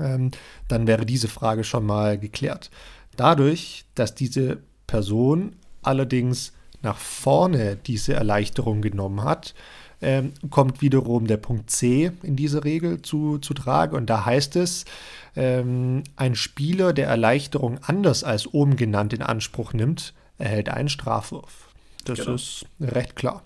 Ähm, 0.00 0.30
dann 0.68 0.86
wäre 0.86 1.06
diese 1.06 1.28
Frage 1.28 1.64
schon 1.64 1.86
mal 1.86 2.18
geklärt. 2.18 2.70
Dadurch, 3.16 3.84
dass 3.94 4.14
diese 4.14 4.58
Person 4.86 5.56
allerdings 5.82 6.52
nach 6.82 6.96
vorne 6.96 7.76
diese 7.76 8.14
Erleichterung 8.14 8.82
genommen 8.82 9.22
hat, 9.22 9.54
ähm, 10.00 10.32
kommt 10.50 10.82
wiederum 10.82 11.28
der 11.28 11.36
Punkt 11.36 11.70
C 11.70 12.10
in 12.22 12.34
dieser 12.34 12.64
Regel 12.64 13.02
zu, 13.02 13.38
zu 13.38 13.54
Trage. 13.54 13.96
Und 13.96 14.10
da 14.10 14.24
heißt 14.24 14.56
es, 14.56 14.84
ähm, 15.36 16.02
ein 16.16 16.34
Spieler, 16.34 16.92
der 16.92 17.06
Erleichterung 17.06 17.78
anders 17.82 18.24
als 18.24 18.52
oben 18.52 18.76
genannt 18.76 19.12
in 19.12 19.22
Anspruch 19.22 19.72
nimmt, 19.72 20.12
erhält 20.38 20.68
einen 20.68 20.88
Strafwurf. 20.88 21.68
Das 22.04 22.18
genau. 22.18 22.34
ist 22.34 22.66
recht 22.80 23.14
klar. 23.14 23.44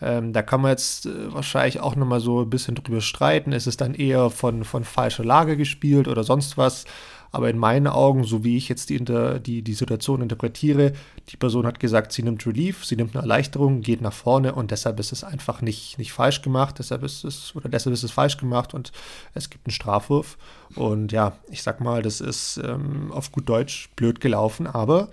Ähm, 0.00 0.32
da 0.32 0.42
kann 0.42 0.60
man 0.60 0.70
jetzt 0.70 1.06
äh, 1.06 1.32
wahrscheinlich 1.32 1.80
auch 1.80 1.96
nochmal 1.96 2.20
so 2.20 2.42
ein 2.42 2.50
bisschen 2.50 2.74
drüber 2.76 3.00
streiten. 3.00 3.52
Ist 3.52 3.66
es 3.66 3.76
dann 3.76 3.94
eher 3.94 4.30
von, 4.30 4.64
von 4.64 4.84
falscher 4.84 5.24
Lage 5.24 5.56
gespielt 5.56 6.08
oder 6.08 6.24
sonst 6.24 6.56
was? 6.56 6.84
Aber 7.30 7.50
in 7.50 7.58
meinen 7.58 7.86
Augen, 7.88 8.24
so 8.24 8.42
wie 8.42 8.56
ich 8.56 8.68
jetzt 8.68 8.88
die, 8.88 9.04
die, 9.04 9.62
die 9.62 9.74
Situation 9.74 10.22
interpretiere, 10.22 10.92
die 11.28 11.36
Person 11.36 11.66
hat 11.66 11.78
gesagt, 11.78 12.12
sie 12.12 12.22
nimmt 12.22 12.46
Relief, 12.46 12.86
sie 12.86 12.96
nimmt 12.96 13.14
eine 13.14 13.22
Erleichterung, 13.22 13.82
geht 13.82 14.00
nach 14.00 14.14
vorne 14.14 14.54
und 14.54 14.70
deshalb 14.70 14.98
ist 14.98 15.12
es 15.12 15.24
einfach 15.24 15.60
nicht, 15.60 15.98
nicht 15.98 16.12
falsch 16.12 16.40
gemacht, 16.40 16.76
deshalb 16.78 17.02
ist 17.02 17.24
es, 17.24 17.54
oder 17.54 17.68
deshalb 17.68 17.92
ist 17.92 18.02
es 18.02 18.12
falsch 18.12 18.38
gemacht 18.38 18.72
und 18.72 18.92
es 19.34 19.50
gibt 19.50 19.66
einen 19.66 19.72
Strafwurf. 19.72 20.38
Und 20.74 21.12
ja, 21.12 21.36
ich 21.50 21.62
sag 21.62 21.82
mal, 21.82 22.00
das 22.00 22.22
ist 22.22 22.60
ähm, 22.64 23.12
auf 23.12 23.30
gut 23.30 23.46
Deutsch 23.46 23.90
blöd 23.94 24.22
gelaufen, 24.22 24.66
aber 24.66 25.10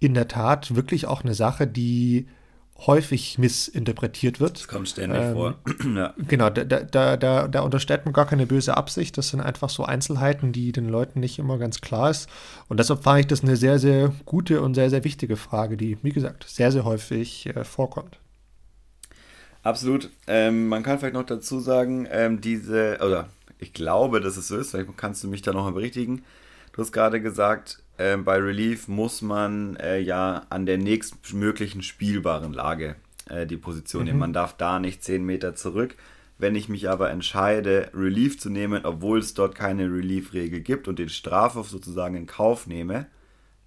in 0.00 0.14
der 0.14 0.28
Tat 0.28 0.74
wirklich 0.74 1.06
auch 1.06 1.22
eine 1.22 1.34
Sache, 1.34 1.66
die 1.66 2.28
häufig 2.86 3.38
missinterpretiert 3.38 4.40
wird. 4.40 4.58
Das 4.58 4.68
kommt 4.68 4.88
ständig 4.88 5.20
ähm, 5.20 5.32
vor. 5.34 5.54
ja. 5.94 6.14
Genau, 6.28 6.50
da, 6.50 6.64
da, 6.64 7.16
da, 7.16 7.48
da 7.48 7.60
unterstellt 7.60 8.04
man 8.04 8.12
gar 8.12 8.26
keine 8.26 8.46
böse 8.46 8.76
Absicht. 8.76 9.16
Das 9.18 9.28
sind 9.28 9.40
einfach 9.40 9.70
so 9.70 9.84
Einzelheiten, 9.84 10.52
die 10.52 10.72
den 10.72 10.88
Leuten 10.88 11.20
nicht 11.20 11.38
immer 11.38 11.58
ganz 11.58 11.80
klar 11.80 12.10
ist. 12.10 12.28
Und 12.68 12.80
deshalb 12.80 13.02
fand 13.02 13.20
ich 13.20 13.26
das 13.26 13.42
eine 13.42 13.56
sehr, 13.56 13.78
sehr 13.78 14.12
gute 14.24 14.62
und 14.62 14.74
sehr, 14.74 14.90
sehr 14.90 15.04
wichtige 15.04 15.36
Frage, 15.36 15.76
die, 15.76 15.98
wie 16.02 16.12
gesagt, 16.12 16.44
sehr, 16.48 16.72
sehr 16.72 16.84
häufig 16.84 17.46
äh, 17.46 17.64
vorkommt. 17.64 18.18
Absolut. 19.62 20.10
Ähm, 20.26 20.66
man 20.66 20.82
kann 20.82 20.98
vielleicht 20.98 21.14
noch 21.14 21.26
dazu 21.26 21.60
sagen, 21.60 22.08
ähm, 22.10 22.40
diese, 22.40 22.98
oder 23.00 23.28
ich 23.58 23.72
glaube, 23.72 24.20
dass 24.20 24.36
es 24.36 24.48
so 24.48 24.56
ist, 24.56 24.72
vielleicht 24.72 24.96
kannst 24.96 25.22
du 25.22 25.28
mich 25.28 25.42
da 25.42 25.52
noch 25.52 25.64
mal 25.64 25.72
berichtigen. 25.72 26.24
Du 26.72 26.82
hast 26.82 26.92
gerade 26.92 27.20
gesagt, 27.20 27.82
äh, 28.02 28.16
bei 28.16 28.38
Relief 28.38 28.88
muss 28.88 29.22
man 29.22 29.76
äh, 29.76 29.98
ja 29.98 30.46
an 30.50 30.66
der 30.66 30.78
nächstmöglichen 30.78 31.82
spielbaren 31.82 32.52
Lage 32.52 32.96
äh, 33.28 33.46
die 33.46 33.56
Position 33.56 34.02
mhm. 34.02 34.06
nehmen. 34.06 34.18
Man 34.18 34.32
darf 34.32 34.56
da 34.56 34.78
nicht 34.78 35.04
10 35.04 35.24
Meter 35.24 35.54
zurück. 35.54 35.96
Wenn 36.38 36.56
ich 36.56 36.68
mich 36.68 36.88
aber 36.90 37.10
entscheide, 37.10 37.90
Relief 37.94 38.40
zu 38.40 38.50
nehmen, 38.50 38.84
obwohl 38.84 39.20
es 39.20 39.34
dort 39.34 39.54
keine 39.54 39.84
Relief-Regel 39.84 40.60
gibt 40.60 40.88
und 40.88 40.98
den 40.98 41.08
Strafwurf 41.08 41.68
sozusagen 41.68 42.16
in 42.16 42.26
Kauf 42.26 42.66
nehme, 42.66 43.06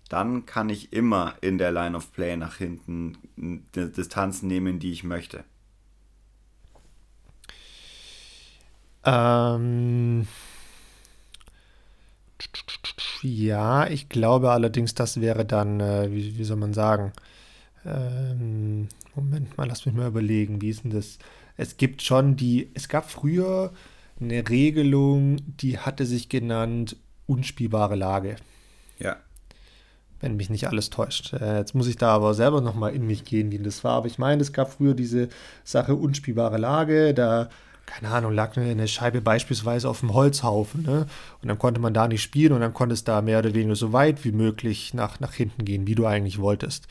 dann 0.10 0.46
kann 0.46 0.70
ich 0.70 0.92
immer 0.92 1.36
in 1.42 1.58
der 1.58 1.72
Line 1.72 1.96
of 1.96 2.12
Play 2.12 2.36
nach 2.36 2.58
hinten 2.58 3.18
die 3.38 3.92
Distanz 3.92 4.42
nehmen, 4.42 4.80
die 4.80 4.92
ich 4.92 5.04
möchte. 5.04 5.46
Ähm, 9.06 10.28
ja, 13.22 13.88
ich 13.88 14.10
glaube 14.10 14.52
allerdings, 14.52 14.94
das 14.94 15.22
wäre 15.22 15.46
dann, 15.46 15.80
äh, 15.80 16.12
wie, 16.12 16.38
wie, 16.38 16.44
soll 16.44 16.58
man 16.58 16.74
sagen, 16.74 17.12
ähm, 17.86 18.88
Moment 19.16 19.58
mal, 19.58 19.68
lass 19.68 19.86
mich 19.86 19.96
mal 19.96 20.08
überlegen, 20.08 20.62
wie 20.62 20.70
ist 20.70 20.84
denn 20.84 20.92
das? 20.92 21.18
Es 21.58 21.78
gibt 21.78 22.02
schon 22.02 22.36
die, 22.36 22.70
es 22.74 22.90
gab 22.90 23.10
früher 23.10 23.72
eine 24.20 24.48
Regelung, 24.48 25.38
die 25.58 25.80
hatte 25.80 26.06
sich 26.06 26.30
genannt 26.30 26.98
unspielbare 27.28 27.96
Lage. 27.96 28.36
Ja. 29.00 29.18
Wenn 30.22 30.38
mich 30.38 30.50
nicht 30.50 30.68
alles 30.68 30.90
täuscht. 30.90 31.34
Äh, 31.34 31.58
jetzt 31.60 31.76
muss 31.76 31.88
ich 31.88 31.98
da 31.98 32.14
aber 32.14 32.34
selber 32.34 32.62
nochmal 32.62 32.94
in 32.96 33.06
mich 33.06 33.26
gehen, 33.26 33.52
wie 33.52 33.60
das 33.60 33.84
war. 33.84 33.94
Aber 33.94 34.08
ich 34.08 34.18
meine, 34.18 34.42
es 34.42 34.54
gab 34.54 34.72
früher 34.72 34.94
diese 34.94 35.30
Sache 35.64 35.96
unspielbare 35.96 36.58
Lage, 36.58 37.14
da 37.14 37.50
keine 37.86 38.10
Ahnung, 38.10 38.34
lag 38.34 38.58
eine 38.58 38.88
Scheibe 38.88 39.22
beispielsweise 39.22 39.90
auf 39.90 40.00
dem 40.00 40.14
Holzhaufen. 40.14 40.84
Ne? 40.84 41.06
Und 41.42 41.48
dann 41.48 41.60
konnte 41.60 41.80
man 41.80 41.94
da 41.94 42.08
nicht 42.08 42.22
spielen 42.22 42.54
und 42.54 42.62
dann 42.62 42.74
konnte 42.74 42.94
es 42.94 43.04
da 43.04 43.22
mehr 43.22 43.40
oder 43.40 43.54
weniger 43.54 43.76
so 43.76 43.94
weit 43.94 44.26
wie 44.26 44.32
möglich 44.32 44.94
nach, 44.94 45.20
nach 45.20 45.34
hinten 45.34 45.66
gehen, 45.66 45.88
wie 45.88 45.96
du 45.96 46.06
eigentlich 46.06 46.40
wolltest. 46.40 46.88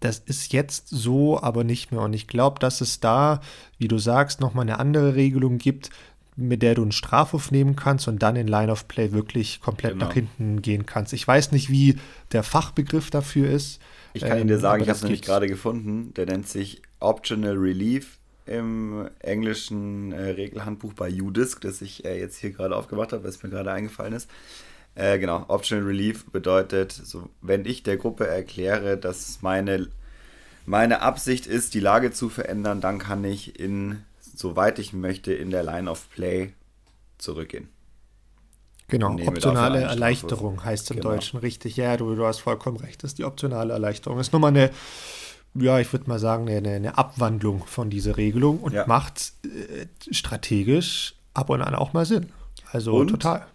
Das 0.00 0.18
ist 0.18 0.52
jetzt 0.52 0.88
so 0.88 1.40
aber 1.40 1.64
nicht 1.64 1.90
mehr. 1.90 2.02
Und 2.02 2.12
ich 2.12 2.26
glaube, 2.26 2.58
dass 2.60 2.80
es 2.80 3.00
da, 3.00 3.40
wie 3.78 3.88
du 3.88 3.98
sagst, 3.98 4.40
nochmal 4.40 4.62
eine 4.62 4.78
andere 4.78 5.14
Regelung 5.14 5.58
gibt, 5.58 5.90
mit 6.36 6.62
der 6.62 6.74
du 6.74 6.82
einen 6.82 6.92
Strafwurf 6.92 7.50
nehmen 7.50 7.76
kannst 7.76 8.08
und 8.08 8.22
dann 8.22 8.36
in 8.36 8.46
Line 8.46 8.70
of 8.70 8.88
Play 8.88 9.12
wirklich 9.12 9.62
komplett 9.62 9.94
genau. 9.94 10.06
nach 10.06 10.12
hinten 10.12 10.60
gehen 10.60 10.84
kannst. 10.84 11.14
Ich 11.14 11.26
weiß 11.26 11.52
nicht, 11.52 11.70
wie 11.70 11.98
der 12.32 12.42
Fachbegriff 12.42 13.10
dafür 13.10 13.50
ist. 13.50 13.80
Ich 14.12 14.22
kann 14.22 14.38
ähm, 14.38 14.48
dir 14.48 14.58
sagen, 14.58 14.82
ich 14.82 14.88
habe 14.88 14.96
es 14.96 15.02
nämlich 15.02 15.22
gerade 15.22 15.46
gefunden. 15.46 16.12
Der 16.14 16.26
nennt 16.26 16.46
sich 16.46 16.82
Optional 17.00 17.56
Relief 17.56 18.18
im 18.46 19.08
englischen 19.20 20.12
äh, 20.12 20.30
Regelhandbuch 20.30 20.92
bei 20.94 21.10
UDisc, 21.10 21.60
das 21.60 21.82
ich 21.82 22.04
äh, 22.04 22.18
jetzt 22.18 22.38
hier 22.38 22.50
gerade 22.50 22.76
aufgemacht 22.76 23.12
habe, 23.12 23.24
was 23.24 23.42
mir 23.42 23.50
gerade 23.50 23.72
eingefallen 23.72 24.12
ist. 24.12 24.30
Äh, 24.94 25.18
genau, 25.18 25.44
Optional 25.48 25.84
Relief 25.84 26.24
bedeutet, 26.30 26.92
so, 26.92 27.28
wenn 27.42 27.66
ich 27.66 27.82
der 27.82 27.98
Gruppe 27.98 28.26
erkläre, 28.26 28.96
dass 28.96 29.42
meine, 29.42 29.88
meine 30.64 31.02
Absicht 31.02 31.46
ist, 31.46 31.74
die 31.74 31.80
Lage 31.80 32.12
zu 32.12 32.30
verändern, 32.30 32.80
dann 32.80 32.98
kann 32.98 33.22
ich 33.24 33.60
in, 33.60 34.02
soweit 34.20 34.78
ich 34.78 34.92
möchte, 34.94 35.34
in 35.34 35.50
der 35.50 35.62
Line 35.62 35.90
of 35.90 36.08
Play 36.10 36.54
zurückgehen. 37.18 37.68
Genau, 38.88 39.12
optionale 39.26 39.80
Erleichterung 39.80 40.64
heißt 40.64 40.92
im 40.92 40.98
genau. 40.98 41.10
Deutschen 41.10 41.40
richtig. 41.40 41.76
Ja, 41.76 41.96
du, 41.96 42.14
du 42.14 42.24
hast 42.24 42.38
vollkommen 42.38 42.76
recht, 42.76 43.02
das 43.02 43.10
ist 43.10 43.18
die 43.18 43.24
optionale 43.24 43.72
Erleichterung. 43.72 44.20
Ist 44.20 44.32
nochmal 44.32 44.50
eine 44.50 44.70
ja, 45.60 45.78
ich 45.78 45.92
würde 45.92 46.08
mal 46.08 46.18
sagen, 46.18 46.48
eine, 46.48 46.70
eine, 46.70 46.98
Abwandlung 46.98 47.64
von 47.66 47.90
dieser 47.90 48.16
Regelung 48.16 48.60
und 48.60 48.72
ja. 48.72 48.86
macht 48.86 49.32
äh, 49.44 49.86
strategisch 50.12 51.14
ab 51.34 51.50
und 51.50 51.62
an 51.62 51.74
auch 51.74 51.92
mal 51.92 52.06
Sinn. 52.06 52.30
Also 52.72 52.94
und, 52.94 53.08
total. 53.08 53.46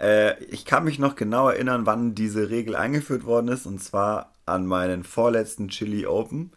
Äh, 0.00 0.42
ich 0.44 0.64
kann 0.64 0.84
mich 0.84 0.98
noch 0.98 1.16
genau 1.16 1.48
erinnern, 1.48 1.86
wann 1.86 2.14
diese 2.14 2.50
Regel 2.50 2.74
eingeführt 2.74 3.24
worden 3.24 3.48
ist, 3.48 3.66
und 3.66 3.82
zwar 3.82 4.32
an 4.46 4.66
meinen 4.66 5.04
vorletzten 5.04 5.68
Chili 5.68 6.06
Open. 6.06 6.52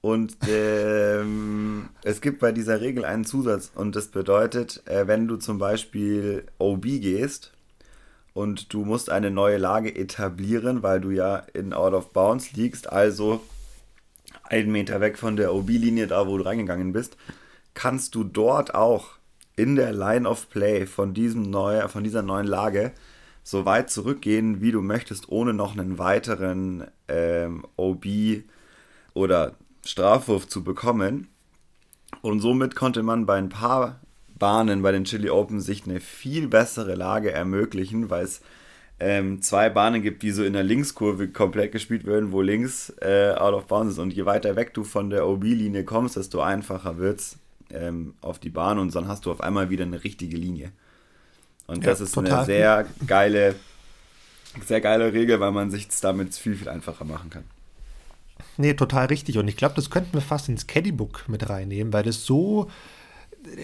Und 0.00 0.36
ähm, 0.48 1.88
es 2.02 2.20
gibt 2.20 2.40
bei 2.40 2.52
dieser 2.52 2.80
Regel 2.80 3.04
einen 3.04 3.24
Zusatz 3.24 3.70
und 3.74 3.94
das 3.94 4.08
bedeutet, 4.08 4.82
äh, 4.86 5.06
wenn 5.06 5.28
du 5.28 5.36
zum 5.36 5.58
Beispiel 5.58 6.46
OB 6.58 6.82
gehst 6.82 7.52
und 8.34 8.72
du 8.72 8.84
musst 8.84 9.10
eine 9.10 9.30
neue 9.30 9.58
Lage 9.58 9.94
etablieren, 9.94 10.82
weil 10.82 11.00
du 11.00 11.10
ja 11.10 11.36
in 11.36 11.72
Out 11.72 11.92
of 11.92 12.12
Bounds 12.12 12.52
liegst, 12.54 12.90
also 12.90 13.42
einen 14.44 14.72
Meter 14.72 15.00
weg 15.00 15.18
von 15.18 15.36
der 15.36 15.54
OB-Linie, 15.54 16.06
da 16.06 16.26
wo 16.26 16.36
du 16.38 16.44
reingegangen 16.44 16.92
bist, 16.92 17.16
kannst 17.74 18.14
du 18.14 18.24
dort 18.24 18.74
auch 18.74 19.10
in 19.56 19.76
der 19.76 19.92
Line 19.92 20.28
of 20.28 20.48
Play 20.50 20.86
von, 20.86 21.14
diesem 21.14 21.42
neue, 21.42 21.88
von 21.88 22.04
dieser 22.04 22.22
neuen 22.22 22.46
Lage 22.46 22.92
so 23.44 23.64
weit 23.64 23.90
zurückgehen, 23.90 24.60
wie 24.60 24.72
du 24.72 24.82
möchtest, 24.82 25.28
ohne 25.28 25.52
noch 25.52 25.76
einen 25.76 25.98
weiteren 25.98 26.84
ähm, 27.08 27.64
OB 27.76 28.06
oder 29.14 29.56
Strafwurf 29.84 30.46
zu 30.48 30.62
bekommen. 30.62 31.28
Und 32.20 32.40
somit 32.40 32.76
konnte 32.76 33.02
man 33.02 33.26
bei 33.26 33.36
ein 33.36 33.48
paar 33.48 34.00
Bahnen 34.38 34.82
bei 34.82 34.92
den 34.92 35.04
Chili 35.04 35.30
Open 35.30 35.60
sich 35.60 35.84
eine 35.84 36.00
viel 36.00 36.48
bessere 36.48 36.94
Lage 36.94 37.32
ermöglichen, 37.32 38.10
weil 38.10 38.24
es 38.24 38.40
ähm, 39.04 39.42
zwei 39.42 39.68
Bahnen 39.68 40.00
gibt, 40.00 40.22
die 40.22 40.30
so 40.30 40.44
in 40.44 40.52
der 40.52 40.62
Linkskurve 40.62 41.28
komplett 41.28 41.72
gespielt 41.72 42.06
werden, 42.06 42.30
wo 42.30 42.40
links 42.40 42.92
äh, 43.00 43.34
out 43.36 43.52
of 43.52 43.66
bounds 43.66 43.94
ist. 43.94 43.98
Und 43.98 44.12
je 44.12 44.24
weiter 44.26 44.54
weg 44.54 44.74
du 44.74 44.84
von 44.84 45.10
der 45.10 45.26
OB-Linie 45.26 45.84
kommst, 45.84 46.16
desto 46.16 46.40
einfacher 46.40 46.98
wird 46.98 47.18
es 47.18 47.38
ähm, 47.70 48.14
auf 48.20 48.38
die 48.38 48.50
Bahn 48.50 48.78
und 48.78 48.94
dann 48.94 49.08
hast 49.08 49.26
du 49.26 49.32
auf 49.32 49.40
einmal 49.40 49.70
wieder 49.70 49.84
eine 49.84 50.04
richtige 50.04 50.36
Linie. 50.36 50.70
Und 51.66 51.82
ja, 51.82 51.90
das 51.90 52.00
ist 52.00 52.12
total. 52.14 52.32
eine 52.32 52.46
sehr 52.46 52.86
geile, 53.06 53.56
sehr 54.64 54.80
geile 54.80 55.12
Regel, 55.12 55.40
weil 55.40 55.50
man 55.50 55.72
sich 55.72 55.88
damit 56.00 56.34
viel, 56.36 56.54
viel 56.54 56.68
einfacher 56.68 57.04
machen 57.04 57.28
kann. 57.28 57.44
Nee, 58.56 58.74
total 58.74 59.06
richtig. 59.06 59.36
Und 59.38 59.48
ich 59.48 59.56
glaube, 59.56 59.74
das 59.74 59.90
könnten 59.90 60.12
wir 60.12 60.20
fast 60.20 60.48
ins 60.48 60.68
Caddybook 60.68 61.28
mit 61.28 61.48
reinnehmen, 61.48 61.92
weil 61.92 62.04
das 62.04 62.24
so, 62.24 62.70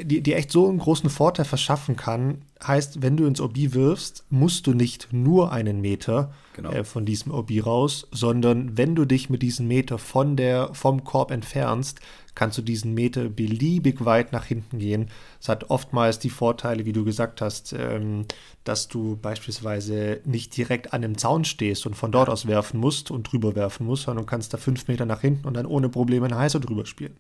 die, 0.03 0.21
die 0.23 0.35
echt 0.35 0.51
so 0.51 0.69
einen 0.69 0.79
großen 0.79 1.11
Vorteil 1.11 1.45
verschaffen 1.45 1.97
kann. 1.97 2.43
Heißt, 2.65 3.03
wenn 3.03 3.17
du 3.17 3.27
ins 3.27 3.41
OB 3.41 3.57
wirfst, 3.75 4.25
musst 4.31 4.67
du 4.67 4.75
nicht 4.75 5.09
nur 5.13 5.53
einen 5.53 5.81
Meter 5.81 6.33
genau. 6.55 6.71
äh, 6.71 6.85
von 6.85 7.05
diesem 7.05 7.33
OB 7.33 7.65
raus, 7.65 8.09
sondern 8.11 8.77
wenn 8.77 8.95
du 8.95 9.05
dich 9.05 9.31
mit 9.31 9.43
diesem 9.43 9.69
Meter 9.69 9.99
von 9.99 10.37
der, 10.37 10.75
vom 10.75 11.05
Korb 11.05 11.31
entfernst, 11.31 12.01
kannst 12.39 12.57
du 12.57 12.63
diesen 12.63 12.95
Meter 12.95 13.29
beliebig 13.29 14.05
weit 14.05 14.31
nach 14.31 14.45
hinten 14.45 14.79
gehen. 14.79 15.11
Es 15.41 15.49
hat 15.49 15.71
oftmals 15.71 16.21
die 16.21 16.31
Vorteile, 16.31 16.85
wie 16.85 16.93
du 16.93 17.05
gesagt 17.05 17.41
hast, 17.41 17.73
ähm, 17.73 18.27
dass 18.63 18.87
du 18.87 19.17
beispielsweise 19.17 20.21
nicht 20.25 20.57
direkt 20.57 20.93
an 20.93 21.03
dem 21.03 21.19
Zaun 21.19 21.45
stehst 21.45 21.85
und 21.85 21.95
von 21.95 22.13
dort 22.13 22.29
aus 22.29 22.47
werfen 22.47 22.79
musst 22.79 23.11
und 23.11 23.25
drüber 23.25 23.57
werfen 23.57 23.87
musst, 23.87 24.05
sondern 24.05 24.25
du 24.25 24.31
kannst 24.31 24.55
da 24.55 24.57
fünf 24.57 24.87
Meter 24.87 25.05
nach 25.05 25.21
hinten 25.21 25.49
und 25.49 25.55
dann 25.55 25.67
ohne 25.67 25.89
Probleme 25.89 26.27
einen 26.27 26.39
Heißer 26.39 26.61
drüber 26.61 26.87
spielen. 26.87 27.17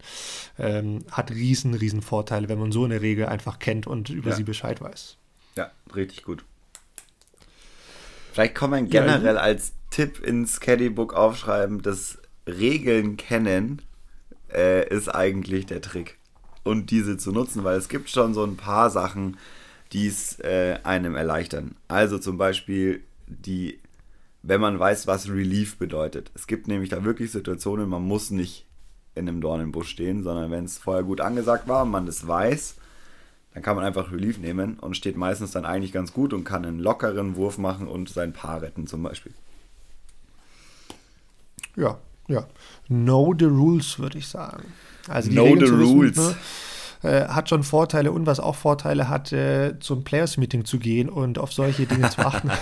Ähm, 0.56 1.00
hat 1.10 1.32
riesen, 1.32 1.74
riesen 1.74 2.00
Vorteile, 2.00 2.48
wenn 2.48 2.60
man 2.60 2.70
so 2.70 2.84
eine 2.84 3.00
Regel 3.00 3.26
einfach 3.26 3.58
kennt 3.58 3.88
und 3.88 4.10
über 4.10 4.30
ja. 4.30 4.36
sie 4.36 4.44
Bescheid 4.44 4.80
weiß. 4.80 5.16
Ja, 5.56 5.72
richtig 5.96 6.22
gut. 6.22 6.44
Vielleicht 8.34 8.54
kann 8.54 8.70
man 8.70 8.88
generell 8.88 9.34
ja, 9.34 9.40
als 9.40 9.72
Tipp 9.90 10.20
ins 10.20 10.60
Caddybook 10.60 11.12
aufschreiben, 11.12 11.82
dass 11.82 12.18
Regeln 12.46 13.16
kennen 13.16 13.82
äh, 14.52 14.88
ist 14.88 15.08
eigentlich 15.08 15.66
der 15.66 15.80
Trick. 15.80 16.18
Und 16.64 16.90
diese 16.90 17.16
zu 17.16 17.32
nutzen, 17.32 17.64
weil 17.64 17.78
es 17.78 17.88
gibt 17.88 18.10
schon 18.10 18.34
so 18.34 18.44
ein 18.44 18.56
paar 18.56 18.90
Sachen, 18.90 19.38
die 19.92 20.06
es 20.06 20.38
äh, 20.40 20.78
einem 20.84 21.14
erleichtern. 21.14 21.76
Also 21.88 22.18
zum 22.18 22.36
Beispiel 22.36 23.02
die, 23.26 23.80
wenn 24.42 24.60
man 24.60 24.78
weiß, 24.78 25.06
was 25.06 25.28
Relief 25.28 25.78
bedeutet. 25.78 26.30
Es 26.34 26.46
gibt 26.46 26.68
nämlich 26.68 26.90
da 26.90 27.04
wirklich 27.04 27.30
Situationen, 27.32 27.88
man 27.88 28.02
muss 28.02 28.30
nicht 28.30 28.66
in 29.14 29.28
einem 29.28 29.40
Dornenbusch 29.40 29.88
stehen, 29.88 30.22
sondern 30.22 30.50
wenn 30.50 30.64
es 30.64 30.78
vorher 30.78 31.02
gut 31.02 31.20
angesagt 31.20 31.68
war 31.68 31.82
und 31.82 31.90
man 31.90 32.06
das 32.06 32.26
weiß, 32.26 32.76
dann 33.54 33.62
kann 33.62 33.76
man 33.76 33.84
einfach 33.84 34.12
Relief 34.12 34.38
nehmen 34.38 34.78
und 34.78 34.96
steht 34.96 35.16
meistens 35.16 35.50
dann 35.50 35.64
eigentlich 35.64 35.92
ganz 35.92 36.12
gut 36.12 36.32
und 36.32 36.44
kann 36.44 36.64
einen 36.64 36.78
lockeren 36.78 37.36
Wurf 37.36 37.58
machen 37.58 37.88
und 37.88 38.08
sein 38.08 38.32
Paar 38.32 38.62
retten 38.62 38.86
zum 38.86 39.02
Beispiel. 39.02 39.32
Ja, 41.74 41.98
ja, 42.28 42.46
know 42.88 43.34
the 43.38 43.46
rules, 43.46 43.98
würde 43.98 44.18
ich 44.18 44.28
sagen. 44.28 44.72
Also 45.08 45.30
die 45.30 45.34
know 45.34 45.44
Regeln 45.44 45.66
the 45.66 45.84
rules. 45.84 46.16
Wissen, 46.16 46.36
ne, 47.02 47.10
äh, 47.10 47.28
hat 47.28 47.48
schon 47.48 47.62
Vorteile 47.62 48.12
und 48.12 48.26
was 48.26 48.40
auch 48.40 48.56
Vorteile 48.56 49.08
hat, 49.08 49.32
äh, 49.32 49.78
zum 49.80 50.04
Players-Meeting 50.04 50.64
zu 50.64 50.78
gehen 50.78 51.08
und 51.08 51.38
auf 51.38 51.52
solche 51.52 51.86
Dinge 51.86 52.10
zu 52.10 52.20
achten. 52.20 52.50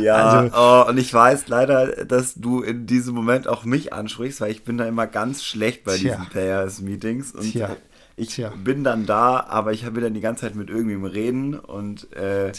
Ja, 0.00 0.14
also, 0.14 0.56
oh, 0.56 0.90
und 0.90 0.98
ich 0.98 1.12
weiß 1.12 1.48
leider, 1.48 2.04
dass 2.04 2.34
du 2.34 2.62
in 2.62 2.86
diesem 2.86 3.14
Moment 3.14 3.48
auch 3.48 3.64
mich 3.64 3.92
ansprichst, 3.92 4.40
weil 4.40 4.50
ich 4.50 4.64
bin 4.64 4.76
da 4.76 4.86
immer 4.86 5.06
ganz 5.06 5.44
schlecht 5.44 5.84
bei 5.84 5.96
tja. 5.96 6.16
diesen 6.16 6.28
Players-Meetings. 6.30 7.32
Und 7.32 7.50
tja. 7.50 7.76
Ich 8.16 8.28
Tja. 8.28 8.52
bin 8.56 8.84
dann 8.84 9.06
da, 9.06 9.40
aber 9.40 9.72
ich 9.72 9.84
will 9.92 10.02
dann 10.02 10.14
die 10.14 10.20
ganze 10.20 10.42
Zeit 10.42 10.54
mit 10.54 10.70
irgendwem 10.70 11.04
reden 11.04 11.58
und 11.58 12.12
äh, 12.12 12.52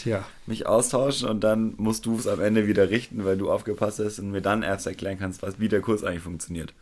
mich 0.46 0.66
austauschen 0.66 1.28
und 1.28 1.40
dann 1.40 1.74
musst 1.78 2.04
du 2.04 2.18
es 2.18 2.26
am 2.26 2.40
Ende 2.40 2.66
wieder 2.66 2.90
richten, 2.90 3.24
weil 3.24 3.38
du 3.38 3.50
aufgepasst 3.50 4.00
hast 4.00 4.18
und 4.18 4.32
mir 4.32 4.42
dann 4.42 4.62
erst 4.62 4.86
erklären 4.86 5.18
kannst, 5.18 5.42
was, 5.42 5.58
wie 5.58 5.68
der 5.68 5.80
Kurs 5.80 6.04
eigentlich 6.04 6.22
funktioniert. 6.22 6.74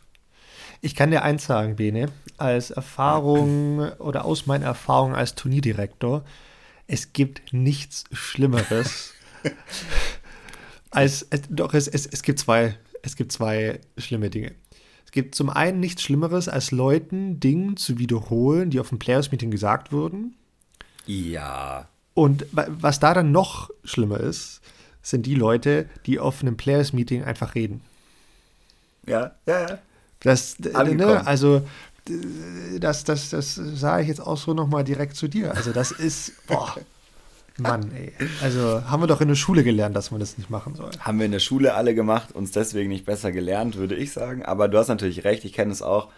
Ich 0.80 0.96
kann 0.96 1.12
dir 1.12 1.22
eins 1.22 1.46
sagen, 1.46 1.76
Bene, 1.76 2.08
als 2.36 2.70
Erfahrung 2.70 3.92
oder 3.98 4.24
aus 4.24 4.46
meiner 4.46 4.66
Erfahrung 4.66 5.14
als 5.14 5.36
Turnierdirektor, 5.36 6.24
es 6.88 7.12
gibt 7.12 7.52
nichts 7.52 8.04
Schlimmeres 8.12 9.14
als, 10.90 11.22
äh, 11.30 11.38
doch, 11.48 11.74
es, 11.74 11.86
es, 11.86 12.06
es, 12.06 12.22
gibt 12.22 12.40
zwei, 12.40 12.76
es 13.02 13.14
gibt 13.14 13.30
zwei 13.30 13.80
schlimme 13.98 14.30
Dinge 14.30 14.52
gibt 15.14 15.36
zum 15.36 15.48
einen 15.48 15.78
nichts 15.78 16.02
Schlimmeres, 16.02 16.48
als 16.48 16.72
Leuten 16.72 17.38
Dinge 17.38 17.76
zu 17.76 17.98
wiederholen, 17.98 18.70
die 18.70 18.80
auf 18.80 18.88
dem 18.88 18.98
Players 18.98 19.30
Meeting 19.30 19.52
gesagt 19.52 19.92
wurden. 19.92 20.34
Ja. 21.06 21.88
Und 22.14 22.46
was 22.52 22.98
da 22.98 23.14
dann 23.14 23.30
noch 23.30 23.70
schlimmer 23.84 24.18
ist, 24.18 24.60
sind 25.02 25.24
die 25.26 25.36
Leute, 25.36 25.88
die 26.06 26.18
auf 26.18 26.42
einem 26.42 26.56
Players 26.56 26.92
Meeting 26.92 27.22
einfach 27.22 27.54
reden. 27.54 27.80
Ja, 29.06 29.36
ja, 29.46 29.60
ja. 29.68 29.78
Das, 30.18 30.58
ne, 30.58 31.24
also 31.24 31.64
das, 32.80 33.04
das, 33.04 33.30
das 33.30 33.54
sage 33.54 34.02
ich 34.02 34.08
jetzt 34.08 34.20
auch 34.20 34.36
so 34.36 34.52
nochmal 34.52 34.82
direkt 34.82 35.14
zu 35.14 35.28
dir. 35.28 35.54
Also 35.54 35.70
das 35.70 35.92
ist, 35.92 36.44
boah, 36.48 36.74
Mann, 37.58 37.92
ey. 37.94 38.12
Also 38.42 38.84
haben 38.88 39.02
wir 39.02 39.06
doch 39.06 39.20
in 39.20 39.28
der 39.28 39.36
Schule 39.36 39.62
gelernt, 39.62 39.94
dass 39.94 40.10
man 40.10 40.18
das 40.18 40.38
nicht 40.38 40.50
machen 40.50 40.74
soll. 40.74 40.90
Haben 40.98 41.18
wir 41.18 41.26
in 41.26 41.32
der 41.32 41.38
Schule 41.38 41.74
alle 41.74 41.94
gemacht, 41.94 42.32
uns 42.32 42.50
deswegen 42.50 42.88
nicht 42.88 43.06
besser 43.06 43.30
gelernt, 43.30 43.76
würde 43.76 43.94
ich 43.94 44.12
sagen. 44.12 44.44
Aber 44.44 44.66
du 44.66 44.76
hast 44.78 44.88
natürlich 44.88 45.24
recht, 45.24 45.44
ich 45.44 45.52
kenne 45.52 45.70
es 45.70 45.80
auch. 45.80 46.10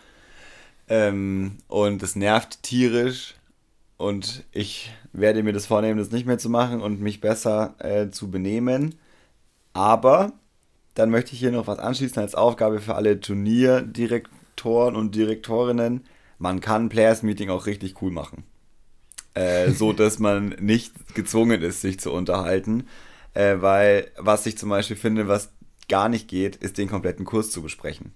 Ähm, 0.88 1.59
und 1.68 2.03
es 2.03 2.16
nervt 2.16 2.62
tierisch. 2.62 3.35
Und 3.99 4.44
ich 4.53 4.92
werde 5.12 5.42
mir 5.42 5.53
das 5.53 5.66
vornehmen, 5.66 5.99
das 5.99 6.11
nicht 6.11 6.27
mehr 6.27 6.38
zu 6.38 6.49
machen 6.49 6.81
und 6.81 7.01
mich 7.01 7.20
besser 7.20 7.75
äh, 7.79 8.11
zu 8.11 8.31
benehmen. 8.31 8.94
Aber 9.75 10.33
dann 10.94 11.11
möchte 11.11 11.35
ich 11.35 11.38
hier 11.38 11.53
noch 11.53 11.66
was 11.66 11.79
anschließen 11.79 12.20
als 12.20 12.35
Aufgabe 12.35 12.81
für 12.81 12.94
alle 12.94 13.20
Turnierdirektoren 13.20 14.96
und 14.96 15.14
Direktorinnen. 15.14 16.05
Man 16.38 16.61
kann 16.61 16.88
Players 16.88 17.22
Meeting 17.22 17.51
auch 17.51 17.66
richtig 17.66 18.01
cool 18.01 18.11
machen 18.11 18.44
äh, 19.37 19.70
so 19.70 19.92
dass 19.92 20.18
man 20.18 20.57
nicht 20.61 21.14
gezwungen 21.14 21.62
ist, 21.62 21.81
sich 21.83 22.01
zu 22.01 22.12
unterhalten. 22.12 22.88
Äh, 23.35 23.57
weil, 23.61 24.11
was 24.16 24.46
ich 24.46 24.57
zum 24.57 24.70
Beispiel 24.70 24.96
finde, 24.96 25.29
was 25.29 25.51
gar 25.88 26.09
nicht 26.09 26.27
geht, 26.27 26.57
ist 26.57 26.79
den 26.79 26.88
kompletten 26.88 27.25
Kurs 27.25 27.51
zu 27.51 27.62
besprechen. 27.62 28.12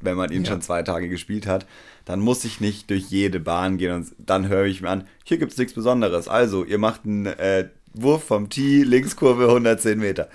Wenn 0.00 0.16
man 0.16 0.30
ihn 0.30 0.44
ja. 0.44 0.50
schon 0.50 0.62
zwei 0.62 0.82
Tage 0.82 1.08
gespielt 1.08 1.46
hat, 1.46 1.66
dann 2.04 2.20
muss 2.20 2.44
ich 2.44 2.60
nicht 2.60 2.88
durch 2.90 3.06
jede 3.08 3.40
Bahn 3.40 3.78
gehen 3.78 3.92
und 3.92 4.14
dann 4.18 4.48
höre 4.48 4.66
ich 4.66 4.80
mir 4.80 4.90
an, 4.90 5.08
hier 5.24 5.38
gibt 5.38 5.52
es 5.52 5.58
nichts 5.58 5.72
Besonderes. 5.72 6.28
Also, 6.28 6.64
ihr 6.64 6.78
macht 6.78 7.04
einen 7.04 7.26
äh, 7.26 7.70
Wurf 7.94 8.24
vom 8.24 8.48
Tee, 8.48 8.84
Linkskurve 8.84 9.48
110 9.48 9.98
Meter. 9.98 10.28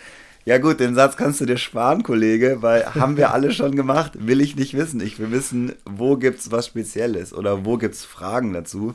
Ja 0.46 0.58
gut, 0.58 0.82
den 0.82 0.96
Satz 0.96 1.16
kannst 1.16 1.40
du 1.40 1.46
dir 1.46 1.58
sparen, 1.58 2.04
Kollege, 2.04 2.58
weil 2.62 2.96
haben 2.96 3.16
wir 3.16 3.34
alle 3.34 3.54
schon 3.54 3.76
gemacht, 3.76 4.14
will 4.20 4.42
ich 4.42 4.58
nicht 4.58 4.74
wissen. 4.74 5.00
Ich 5.00 5.18
will 5.18 5.32
wissen, 5.32 5.74
wo 5.86 6.18
gibt 6.18 6.40
es 6.40 6.52
was 6.52 6.68
Spezielles 6.68 7.34
oder 7.34 7.64
wo 7.64 7.78
gibt 7.78 7.96
es 7.96 8.04
Fragen 8.04 8.52
dazu. 8.52 8.94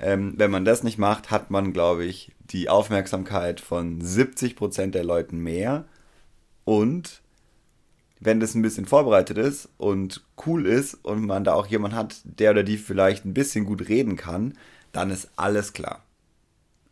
Ähm, 0.00 0.34
wenn 0.36 0.50
man 0.50 0.64
das 0.64 0.82
nicht 0.82 0.98
macht, 0.98 1.30
hat 1.30 1.50
man, 1.50 1.72
glaube 1.72 2.04
ich, 2.04 2.32
die 2.40 2.68
Aufmerksamkeit 2.68 3.60
von 3.60 4.00
70% 4.00 4.90
der 4.90 5.04
Leuten 5.04 5.38
mehr. 5.38 5.84
Und 6.64 7.20
wenn 8.18 8.40
das 8.40 8.54
ein 8.54 8.62
bisschen 8.62 8.86
vorbereitet 8.86 9.38
ist 9.38 9.68
und 9.78 10.22
cool 10.46 10.66
ist 10.66 10.94
und 11.02 11.26
man 11.26 11.44
da 11.44 11.54
auch 11.54 11.66
jemanden 11.66 11.96
hat, 11.96 12.20
der 12.24 12.52
oder 12.52 12.62
die 12.62 12.76
vielleicht 12.76 13.24
ein 13.24 13.34
bisschen 13.34 13.64
gut 13.64 13.88
reden 13.88 14.16
kann, 14.16 14.54
dann 14.92 15.10
ist 15.10 15.30
alles 15.36 15.72
klar. 15.72 16.02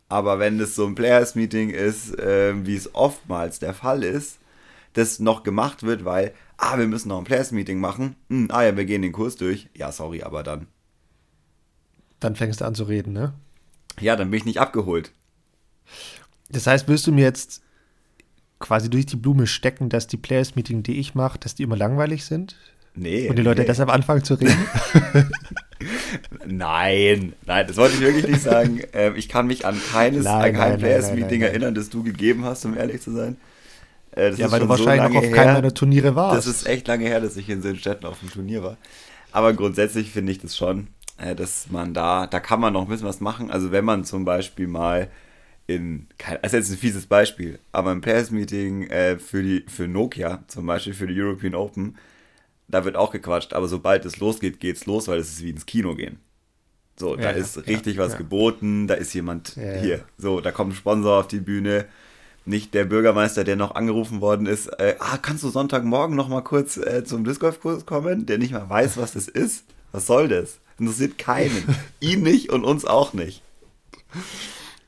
Aber 0.09 0.39
wenn 0.39 0.59
das 0.59 0.75
so 0.75 0.87
ein 0.87 0.95
Players-Meeting 0.95 1.71
ist, 1.71 2.19
äh, 2.19 2.55
wie 2.67 2.77
es 2.77 2.95
oftmals 2.95 3.59
der 3.59 3.75
Fall 3.75 4.03
ist, 4.03 4.39
das 4.95 5.19
noch 5.19 5.43
gemacht 5.43 5.83
wird, 5.83 6.05
weil, 6.07 6.33
ah, 6.57 6.79
wir 6.79 6.87
müssen 6.87 7.09
noch 7.09 7.19
ein 7.19 7.25
Players-Meeting 7.25 7.79
machen, 7.79 8.17
hm, 8.31 8.49
ah 8.51 8.65
ja, 8.65 8.77
wir 8.77 8.87
gehen 8.87 9.03
den 9.03 9.13
Kurs 9.13 9.37
durch, 9.37 9.69
ja, 9.75 9.93
sorry, 9.93 10.23
aber 10.23 10.43
dann 10.43 10.67
dann 12.21 12.37
fängst 12.37 12.61
du 12.61 12.65
an 12.65 12.75
zu 12.75 12.85
reden, 12.85 13.13
ne? 13.13 13.33
Ja, 14.01 14.17
dann 14.17 14.31
bin 14.31 14.39
ich 14.39 14.45
nicht 14.45 14.61
abgeholt. 14.61 15.13
Das 16.51 16.67
heißt, 16.67 16.89
willst 16.89 17.07
du 17.07 17.13
mir 17.13 17.25
jetzt 17.25 17.63
quasi 18.59 18.91
durch 18.91 19.07
die 19.07 19.17
Blume 19.17 19.47
stecken, 19.47 19.89
dass 19.89 20.07
die 20.07 20.17
Players-Meeting, 20.17 20.83
die 20.83 20.99
ich 20.99 21.15
mache, 21.15 21.39
dass 21.39 21.55
die 21.55 21.63
immer 21.63 21.77
langweilig 21.77 22.25
sind? 22.25 22.57
Nee. 22.95 23.29
Und 23.29 23.37
die 23.37 23.43
Leute 23.43 23.61
nee. 23.61 23.67
deshalb 23.67 23.91
anfangen 23.91 24.25
zu 24.25 24.35
reden? 24.35 24.57
nein, 26.47 27.33
nein, 27.47 27.67
das 27.67 27.77
wollte 27.77 27.95
ich 27.95 28.01
wirklich 28.01 28.27
nicht 28.27 28.43
sagen. 28.43 28.81
Ähm, 28.93 29.15
ich 29.17 29.29
kann 29.29 29.47
mich 29.47 29.67
an 29.67 29.81
keines, 29.93 30.25
nein, 30.25 30.55
an 30.55 30.61
kein 30.61 30.79
Players-Meeting 30.79 31.43
erinnern, 31.43 31.75
das 31.75 31.91
du 31.91 32.03
gegeben 32.03 32.45
hast, 32.45 32.65
um 32.65 32.77
ehrlich 32.77 33.03
zu 33.03 33.13
sein. 33.13 33.37
Äh, 34.17 34.33
ja, 34.35 34.51
weil 34.51 34.61
du 34.61 34.69
wahrscheinlich 34.69 35.07
so 35.09 35.21
noch 35.21 35.29
auf 35.29 35.33
keinem 35.33 35.55
deiner 35.55 35.75
Turniere 35.75 36.17
warst. 36.17 36.39
Das 36.39 36.47
ist 36.47 36.67
echt 36.67 36.89
lange 36.89 37.05
her, 37.05 37.21
dass 37.21 37.37
ich 37.37 37.49
in 37.49 37.63
Sinnstätten 37.63 38.07
auf 38.07 38.19
dem 38.21 38.31
Turnier 38.31 38.63
war. 38.63 38.77
Aber 39.31 39.53
grundsätzlich 39.53 40.11
finde 40.11 40.33
ich 40.33 40.39
das 40.39 40.57
schon 40.57 40.89
dass 41.35 41.71
man 41.71 41.95
da, 41.95 42.27
da 42.27 42.41
kann 42.41 42.61
man 42.61 42.73
noch 42.73 42.83
ein 42.83 42.89
bisschen 42.89 43.07
was 43.09 43.21
machen. 43.21 43.51
Also 43.51 43.73
wenn 43.73 43.85
man 43.85 44.05
zum 44.05 44.25
Beispiel 44.25 44.67
mal 44.67 45.11
in, 45.67 46.07
also 46.43 46.57
jetzt 46.57 46.71
ein 46.71 46.79
fieses 46.79 47.07
Beispiel, 47.07 47.59
aber 47.73 47.93
im 47.93 48.01
Players-Meeting 48.01 48.85
äh, 48.85 49.19
für, 49.19 49.43
die, 49.43 49.65
für 49.69 49.87
Nokia, 49.87 50.43
zum 50.47 50.67
Beispiel 50.67 50.95
für 50.95 51.07
die 51.07 51.21
European 51.21 51.55
Open, 51.55 51.97
da 52.69 52.85
wird 52.85 52.97
auch 52.97 53.11
gequatscht, 53.11 53.53
aber 53.53 53.69
sobald 53.69 54.05
es 54.05 54.19
losgeht, 54.19 54.61
geht's 54.61 54.87
los, 54.87 55.09
weil 55.09 55.19
es 55.19 55.31
ist 55.31 55.43
wie 55.43 55.51
ins 55.51 55.67
Kino 55.67 55.95
gehen. 55.95 56.19
So, 56.99 57.17
da 57.17 57.31
ist 57.31 57.67
richtig 57.67 57.97
was 57.99 58.17
geboten, 58.17 58.89
da 58.89 58.95
ist 58.95 59.15
jemand 59.15 59.57
hier. 59.81 60.05
So, 60.17 60.41
da 60.41 60.51
kommt 60.51 60.73
ein 60.73 60.77
Sponsor 60.77 61.21
auf 61.21 61.29
die 61.29 61.41
Bühne. 61.41 61.87
Nicht 62.45 62.75
der 62.75 62.87
Bürgermeister, 62.87 63.45
der 63.45 63.57
noch 63.57 63.75
angerufen 63.75 64.21
worden 64.21 64.47
ist, 64.47 64.69
äh, 64.81 64.97
ah, 64.99 65.19
kannst 65.19 65.45
du 65.45 65.51
Sonntagmorgen 65.51 66.17
noch 66.17 66.29
mal 66.29 66.41
kurz 66.41 66.79
äh, 66.79 67.05
zum 67.05 67.23
Disc 67.23 67.41
Golf 67.41 67.61
Kurs 67.61 67.85
kommen, 67.85 68.25
der 68.25 68.39
nicht 68.39 68.53
mal 68.53 68.69
weiß, 68.69 68.97
was 68.97 69.13
das 69.13 69.29
ist? 69.29 69.65
Was 69.93 70.07
soll 70.07 70.29
das? 70.29 70.59
Interessiert 70.79 71.19
keinen. 71.19 71.77
Ihn 72.01 72.23
nicht 72.23 72.51
und 72.51 72.65
uns 72.65 72.85
auch 72.85 73.13
nicht. 73.13 73.43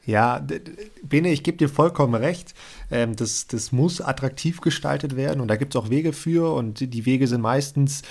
Ja, 0.07 0.45
Bene, 1.03 1.31
ich 1.31 1.43
gebe 1.43 1.59
dir 1.59 1.69
vollkommen 1.69 2.15
recht. 2.15 2.55
Ähm, 2.91 3.17
das, 3.17 3.47
das 3.47 3.71
muss 3.71 4.01
attraktiv 4.01 4.61
gestaltet 4.61 5.15
werden 5.15 5.41
und 5.41 5.49
da 5.49 5.57
gibt 5.57 5.75
es 5.75 5.81
auch 5.81 5.91
Wege 5.91 6.13
für 6.13 6.53
und 6.55 6.81
die 6.81 7.07
Wege 7.07 7.27
sind 7.29 7.43
meistens 7.43 8.03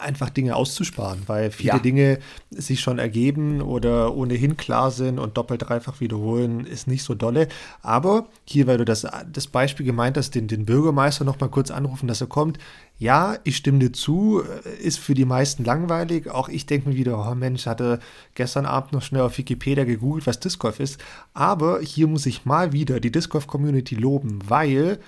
einfach 0.00 0.30
Dinge 0.30 0.56
auszusparen, 0.56 1.22
weil 1.26 1.50
viele 1.50 1.74
ja. 1.74 1.78
Dinge 1.78 2.18
sich 2.50 2.80
schon 2.80 2.98
ergeben 2.98 3.60
oder 3.60 4.14
ohnehin 4.14 4.56
klar 4.56 4.90
sind 4.90 5.18
und 5.18 5.36
doppelt, 5.36 5.62
dreifach 5.62 6.00
wiederholen 6.00 6.66
ist 6.66 6.86
nicht 6.86 7.02
so 7.02 7.14
dolle. 7.14 7.48
Aber 7.82 8.26
hier, 8.44 8.66
weil 8.66 8.78
du 8.78 8.84
das, 8.84 9.06
das 9.32 9.46
Beispiel 9.46 9.86
gemeint 9.86 10.16
hast, 10.16 10.34
den, 10.34 10.48
den 10.48 10.64
Bürgermeister 10.64 11.24
noch 11.24 11.40
mal 11.40 11.48
kurz 11.48 11.70
anrufen, 11.70 12.08
dass 12.08 12.20
er 12.20 12.26
kommt. 12.26 12.58
Ja, 12.98 13.36
ich 13.44 13.56
stimme 13.56 13.78
dir 13.78 13.92
zu, 13.92 14.42
ist 14.80 14.98
für 14.98 15.14
die 15.14 15.24
meisten 15.24 15.64
langweilig. 15.64 16.30
Auch 16.30 16.48
ich 16.48 16.66
denke 16.66 16.88
mir 16.88 16.96
wieder, 16.96 17.18
oh 17.18 17.34
Mensch, 17.34 17.66
hatte 17.66 18.00
gestern 18.34 18.66
Abend 18.66 18.92
noch 18.92 19.02
schnell 19.02 19.22
auf 19.22 19.38
Wikipedia 19.38 19.84
gegoogelt, 19.84 20.26
was 20.26 20.40
Disc 20.40 20.58
Golf 20.58 20.80
ist. 20.80 21.00
Aber 21.32 21.80
hier 21.80 22.08
muss 22.08 22.26
ich 22.26 22.44
mal 22.44 22.72
wieder 22.72 22.98
die 22.98 23.12
Disc 23.12 23.30
Golf 23.30 23.46
Community 23.46 23.94
loben, 23.94 24.40
weil 24.48 24.98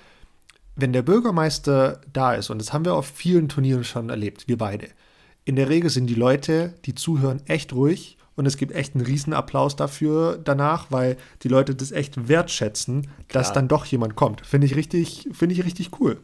wenn 0.77 0.93
der 0.93 1.03
Bürgermeister 1.03 2.01
da 2.13 2.35
ist, 2.35 2.51
und 2.51 2.59
das 2.59 2.73
haben 2.73 2.85
wir 2.85 2.95
auf 2.95 3.07
vielen 3.07 3.49
Turnieren 3.49 3.85
schon 3.85 4.11
erlebt, 4.11 4.49
wir 4.49 4.59
beide, 4.59 4.89
in 5.45 5.57
der 5.57 5.69
Regel 5.69 5.91
sind 5.91 6.07
die 6.07 6.15
Leute, 6.15 6.75
die 6.85 6.95
zuhören, 6.95 7.43
echt 7.47 7.73
ruhig 7.73 8.19
und 8.37 8.47
es 8.47 8.57
gibt 8.57 8.73
echt 8.73 8.95
einen 8.95 9.05
Riesenapplaus 9.05 9.77
dafür 9.77 10.39
danach, 10.43 10.87
weil 10.91 11.17
die 11.43 11.49
Leute 11.49 11.75
das 11.75 11.93
echt 11.93 12.29
wertschätzen, 12.29 13.03
Klar. 13.03 13.15
dass 13.29 13.53
dann 13.53 13.69
doch 13.69 13.85
jemand 13.85 14.17
kommt. 14.17 14.47
Finde 14.47 14.67
ich 14.67 14.77
richtig, 14.77 15.29
finde 15.33 15.55
ich 15.55 15.65
richtig 15.65 16.01
cool. 16.01 16.21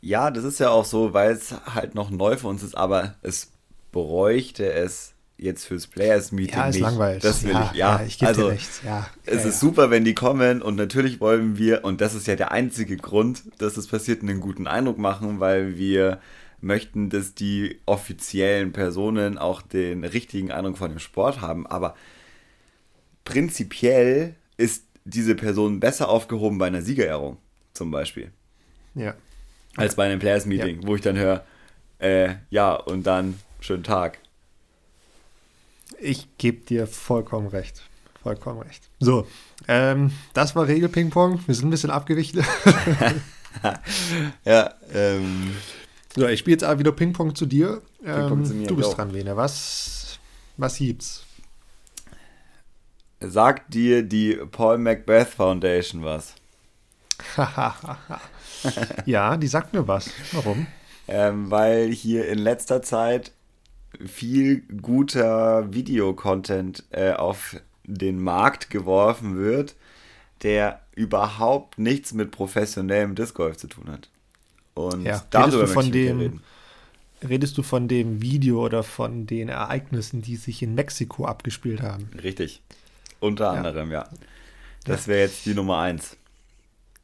Ja, 0.00 0.30
das 0.30 0.44
ist 0.44 0.60
ja 0.60 0.70
auch 0.70 0.84
so, 0.84 1.12
weil 1.12 1.32
es 1.32 1.54
halt 1.74 1.94
noch 1.94 2.10
neu 2.10 2.36
für 2.36 2.46
uns 2.46 2.62
ist, 2.62 2.76
aber 2.76 3.16
es 3.22 3.50
bräuchte 3.90 4.72
es 4.72 5.14
jetzt 5.38 5.64
fürs 5.64 5.86
Players 5.86 6.32
Meeting 6.32 6.58
ja, 6.58 6.68
ist 6.68 6.74
nicht. 6.74 6.82
langweilig. 6.82 7.22
Das 7.22 7.44
will 7.44 7.52
ja, 7.52 7.70
ich. 7.72 7.78
Ja, 7.78 8.00
ja 8.00 8.06
ich 8.06 8.18
gebe 8.18 8.28
also, 8.28 8.42
dir 8.42 8.50
recht. 8.50 8.70
Ja, 8.84 9.08
es 9.24 9.44
ist 9.44 9.60
super, 9.60 9.90
wenn 9.90 10.04
die 10.04 10.14
kommen 10.14 10.60
und 10.60 10.74
natürlich 10.74 11.20
wollen 11.20 11.56
wir 11.56 11.84
und 11.84 12.00
das 12.00 12.14
ist 12.14 12.26
ja 12.26 12.36
der 12.36 12.52
einzige 12.52 12.96
Grund, 12.96 13.42
dass 13.58 13.76
es 13.76 13.86
passiert, 13.86 14.22
einen 14.22 14.40
guten 14.40 14.66
Eindruck 14.66 14.98
machen, 14.98 15.40
weil 15.40 15.78
wir 15.78 16.20
möchten, 16.60 17.08
dass 17.08 17.34
die 17.34 17.78
offiziellen 17.86 18.72
Personen 18.72 19.38
auch 19.38 19.62
den 19.62 20.04
richtigen 20.04 20.50
Eindruck 20.50 20.76
von 20.76 20.90
dem 20.90 20.98
Sport 20.98 21.40
haben. 21.40 21.66
Aber 21.66 21.94
prinzipiell 23.24 24.34
ist 24.56 24.84
diese 25.04 25.36
Person 25.36 25.80
besser 25.80 26.08
aufgehoben 26.08 26.58
bei 26.58 26.66
einer 26.66 26.82
Siegerehrung, 26.82 27.38
zum 27.72 27.90
Beispiel. 27.90 28.32
Ja. 28.94 29.14
Als 29.76 29.94
bei 29.94 30.06
einem 30.06 30.18
Players 30.18 30.46
Meeting, 30.46 30.80
wo 30.84 30.96
ich 30.96 31.00
dann 31.00 31.16
höre, 31.16 31.44
äh, 32.00 32.34
ja, 32.50 32.74
und 32.74 33.06
dann 33.06 33.38
schönen 33.60 33.84
Tag. 33.84 34.18
Ich 36.00 36.28
gebe 36.38 36.64
dir 36.64 36.86
vollkommen 36.86 37.48
recht. 37.48 37.82
Vollkommen 38.22 38.60
recht. 38.60 38.88
So, 39.00 39.26
ähm, 39.68 40.12
das 40.34 40.56
war 40.56 40.66
Regel-Ping-Pong. 40.66 41.40
Wir 41.46 41.54
sind 41.54 41.68
ein 41.68 41.70
bisschen 41.70 41.90
abgewichen. 41.90 42.44
ja, 44.44 44.74
ähm. 44.92 45.54
So, 46.14 46.26
ich 46.26 46.40
spiele 46.40 46.54
jetzt 46.54 46.64
auch 46.64 46.78
wieder 46.78 46.92
Ping-Pong 46.92 47.34
zu 47.34 47.46
dir. 47.46 47.82
Ähm, 48.04 48.44
zu 48.44 48.54
du 48.66 48.76
bist 48.76 48.96
dran, 48.96 49.14
Wene. 49.14 49.36
Was, 49.36 50.18
was 50.56 50.78
gibt's? 50.78 51.24
Sagt 53.20 53.74
dir 53.74 54.02
die 54.02 54.34
Paul 54.34 54.78
Macbeth 54.78 55.28
Foundation 55.28 56.04
was? 56.04 56.34
ja, 59.06 59.36
die 59.36 59.48
sagt 59.48 59.72
mir 59.72 59.86
was. 59.86 60.10
Warum? 60.32 60.66
Ähm, 61.08 61.50
weil 61.50 61.90
hier 61.90 62.28
in 62.28 62.38
letzter 62.38 62.82
Zeit 62.82 63.32
viel 64.04 64.62
guter 64.82 65.72
Videocontent 65.72 66.84
äh, 66.90 67.12
auf 67.12 67.56
den 67.84 68.20
Markt 68.20 68.70
geworfen 68.70 69.36
wird, 69.38 69.74
der 70.42 70.80
überhaupt 70.94 71.78
nichts 71.78 72.12
mit 72.12 72.30
professionellem 72.30 73.14
Disc 73.14 73.34
Golf 73.34 73.56
zu 73.56 73.66
tun 73.66 73.90
hat. 73.90 74.08
Und 74.74 75.04
ja, 75.04 75.24
darüber 75.30 75.62
redest 75.62 75.70
du 75.70 75.74
von 75.74 75.92
dem 75.92 76.18
reden. 76.18 76.40
Redest 77.28 77.58
du 77.58 77.62
von 77.64 77.88
dem 77.88 78.22
Video 78.22 78.64
oder 78.64 78.84
von 78.84 79.26
den 79.26 79.48
Ereignissen, 79.48 80.22
die 80.22 80.36
sich 80.36 80.62
in 80.62 80.76
Mexiko 80.76 81.24
abgespielt 81.24 81.82
haben? 81.82 82.08
Richtig. 82.22 82.62
Unter 83.18 83.46
ja. 83.46 83.52
anderem, 83.54 83.90
ja. 83.90 84.08
Das 84.84 85.08
wäre 85.08 85.22
jetzt 85.22 85.44
die 85.44 85.54
Nummer 85.54 85.78
eins. 85.78 86.16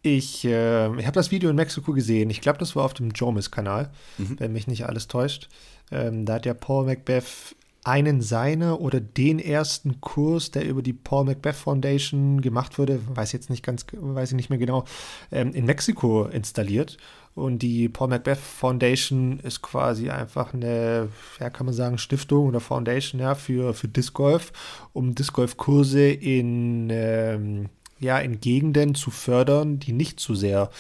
Ich, 0.07 0.45
äh, 0.45 0.95
ich 0.99 1.07
habe 1.07 1.15
das 1.15 1.31
Video 1.31 1.49
in 1.49 1.57
Mexiko 1.57 1.95
gesehen. 1.95 2.29
Ich 2.29 2.43
glaube, 2.43 2.59
das 2.59 2.77
war 2.77 2.85
auf 2.85 2.93
dem 2.93 3.13
Jomis-Kanal, 3.13 3.91
mhm. 4.19 4.39
wenn 4.39 4.53
mich 4.53 4.67
nicht 4.67 4.85
alles 4.85 5.09
täuscht. 5.09 5.49
Ähm, 5.91 6.27
da 6.27 6.35
hat 6.35 6.45
ja 6.45 6.53
Paul 6.53 6.85
Macbeth 6.85 7.57
einen 7.85 8.21
seiner 8.21 8.83
oder 8.83 9.01
den 9.01 9.39
ersten 9.39 10.03
Kurs, 10.03 10.51
der 10.51 10.67
über 10.67 10.83
die 10.83 10.93
Paul 10.93 11.25
Macbeth 11.25 11.57
Foundation 11.57 12.43
gemacht 12.43 12.79
wurde, 12.79 13.01
weiß 13.17 13.33
jetzt 13.33 13.49
nicht 13.49 13.63
ganz, 13.63 13.87
weiß 13.93 14.33
ich 14.33 14.37
nicht 14.37 14.51
mehr 14.51 14.59
genau, 14.59 14.85
ähm, 15.33 15.55
in 15.55 15.65
Mexiko 15.65 16.27
installiert. 16.27 16.99
Und 17.35 17.61
die 17.61 17.89
Paul 17.89 18.09
Macbeth 18.09 18.37
Foundation 18.39 19.41
ist 19.41 19.63
quasi 19.63 20.11
einfach 20.11 20.53
eine, 20.53 21.09
ja, 21.41 21.49
kann 21.49 21.65
man 21.65 21.75
sagen, 21.75 21.97
Stiftung 21.97 22.49
oder 22.49 22.61
Foundation 22.61 23.23
ja, 23.23 23.35
für, 23.35 23.73
für 23.73 23.89
Disc 23.89 24.13
Golf, 24.13 24.53
um 24.93 25.15
Disc 25.15 25.33
Golf 25.33 25.57
Kurse 25.57 26.11
in 26.11 26.91
ähm, 26.93 27.71
ja 28.01 28.19
in 28.19 28.41
Gegenden 28.41 28.95
zu 28.95 29.11
fördern, 29.11 29.79
die 29.79 29.93
nicht 29.93 30.21
so 30.21 30.35
sehr 30.35 30.71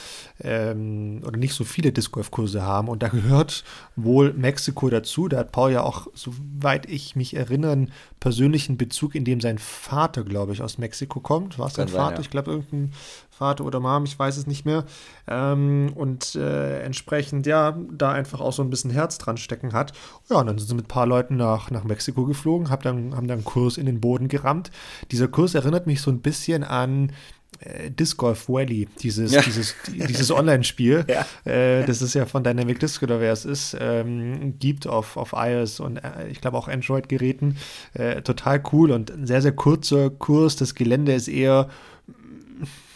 ähm, 0.42 1.22
oder 1.24 1.36
nicht 1.36 1.54
so 1.54 1.64
viele 1.64 1.92
Disc 1.92 2.12
Golf 2.12 2.30
Kurse 2.30 2.62
haben. 2.62 2.88
Und 2.88 3.02
da 3.02 3.08
gehört 3.08 3.64
wohl 3.96 4.32
Mexiko 4.32 4.90
dazu. 4.90 5.28
Da 5.28 5.38
hat 5.38 5.52
Paul 5.52 5.72
ja 5.72 5.82
auch, 5.82 6.08
soweit 6.14 6.86
ich 6.88 7.16
mich 7.16 7.34
erinnere, 7.34 7.72
einen 7.72 7.92
persönlichen 8.20 8.76
Bezug, 8.76 9.14
in 9.14 9.24
dem 9.24 9.40
sein 9.40 9.58
Vater, 9.58 10.24
glaube 10.24 10.52
ich, 10.52 10.62
aus 10.62 10.78
Mexiko 10.78 11.20
kommt. 11.20 11.58
War 11.58 11.68
es 11.68 11.74
sein 11.74 11.88
Vater? 11.88 12.16
Ja. 12.16 12.20
Ich 12.20 12.30
glaube, 12.30 12.50
irgendein 12.50 12.92
Vater 13.34 13.64
oder 13.64 13.80
Mom, 13.80 14.04
ich 14.04 14.18
weiß 14.18 14.36
es 14.36 14.46
nicht 14.46 14.64
mehr. 14.64 14.84
Ähm, 15.26 15.92
und 15.94 16.34
äh, 16.34 16.80
entsprechend, 16.82 17.46
ja, 17.46 17.76
da 17.90 18.12
einfach 18.12 18.40
auch 18.40 18.52
so 18.52 18.62
ein 18.62 18.70
bisschen 18.70 18.90
Herz 18.90 19.18
dran 19.18 19.36
stecken 19.36 19.72
hat. 19.72 19.92
Ja, 20.30 20.38
und 20.38 20.46
dann 20.46 20.58
sind 20.58 20.68
sie 20.68 20.74
mit 20.74 20.86
ein 20.86 20.88
paar 20.88 21.06
Leuten 21.06 21.36
nach, 21.36 21.70
nach 21.70 21.84
Mexiko 21.84 22.24
geflogen, 22.24 22.70
hab 22.70 22.82
dann, 22.82 23.16
haben 23.16 23.28
dann 23.28 23.38
einen 23.38 23.44
Kurs 23.44 23.76
in 23.76 23.86
den 23.86 24.00
Boden 24.00 24.28
gerammt. 24.28 24.70
Dieser 25.10 25.28
Kurs 25.28 25.54
erinnert 25.54 25.86
mich 25.86 26.00
so 26.00 26.10
ein 26.10 26.20
bisschen 26.20 26.64
an 26.64 27.12
äh, 27.60 27.90
Disc 27.90 28.16
Golf 28.16 28.48
Valley, 28.48 28.88
dieses, 29.02 29.32
ja. 29.32 29.42
dieses, 29.42 29.74
dieses 29.88 30.30
Online-Spiel. 30.30 31.04
Ja. 31.14 31.26
Äh, 31.44 31.84
das 31.84 32.02
ist 32.02 32.14
ja 32.14 32.26
von 32.26 32.42
Dynamic 32.42 32.80
Disc 32.80 33.02
oder 33.02 33.20
wer 33.20 33.32
es 33.32 33.44
ist, 33.44 33.76
ähm, 33.78 34.58
gibt 34.58 34.86
auf, 34.86 35.16
auf 35.16 35.34
iOS 35.36 35.80
und 35.80 35.98
äh, 35.98 36.28
ich 36.30 36.40
glaube 36.40 36.56
auch 36.56 36.66
Android-Geräten. 36.66 37.56
Äh, 37.92 38.22
total 38.22 38.62
cool 38.72 38.90
und 38.90 39.10
ein 39.10 39.26
sehr, 39.26 39.42
sehr 39.42 39.52
kurzer 39.52 40.10
Kurs. 40.10 40.56
Das 40.56 40.74
Gelände 40.74 41.12
ist 41.12 41.28
eher 41.28 41.68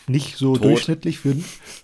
nicht 0.09 0.37
so 0.37 0.55
tot. 0.55 0.65
durchschnittlich 0.65 1.19
für 1.19 1.37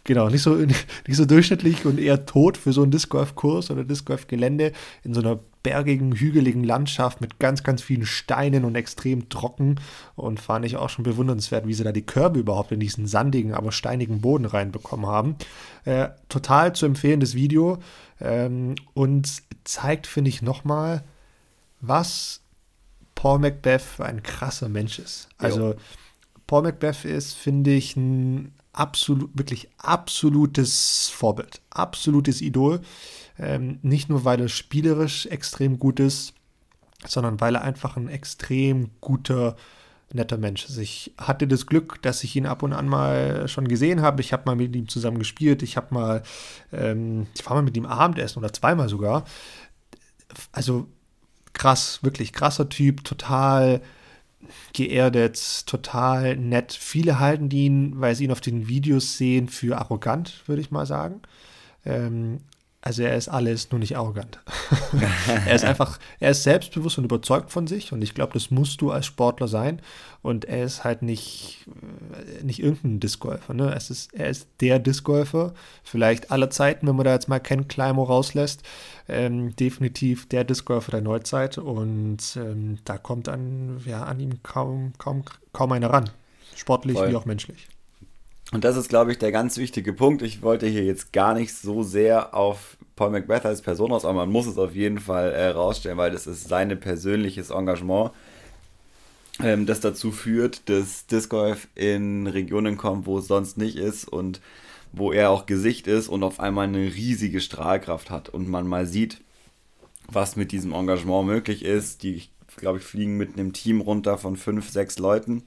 genau 0.04 0.28
nicht 0.28 0.42
so 0.42 0.54
nicht 0.56 1.16
so 1.16 1.24
durchschnittlich 1.24 1.84
und 1.84 1.98
eher 1.98 2.26
tot 2.26 2.56
für 2.56 2.72
so 2.72 2.82
einen 2.82 2.90
Disc 2.90 3.08
Golf 3.10 3.34
Kurs 3.34 3.70
oder 3.70 3.84
Disc 3.84 4.06
Golf 4.06 4.26
Gelände 4.26 4.72
in 5.02 5.14
so 5.14 5.20
einer 5.20 5.38
bergigen 5.62 6.12
hügeligen 6.12 6.62
Landschaft 6.62 7.20
mit 7.20 7.38
ganz 7.38 7.62
ganz 7.62 7.82
vielen 7.82 8.06
Steinen 8.06 8.64
und 8.64 8.74
extrem 8.74 9.28
trocken 9.28 9.80
und 10.14 10.40
fand 10.40 10.64
ich 10.64 10.76
auch 10.76 10.90
schon 10.90 11.04
bewundernswert, 11.04 11.66
wie 11.66 11.74
sie 11.74 11.84
da 11.84 11.92
die 11.92 12.06
Körbe 12.06 12.40
überhaupt 12.40 12.72
in 12.72 12.80
diesen 12.80 13.06
sandigen 13.06 13.54
aber 13.54 13.72
steinigen 13.72 14.20
Boden 14.20 14.44
reinbekommen 14.44 15.06
haben. 15.06 15.36
Äh, 15.84 16.08
total 16.28 16.74
zu 16.74 16.86
empfehlendes 16.86 17.34
Video 17.34 17.78
ähm, 18.20 18.74
und 18.92 19.42
zeigt 19.64 20.06
finde 20.06 20.28
ich 20.28 20.42
nochmal, 20.42 21.02
was 21.80 22.40
Paul 23.14 23.38
Macbeth 23.38 23.82
für 23.82 24.04
ein 24.04 24.22
krasser 24.22 24.68
Mensch 24.68 24.98
ist. 24.98 25.28
Also 25.38 25.72
jo 25.72 25.76
Paul 26.46 26.62
Macbeth 26.62 27.04
ist, 27.04 27.34
finde 27.34 27.72
ich, 27.72 27.96
ein 27.96 28.52
absolut, 28.72 29.30
wirklich 29.34 29.68
absolutes 29.78 31.08
Vorbild, 31.08 31.60
absolutes 31.70 32.40
Idol. 32.40 32.80
Ähm, 33.38 33.78
nicht 33.82 34.08
nur, 34.08 34.24
weil 34.24 34.40
er 34.40 34.48
spielerisch 34.48 35.26
extrem 35.26 35.78
gut 35.78 36.00
ist, 36.00 36.34
sondern 37.06 37.40
weil 37.40 37.56
er 37.56 37.62
einfach 37.62 37.96
ein 37.96 38.08
extrem 38.08 38.90
guter, 39.00 39.56
netter 40.12 40.38
Mensch 40.38 40.64
ist. 40.66 40.78
Ich 40.78 41.12
hatte 41.18 41.48
das 41.48 41.66
Glück, 41.66 42.00
dass 42.02 42.22
ich 42.24 42.36
ihn 42.36 42.46
ab 42.46 42.62
und 42.62 42.72
an 42.72 42.88
mal 42.88 43.48
schon 43.48 43.66
gesehen 43.66 44.02
habe. 44.02 44.20
Ich 44.20 44.32
habe 44.32 44.44
mal 44.46 44.56
mit 44.56 44.74
ihm 44.76 44.88
zusammen 44.88 45.18
gespielt. 45.18 45.62
Ich 45.62 45.76
habe 45.76 45.92
mal, 45.94 46.22
ähm, 46.72 47.26
ich 47.34 47.44
war 47.46 47.54
mal 47.54 47.62
mit 47.62 47.76
ihm 47.76 47.86
Abendessen 47.86 48.38
oder 48.38 48.52
zweimal 48.52 48.88
sogar. 48.88 49.24
Also 50.52 50.86
krass, 51.52 52.00
wirklich 52.02 52.32
krasser 52.32 52.68
Typ, 52.68 53.04
total 53.04 53.80
geerdet, 54.72 55.66
total 55.66 56.36
nett. 56.36 56.72
Viele 56.72 57.18
halten 57.18 57.50
ihn, 57.50 58.00
weil 58.00 58.14
sie 58.14 58.24
ihn 58.24 58.32
auf 58.32 58.40
den 58.40 58.68
Videos 58.68 59.16
sehen, 59.16 59.48
für 59.48 59.78
arrogant, 59.78 60.42
würde 60.46 60.62
ich 60.62 60.70
mal 60.70 60.86
sagen. 60.86 61.22
Ähm, 61.84 62.40
also 62.86 63.02
er 63.02 63.16
ist 63.16 63.28
alles, 63.28 63.70
nur 63.70 63.78
nicht 63.78 63.96
arrogant. 63.96 64.40
er 65.46 65.54
ist 65.54 65.64
einfach, 65.64 65.98
er 66.20 66.32
ist 66.32 66.42
selbstbewusst 66.42 66.98
und 66.98 67.04
überzeugt 67.04 67.50
von 67.50 67.66
sich 67.66 67.92
und 67.92 68.02
ich 68.02 68.12
glaube, 68.12 68.34
das 68.34 68.50
musst 68.50 68.82
du 68.82 68.90
als 68.90 69.06
Sportler 69.06 69.48
sein. 69.48 69.80
Und 70.20 70.44
er 70.44 70.64
ist 70.64 70.84
halt 70.84 71.00
nicht, 71.00 71.66
äh, 72.12 72.44
nicht 72.44 72.62
irgendein 72.62 73.00
Discgolfer. 73.00 73.54
Ne? 73.54 73.74
Es 73.74 73.88
ist, 73.88 74.12
er 74.12 74.28
ist 74.28 74.48
der 74.60 74.78
Discgolfer, 74.80 75.54
vielleicht 75.82 76.30
aller 76.30 76.50
Zeiten, 76.50 76.86
wenn 76.86 76.96
man 76.96 77.06
da 77.06 77.14
jetzt 77.14 77.26
mal 77.26 77.40
Ken 77.40 77.68
Climo 77.68 78.02
rauslässt. 78.02 78.62
Ähm, 79.08 79.56
definitiv 79.56 80.28
der 80.28 80.44
Discgolfer 80.44 80.90
der 80.90 81.00
Neuzeit 81.00 81.56
und 81.56 82.36
ähm, 82.36 82.80
da 82.84 82.98
kommt 82.98 83.30
an, 83.30 83.80
ja, 83.86 84.02
an 84.02 84.20
ihm 84.20 84.42
kaum, 84.42 84.92
kaum, 84.98 85.24
kaum 85.54 85.72
einer 85.72 85.88
ran. 85.88 86.10
Sportlich 86.54 86.98
Voll. 86.98 87.10
wie 87.10 87.16
auch 87.16 87.24
menschlich. 87.24 87.66
Und 88.52 88.64
das 88.64 88.76
ist, 88.76 88.88
glaube 88.88 89.12
ich, 89.12 89.18
der 89.18 89.32
ganz 89.32 89.56
wichtige 89.56 89.92
Punkt. 89.92 90.22
Ich 90.22 90.42
wollte 90.42 90.66
hier 90.66 90.84
jetzt 90.84 91.12
gar 91.12 91.34
nicht 91.34 91.54
so 91.54 91.82
sehr 91.82 92.34
auf 92.34 92.76
Paul 92.96 93.10
Macbeth 93.10 93.44
als 93.44 93.62
Person 93.62 93.92
aus, 93.92 94.04
aber 94.04 94.14
man 94.14 94.30
muss 94.30 94.46
es 94.46 94.58
auf 94.58 94.74
jeden 94.74 94.98
Fall 94.98 95.32
äh, 95.32 95.96
weil 95.96 96.12
das 96.12 96.26
ist 96.26 96.48
sein 96.48 96.78
persönliches 96.78 97.50
Engagement, 97.50 98.12
ähm, 99.42 99.66
das 99.66 99.80
dazu 99.80 100.12
führt, 100.12 100.68
dass 100.68 101.06
Disc 101.06 101.28
Golf 101.30 101.66
in 101.74 102.26
Regionen 102.26 102.76
kommt, 102.76 103.06
wo 103.06 103.18
es 103.18 103.26
sonst 103.26 103.58
nicht 103.58 103.76
ist 103.76 104.06
und 104.06 104.40
wo 104.92 105.10
er 105.12 105.30
auch 105.30 105.46
Gesicht 105.46 105.88
ist 105.88 106.08
und 106.08 106.22
auf 106.22 106.38
einmal 106.38 106.68
eine 106.68 106.94
riesige 106.94 107.40
Strahlkraft 107.40 108.10
hat 108.10 108.28
und 108.28 108.48
man 108.48 108.66
mal 108.66 108.86
sieht, 108.86 109.20
was 110.06 110.36
mit 110.36 110.52
diesem 110.52 110.72
Engagement 110.72 111.26
möglich 111.26 111.64
ist. 111.64 112.04
Die, 112.04 112.22
glaube 112.56 112.78
ich, 112.78 112.84
fliegen 112.84 113.16
mit 113.16 113.32
einem 113.32 113.52
Team 113.52 113.80
runter 113.80 114.18
von 114.18 114.36
fünf, 114.36 114.70
sechs 114.70 115.00
Leuten. 115.00 115.42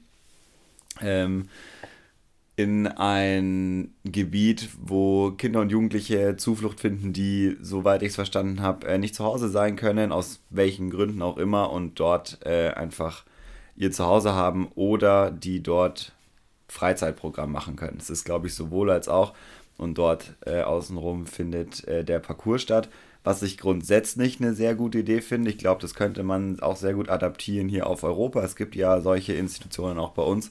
Ähm, 1.00 1.48
in 2.58 2.88
ein 2.88 3.94
Gebiet, 4.02 4.68
wo 4.82 5.30
Kinder 5.30 5.60
und 5.60 5.70
Jugendliche 5.70 6.36
Zuflucht 6.36 6.80
finden, 6.80 7.12
die, 7.12 7.56
soweit 7.60 8.02
ich 8.02 8.08
es 8.08 8.14
verstanden 8.16 8.60
habe, 8.62 8.84
äh, 8.88 8.98
nicht 8.98 9.14
zu 9.14 9.22
Hause 9.22 9.48
sein 9.48 9.76
können, 9.76 10.10
aus 10.10 10.40
welchen 10.50 10.90
Gründen 10.90 11.22
auch 11.22 11.36
immer, 11.36 11.70
und 11.70 12.00
dort 12.00 12.44
äh, 12.44 12.70
einfach 12.70 13.24
ihr 13.76 13.92
Zuhause 13.92 14.32
haben 14.32 14.72
oder 14.74 15.30
die 15.30 15.62
dort 15.62 16.16
Freizeitprogramm 16.66 17.52
machen 17.52 17.76
können. 17.76 17.98
Es 18.00 18.10
ist, 18.10 18.24
glaube 18.24 18.48
ich, 18.48 18.54
sowohl 18.56 18.90
als 18.90 19.08
auch. 19.08 19.34
Und 19.76 19.96
dort 19.96 20.34
äh, 20.44 20.62
außenrum 20.62 21.26
findet 21.26 21.86
äh, 21.86 22.04
der 22.04 22.18
Parcours 22.18 22.62
statt, 22.62 22.88
was 23.22 23.40
ich 23.42 23.56
grundsätzlich 23.56 24.40
eine 24.40 24.52
sehr 24.52 24.74
gute 24.74 24.98
Idee 24.98 25.20
finde. 25.20 25.50
Ich 25.50 25.58
glaube, 25.58 25.80
das 25.80 25.94
könnte 25.94 26.24
man 26.24 26.58
auch 26.58 26.74
sehr 26.74 26.94
gut 26.94 27.08
adaptieren 27.08 27.68
hier 27.68 27.86
auf 27.86 28.02
Europa. 28.02 28.42
Es 28.42 28.56
gibt 28.56 28.74
ja 28.74 29.00
solche 29.00 29.34
Institutionen 29.34 30.00
auch 30.00 30.10
bei 30.10 30.22
uns 30.22 30.50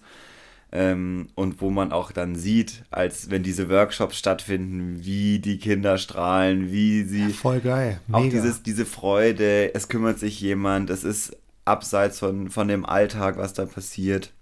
ähm, 0.71 1.29
und 1.35 1.61
wo 1.61 1.69
man 1.69 1.91
auch 1.91 2.11
dann 2.11 2.35
sieht, 2.35 2.83
als 2.91 3.29
wenn 3.29 3.43
diese 3.43 3.69
Workshops 3.69 4.17
stattfinden, 4.17 5.03
wie 5.05 5.39
die 5.39 5.59
Kinder 5.59 5.97
strahlen, 5.97 6.71
wie 6.71 7.03
sie. 7.03 7.27
Ja, 7.27 7.29
voll 7.29 7.61
geil. 7.61 8.01
Mega. 8.07 8.19
Auch 8.19 8.29
dieses, 8.29 8.63
diese 8.63 8.85
Freude, 8.85 9.73
es 9.73 9.87
kümmert 9.87 10.19
sich 10.19 10.41
jemand, 10.41 10.89
es 10.89 11.03
ist 11.03 11.37
abseits 11.63 12.19
von, 12.19 12.49
von 12.49 12.67
dem 12.67 12.85
Alltag, 12.85 13.37
was 13.37 13.53
da 13.53 13.65
passiert. 13.65 14.33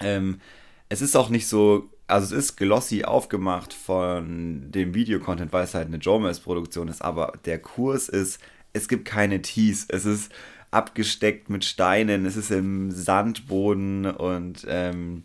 Ähm, 0.00 0.40
es 0.88 1.00
ist 1.00 1.16
auch 1.16 1.28
nicht 1.28 1.46
so, 1.46 1.90
also 2.06 2.36
es 2.36 2.44
ist 2.44 2.56
glossy 2.56 3.04
aufgemacht 3.04 3.72
von 3.72 4.70
dem 4.70 4.94
Videocontent, 4.94 5.52
weil 5.52 5.64
es 5.64 5.74
halt 5.74 5.88
eine 5.88 5.98
Jomas-Produktion 5.98 6.88
ist, 6.88 7.02
aber 7.02 7.34
der 7.44 7.60
Kurs 7.60 8.08
ist, 8.08 8.40
es 8.72 8.88
gibt 8.88 9.04
keine 9.04 9.42
Tees, 9.42 9.86
es 9.88 10.04
ist 10.04 10.32
abgesteckt 10.70 11.50
mit 11.50 11.64
Steinen, 11.64 12.26
es 12.26 12.36
ist 12.36 12.50
im 12.50 12.90
Sandboden 12.90 14.06
und 14.06 14.66
ähm, 14.68 15.24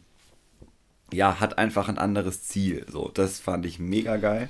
ja, 1.14 1.40
hat 1.40 1.58
einfach 1.58 1.90
ein 1.90 1.98
anderes 1.98 2.44
Ziel. 2.44 2.86
So, 2.92 3.10
das 3.14 3.40
fand 3.40 3.66
ich 3.66 3.80
mega 3.80 4.18
geil. 4.18 4.50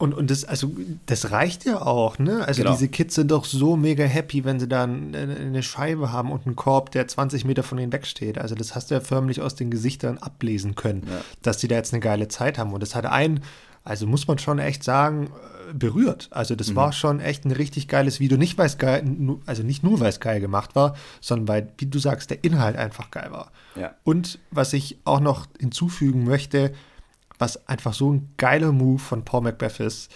Und, 0.00 0.14
und 0.14 0.30
das, 0.30 0.46
also, 0.46 0.72
das 1.04 1.30
reicht 1.30 1.66
ja 1.66 1.82
auch, 1.82 2.18
ne? 2.18 2.42
Also 2.46 2.62
genau. 2.62 2.72
diese 2.72 2.88
Kids 2.88 3.16
sind 3.16 3.30
doch 3.30 3.44
so 3.44 3.76
mega 3.76 4.04
happy, 4.04 4.46
wenn 4.46 4.58
sie 4.58 4.66
dann 4.66 5.14
eine 5.14 5.62
Scheibe 5.62 6.10
haben 6.10 6.32
und 6.32 6.46
einen 6.46 6.56
Korb, 6.56 6.90
der 6.92 7.06
20 7.06 7.44
Meter 7.44 7.62
von 7.62 7.76
ihnen 7.76 7.92
wegsteht. 7.92 8.38
Also 8.38 8.54
das 8.54 8.74
hast 8.74 8.90
du 8.90 8.94
ja 8.94 9.02
förmlich 9.02 9.42
aus 9.42 9.56
den 9.56 9.70
Gesichtern 9.70 10.16
ablesen 10.16 10.74
können, 10.74 11.02
ja. 11.06 11.20
dass 11.42 11.58
die 11.58 11.68
da 11.68 11.74
jetzt 11.74 11.92
eine 11.92 12.00
geile 12.00 12.28
Zeit 12.28 12.56
haben. 12.56 12.72
Und 12.72 12.80
das 12.80 12.94
hat 12.94 13.04
einen, 13.04 13.40
also 13.84 14.06
muss 14.06 14.26
man 14.26 14.38
schon 14.38 14.58
echt 14.58 14.84
sagen, 14.84 15.30
berührt. 15.74 16.28
Also 16.30 16.54
das 16.54 16.70
mhm. 16.70 16.76
war 16.76 16.92
schon 16.92 17.20
echt 17.20 17.44
ein 17.44 17.52
richtig 17.52 17.88
geiles 17.88 18.20
Video. 18.20 18.36
Nicht 18.36 18.58
weil 18.58 18.66
es 18.66 18.78
geil, 18.78 19.04
also 19.46 19.62
nicht 19.62 19.82
nur 19.82 20.00
weil 20.00 20.08
es 20.08 20.20
geil 20.20 20.40
gemacht 20.40 20.74
war, 20.74 20.96
sondern 21.20 21.48
weil, 21.48 21.72
wie 21.78 21.86
du 21.86 21.98
sagst, 21.98 22.30
der 22.30 22.44
Inhalt 22.44 22.76
einfach 22.76 23.10
geil 23.10 23.30
war. 23.30 23.50
Ja. 23.76 23.94
Und 24.04 24.38
was 24.50 24.72
ich 24.72 24.98
auch 25.04 25.20
noch 25.20 25.46
hinzufügen 25.58 26.24
möchte, 26.24 26.72
was 27.38 27.68
einfach 27.68 27.94
so 27.94 28.12
ein 28.12 28.32
geiler 28.36 28.72
Move 28.72 28.98
von 28.98 29.24
Paul 29.24 29.42
Macbeth 29.42 29.80
ist, 29.80 30.10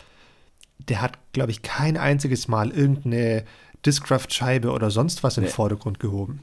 der 0.89 1.01
hat, 1.01 1.19
glaube 1.33 1.51
ich, 1.51 1.63
kein 1.63 1.97
einziges 1.97 2.49
Mal 2.49 2.71
irgendeine 2.71 3.45
Discraft-Scheibe 3.87 4.71
oder 4.71 4.91
sonst 4.91 5.23
was 5.23 5.37
nee. 5.37 5.45
in 5.45 5.49
den 5.49 5.55
Vordergrund 5.55 6.01
gehoben. 6.01 6.41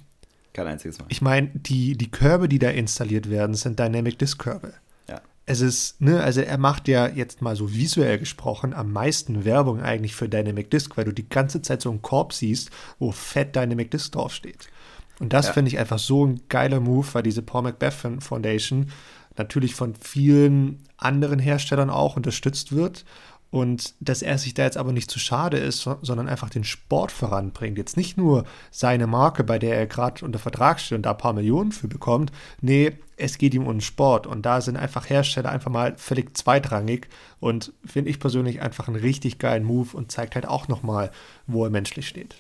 Kein 0.54 0.68
einziges 0.68 1.00
Mal. 1.00 1.06
Ich 1.10 1.22
meine, 1.22 1.50
die, 1.54 1.98
die 1.98 2.12
Körbe, 2.12 2.50
die 2.50 2.60
da 2.60 2.70
installiert 2.70 3.30
werden, 3.30 3.56
sind 3.56 3.80
Dynamic 3.80 4.20
Disc 4.20 4.40
Körbe 4.40 4.74
es 5.46 5.62
ist, 5.62 6.00
ne, 6.00 6.22
also 6.22 6.42
er 6.42 6.58
macht 6.58 6.88
ja 6.88 7.08
jetzt 7.08 7.42
mal 7.42 7.56
so 7.56 7.74
visuell 7.74 8.20
gesprochen 8.20 8.74
am 8.74 8.92
meisten 8.92 9.44
Werbung 9.44 9.82
eigentlich 9.82 10.16
für 10.16 10.30
Dynamic 10.30 10.70
Disk, 10.70 10.98
weil 10.98 11.06
du 11.06 11.12
die 11.12 11.28
ganze 11.28 11.62
Zeit 11.62 11.82
so 11.82 11.90
einen 11.90 12.02
Korb 12.02 12.34
siehst, 12.34 12.70
wo 13.00 13.12
fett 13.12 13.56
Dynamic 13.56 13.92
Disk 13.92 14.12
draufsteht. 14.12 14.70
Und 15.20 15.34
das 15.34 15.48
ja. 15.48 15.54
finde 15.54 15.70
ich 15.70 15.80
einfach 15.80 16.00
so 16.00 16.26
ein 16.26 16.42
geiler 16.50 16.80
Move, 16.80 17.08
weil 17.14 17.24
diese 17.24 17.42
Paul 17.42 17.64
Macbeth 17.64 17.94
Foundation 18.20 18.92
natürlich 19.38 19.76
von 19.76 19.96
vielen 19.96 20.80
anderen 20.98 21.40
Herstellern 21.40 21.90
auch 21.90 22.16
unterstützt 22.16 22.72
wird 22.72 23.06
und 23.52 23.96
dass 24.00 24.22
er 24.22 24.38
sich 24.38 24.54
da 24.54 24.64
jetzt 24.64 24.78
aber 24.78 24.94
nicht 24.94 25.12
zu 25.12 25.20
schade 25.20 25.58
ist, 25.58 25.82
sondern 26.02 26.30
einfach 26.30 26.50
den 26.50 26.64
Sport 26.64 27.12
voranbringt. 27.12 27.78
Jetzt 27.78 27.98
nicht 27.98 28.18
nur 28.18 28.46
seine 28.72 29.08
Marke, 29.08 29.44
bei 29.44 29.60
der 29.60 29.76
er 29.76 29.88
gerade 29.88 30.24
unter 30.24 30.40
Vertrag 30.40 30.80
steht 30.80 30.96
und 30.96 31.06
da 31.06 31.12
ein 31.12 31.18
paar 31.18 31.34
Millionen 31.34 31.74
für 31.74 31.90
bekommt. 31.90 32.32
Nee, 32.62 32.94
es 33.18 33.38
geht 33.38 33.54
ihm 33.54 33.68
um 33.68 33.76
den 33.76 33.82
Sport. 33.82 34.26
Und 34.26 34.46
da 34.46 34.62
sind 34.62 34.78
einfach 34.78 35.10
Hersteller 35.10 35.50
einfach 35.50 35.70
mal 35.70 35.96
völlig 35.98 36.38
zweitrangig. 36.38 37.10
Und 37.42 37.74
finde 37.86 38.10
ich 38.10 38.22
persönlich 38.22 38.62
einfach 38.62 38.88
einen 38.88 38.96
richtig 38.96 39.38
geilen 39.38 39.66
Move 39.66 39.90
und 39.98 40.14
zeigt 40.14 40.36
halt 40.36 40.48
auch 40.48 40.70
nochmal, 40.70 41.12
wo 41.46 41.66
er 41.66 41.72
menschlich 41.72 42.08
steht. 42.08 42.38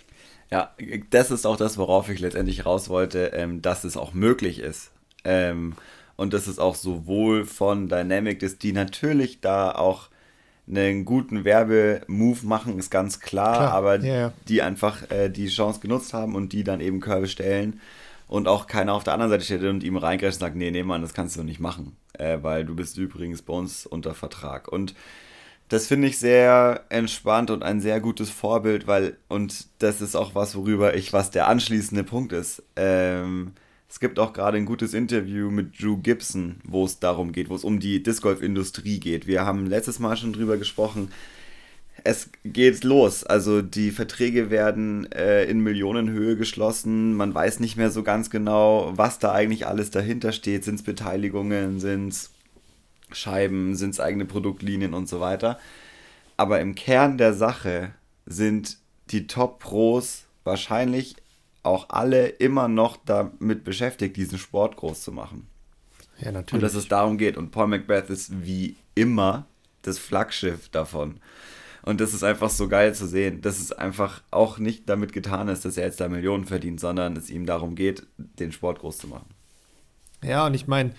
Ja, 0.50 0.74
das 1.10 1.30
ist 1.30 1.46
auch 1.46 1.58
das, 1.58 1.78
worauf 1.78 2.08
ich 2.10 2.22
letztendlich 2.22 2.66
raus 2.66 2.88
wollte, 2.88 3.32
ähm, 3.34 3.62
dass 3.62 3.84
es 3.84 3.98
auch 3.98 4.14
möglich 4.14 4.60
ist. 4.60 4.92
Ähm, 5.26 5.76
und 6.16 6.34
das 6.34 6.48
ist 6.48 6.60
auch 6.60 6.76
sowohl 6.76 7.44
von 7.44 7.90
Dynamic, 7.90 8.40
dass 8.40 8.58
die 8.58 8.72
natürlich 8.72 9.42
da 9.42 9.74
auch 9.74 10.11
einen 10.72 11.06
guten 11.06 11.44
Werbemove 11.44 12.46
machen, 12.46 12.80
ist 12.80 12.90
ganz 12.90 13.20
klar, 13.20 13.58
klar. 13.58 13.74
aber 13.74 14.02
yeah. 14.02 14.34
die 14.48 14.62
einfach 14.62 15.10
äh, 15.12 15.30
die 15.30 15.48
Chance 15.48 15.80
genutzt 15.80 16.14
haben 16.14 16.36
und 16.36 16.54
die 16.54 16.64
dann 16.64 16.82
eben 16.82 17.00
Körbe 17.00 17.28
stellen 17.28 17.80
und 18.28 18.48
auch 18.48 18.68
keiner 18.68 18.94
auf 18.94 19.04
der 19.04 19.14
anderen 19.14 19.30
Seite 19.30 19.44
steht 19.44 19.64
und 19.64 19.84
ihm 19.84 19.98
reingreift 19.98 20.38
und 20.38 20.40
sagt, 20.40 20.56
nee, 20.56 20.72
nee, 20.72 20.84
Mann, 20.84 21.02
das 21.02 21.14
kannst 21.14 21.36
du 21.36 21.44
nicht 21.44 21.60
machen, 21.60 21.98
äh, 22.14 22.38
weil 22.42 22.64
du 22.64 22.76
bist 22.76 22.98
übrigens 22.98 23.42
bei 23.42 23.54
uns 23.54 23.86
unter 23.86 24.14
Vertrag. 24.14 24.72
Und 24.72 24.96
das 25.68 25.88
finde 25.88 26.08
ich 26.08 26.18
sehr 26.18 26.86
entspannt 26.90 27.50
und 27.50 27.64
ein 27.64 27.82
sehr 27.82 28.00
gutes 28.00 28.30
Vorbild, 28.30 28.88
weil, 28.88 29.18
und 29.28 29.68
das 29.80 30.02
ist 30.02 30.16
auch 30.16 30.36
was, 30.36 30.56
worüber 30.56 30.96
ich, 30.96 31.14
was 31.14 31.32
der 31.32 31.48
anschließende 31.48 32.04
Punkt 32.04 32.34
ist, 32.34 32.64
ähm, 32.76 33.54
es 33.92 34.00
gibt 34.00 34.20
auch 34.20 34.32
gerade 34.32 34.56
ein 34.56 34.66
gutes 34.66 34.94
Interview 34.94 35.52
mit 35.52 35.82
Drew 35.82 35.98
Gibson, 35.98 36.62
wo 36.64 36.86
es 36.86 37.00
darum 37.00 37.34
geht, 37.34 37.50
wo 37.50 37.56
es 37.56 37.66
um 37.66 37.82
die 37.82 38.02
Disc 38.02 38.24
Golf 38.24 38.42
Industrie 38.42 39.02
geht. 39.02 39.28
Wir 39.28 39.46
haben 39.46 39.66
letztes 39.66 40.00
Mal 40.00 40.16
schon 40.16 40.32
drüber 40.32 40.56
gesprochen. 40.56 41.12
Es 42.06 42.30
geht 42.46 42.86
los. 42.86 43.26
Also 43.26 43.62
die 43.62 43.92
Verträge 43.92 44.50
werden 44.50 45.12
äh, 45.12 45.44
in 45.44 45.60
Millionenhöhe 45.60 46.38
geschlossen. 46.38 47.16
Man 47.16 47.36
weiß 47.36 47.60
nicht 47.60 47.76
mehr 47.76 47.92
so 47.92 48.02
ganz 48.02 48.30
genau, 48.30 48.94
was 48.96 49.20
da 49.20 49.34
eigentlich 49.34 49.68
alles 49.68 49.92
dahinter 49.92 50.32
steht. 50.32 50.64
Sind 50.64 50.76
es 50.76 50.84
Beteiligungen, 50.84 51.82
sind 51.82 52.14
es 52.14 52.32
Scheiben, 53.12 53.76
sind 53.76 53.90
es 53.90 54.00
eigene 54.00 54.24
Produktlinien 54.24 54.94
und 54.94 55.10
so 55.10 55.20
weiter. 55.20 55.60
Aber 56.38 56.62
im 56.62 56.76
Kern 56.76 57.18
der 57.18 57.34
Sache 57.34 57.92
sind 58.26 58.78
die 59.10 59.28
Top-Pros 59.28 60.24
wahrscheinlich 60.46 61.18
auch 61.64 61.90
alle 61.90 62.28
immer 62.28 62.68
noch 62.68 62.98
damit 63.06 63.64
beschäftigt, 63.64 64.18
diesen 64.18 64.38
Sport 64.38 64.78
groß 64.78 65.04
zu 65.04 65.12
machen. 65.12 65.48
Ja, 66.20 66.32
natürlich. 66.32 66.54
Und 66.54 66.62
dass 66.64 66.76
es 66.76 66.88
darum 66.88 67.18
geht. 67.18 67.38
Und 67.38 67.52
Paul 67.52 67.68
Macbeth 67.68 68.10
ist 68.10 68.46
wie 68.46 68.76
immer 68.96 69.46
das 69.82 69.98
Flaggschiff 69.98 70.70
davon. 70.70 71.20
Und 71.84 72.00
das 72.00 72.14
ist 72.14 72.24
einfach 72.24 72.50
so 72.52 72.68
geil 72.68 72.94
zu 72.94 73.08
sehen, 73.08 73.42
dass 73.42 73.60
es 73.60 73.72
einfach 73.72 74.22
auch 74.30 74.60
nicht 74.60 74.88
damit 74.88 75.14
getan 75.14 75.48
ist, 75.48 75.66
dass 75.66 75.78
er 75.78 75.86
jetzt 75.86 76.00
da 76.00 76.10
Millionen 76.10 76.46
verdient, 76.46 76.80
sondern 76.80 77.16
es 77.16 77.32
ihm 77.32 77.48
darum 77.48 77.76
geht, 77.76 78.06
den 78.18 78.52
Sport 78.52 78.80
groß 78.80 79.00
zu 79.00 79.08
machen. 79.08 79.26
Ja, 80.24 80.46
und 80.46 80.54
ich 80.54 80.68
meine, 80.68 80.94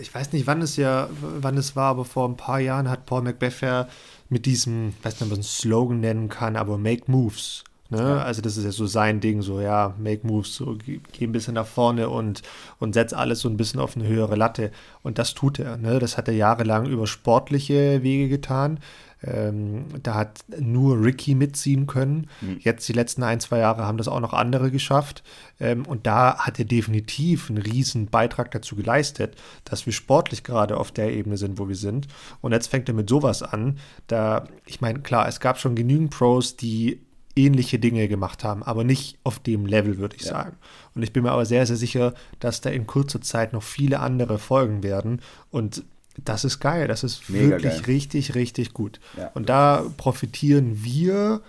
ich 0.00 0.14
weiß 0.14 0.32
nicht, 0.32 0.46
wann 0.46 0.62
es 0.62 0.76
ja, 0.76 1.08
wann 1.20 1.56
es 1.56 1.74
war, 1.74 1.90
aber 1.90 2.04
vor 2.04 2.28
ein 2.28 2.36
paar 2.36 2.60
Jahren 2.60 2.88
hat 2.88 3.06
Paul 3.06 3.22
Macbeth 3.22 3.60
ja 3.62 3.88
mit 4.28 4.46
diesem, 4.46 4.90
ich 4.90 5.04
weiß 5.04 5.14
nicht, 5.14 5.22
ob 5.22 5.30
man 5.30 5.40
es 5.40 5.46
einen 5.46 5.60
Slogan 5.60 6.00
nennen 6.00 6.28
kann, 6.28 6.54
aber 6.54 6.78
Make 6.78 7.10
Moves 7.10 7.64
Ne? 7.90 7.98
Ja. 7.98 8.18
Also 8.18 8.42
das 8.42 8.56
ist 8.56 8.64
ja 8.64 8.72
so 8.72 8.86
sein 8.86 9.20
Ding, 9.20 9.42
so 9.42 9.60
ja, 9.60 9.94
make 9.98 10.26
moves, 10.26 10.54
so 10.54 10.76
geh, 10.84 11.00
geh, 11.12 11.26
ein 11.26 11.32
bisschen 11.32 11.54
nach 11.54 11.66
vorne 11.66 12.08
und, 12.08 12.42
und 12.78 12.94
setz 12.94 13.12
alles 13.12 13.40
so 13.40 13.48
ein 13.48 13.56
bisschen 13.56 13.80
auf 13.80 13.96
eine 13.96 14.06
höhere 14.06 14.36
Latte. 14.36 14.70
Und 15.02 15.18
das 15.18 15.34
tut 15.34 15.58
er. 15.58 15.76
Ne? 15.76 15.98
Das 15.98 16.16
hat 16.16 16.28
er 16.28 16.34
jahrelang 16.34 16.86
über 16.86 17.06
sportliche 17.06 18.02
Wege 18.02 18.28
getan. 18.28 18.80
Ähm, 19.22 19.86
da 20.02 20.14
hat 20.14 20.44
nur 20.58 21.02
Ricky 21.02 21.34
mitziehen 21.34 21.86
können. 21.86 22.28
Mhm. 22.42 22.58
Jetzt 22.60 22.86
die 22.88 22.92
letzten 22.92 23.22
ein, 23.22 23.40
zwei 23.40 23.58
Jahre 23.58 23.84
haben 23.86 23.96
das 23.96 24.08
auch 24.08 24.20
noch 24.20 24.34
andere 24.34 24.70
geschafft. 24.70 25.22
Ähm, 25.58 25.86
und 25.86 26.06
da 26.06 26.38
hat 26.38 26.58
er 26.58 26.66
definitiv 26.66 27.48
einen 27.48 27.58
riesen 27.58 28.06
Beitrag 28.06 28.50
dazu 28.50 28.76
geleistet, 28.76 29.36
dass 29.64 29.86
wir 29.86 29.92
sportlich 29.92 30.44
gerade 30.44 30.76
auf 30.76 30.92
der 30.92 31.12
Ebene 31.12 31.38
sind, 31.38 31.58
wo 31.58 31.66
wir 31.68 31.76
sind. 31.76 32.08
Und 32.42 32.52
jetzt 32.52 32.68
fängt 32.68 32.88
er 32.88 32.94
mit 32.94 33.08
sowas 33.08 33.42
an. 33.42 33.78
Da, 34.06 34.48
ich 34.66 34.80
meine, 34.80 35.00
klar, 35.00 35.26
es 35.28 35.40
gab 35.40 35.58
schon 35.58 35.74
genügend 35.74 36.10
Pros, 36.10 36.56
die 36.56 37.05
ähnliche 37.36 37.78
Dinge 37.78 38.08
gemacht 38.08 38.42
haben, 38.42 38.62
aber 38.62 38.82
nicht 38.82 39.18
auf 39.22 39.38
dem 39.38 39.66
Level, 39.66 39.98
würde 39.98 40.16
ich 40.16 40.22
ja. 40.22 40.32
sagen. 40.32 40.56
Und 40.94 41.02
ich 41.02 41.12
bin 41.12 41.22
mir 41.22 41.32
aber 41.32 41.44
sehr, 41.44 41.66
sehr 41.66 41.76
sicher, 41.76 42.14
dass 42.40 42.62
da 42.62 42.70
in 42.70 42.86
kurzer 42.86 43.20
Zeit 43.20 43.52
noch 43.52 43.62
viele 43.62 44.00
andere 44.00 44.38
folgen 44.38 44.82
werden. 44.82 45.20
Und 45.50 45.84
das 46.24 46.44
ist 46.44 46.60
geil. 46.60 46.88
Das 46.88 47.04
ist 47.04 47.28
Mega 47.28 47.50
wirklich 47.50 47.74
geil. 47.74 47.84
richtig, 47.86 48.34
richtig 48.34 48.72
gut. 48.72 49.00
Ja. 49.16 49.30
Und 49.34 49.48
da 49.48 49.84
profitieren 49.96 50.82
wir 50.82 51.42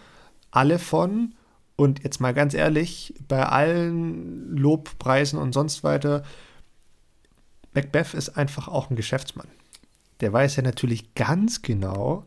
alle 0.51 0.77
von. 0.77 1.33
Und 1.75 2.03
jetzt 2.03 2.19
mal 2.19 2.33
ganz 2.33 2.53
ehrlich, 2.53 3.13
bei 3.27 3.45
allen 3.45 4.57
Lobpreisen 4.57 5.39
und 5.39 5.53
sonst 5.53 5.83
weiter, 5.83 6.23
Macbeth 7.73 8.13
ist 8.13 8.29
einfach 8.29 8.67
auch 8.67 8.89
ein 8.89 8.95
Geschäftsmann. 8.95 9.47
Der 10.19 10.33
weiß 10.33 10.55
ja 10.55 10.63
natürlich 10.63 11.13
ganz 11.13 11.61
genau, 11.61 12.25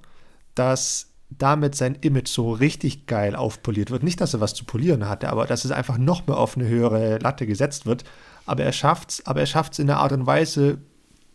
dass 0.54 1.09
damit 1.30 1.74
sein 1.74 1.96
Image 2.00 2.28
so 2.28 2.52
richtig 2.52 3.06
geil 3.06 3.34
aufpoliert 3.36 3.90
wird. 3.90 4.02
Nicht, 4.02 4.20
dass 4.20 4.34
er 4.34 4.40
was 4.40 4.54
zu 4.54 4.64
polieren 4.64 5.08
hatte, 5.08 5.30
aber 5.30 5.46
dass 5.46 5.64
es 5.64 5.70
einfach 5.70 5.96
noch 5.96 6.26
mehr 6.26 6.36
auf 6.36 6.56
eine 6.56 6.66
höhere 6.66 7.18
Latte 7.18 7.46
gesetzt 7.46 7.86
wird. 7.86 8.04
Aber 8.46 8.64
er 8.64 8.72
schafft 8.72 9.10
es, 9.10 9.26
aber 9.26 9.40
er 9.40 9.46
schafft 9.46 9.74
es 9.74 9.78
in 9.78 9.88
einer 9.88 10.00
Art 10.00 10.12
und 10.12 10.26
Weise, 10.26 10.78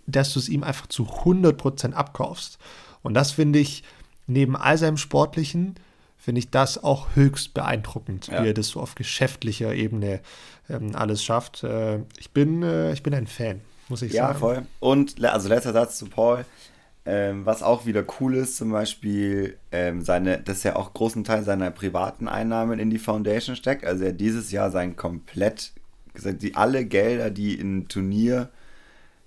dass 0.05 0.33
du 0.33 0.39
es 0.39 0.49
ihm 0.49 0.63
einfach 0.63 0.87
zu 0.87 1.03
100% 1.03 1.93
abkaufst. 1.93 2.59
Und 3.01 3.13
das 3.13 3.31
finde 3.31 3.59
ich, 3.59 3.83
neben 4.27 4.55
all 4.55 4.77
seinem 4.77 4.97
Sportlichen, 4.97 5.75
finde 6.17 6.39
ich 6.39 6.49
das 6.49 6.83
auch 6.83 7.15
höchst 7.15 7.53
beeindruckend, 7.53 8.27
ja. 8.27 8.43
wie 8.43 8.47
er 8.49 8.53
das 8.53 8.69
so 8.69 8.81
auf 8.81 8.95
geschäftlicher 8.95 9.73
Ebene 9.73 10.21
ähm, 10.69 10.95
alles 10.95 11.23
schafft. 11.23 11.63
Äh, 11.63 11.99
ich, 12.17 12.31
bin, 12.31 12.63
äh, 12.63 12.93
ich 12.93 13.03
bin 13.03 13.13
ein 13.13 13.27
Fan, 13.27 13.61
muss 13.89 14.01
ich 14.01 14.13
ja, 14.13 14.23
sagen. 14.23 14.33
Ja, 14.33 14.39
voll. 14.39 14.65
Und 14.79 15.23
also 15.23 15.49
letzter 15.49 15.73
Satz 15.73 15.97
zu 15.97 16.07
Paul. 16.07 16.45
Ähm, 17.07 17.45
was 17.45 17.61
auch 17.61 17.85
wieder 17.85 18.03
cool 18.19 18.35
ist, 18.35 18.57
zum 18.57 18.71
Beispiel, 18.71 19.57
ähm, 19.71 20.01
seine, 20.01 20.39
dass 20.39 20.65
er 20.65 20.77
auch 20.77 20.93
großen 20.93 21.23
Teil 21.23 21.43
seiner 21.43 21.69
privaten 21.69 22.27
Einnahmen 22.27 22.79
in 22.79 22.89
die 22.89 22.97
Foundation 22.97 23.55
steckt. 23.55 23.85
Also 23.85 24.05
er 24.05 24.13
dieses 24.13 24.51
Jahr 24.51 24.71
sein 24.71 24.95
komplett, 24.95 25.73
die 26.15 26.55
alle 26.55 26.85
Gelder, 26.85 27.29
die 27.29 27.53
in 27.53 27.87
Turnier, 27.87 28.49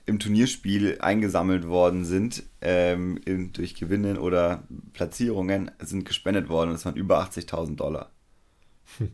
im 0.07 0.19
Turnierspiel 0.19 0.99
eingesammelt 1.01 1.69
worden 1.69 2.05
sind, 2.05 2.43
ähm, 2.63 3.21
in, 3.25 3.53
durch 3.53 3.75
Gewinnen 3.75 4.19
oder 4.19 4.65
Platzierungen, 4.95 5.71
sind 5.81 6.05
gespendet 6.05 6.49
worden. 6.49 6.73
Das 6.73 6.85
waren 6.85 6.97
über 6.97 7.23
80.000 7.23 7.77
Dollar. 7.77 8.11
Hm. 8.97 9.11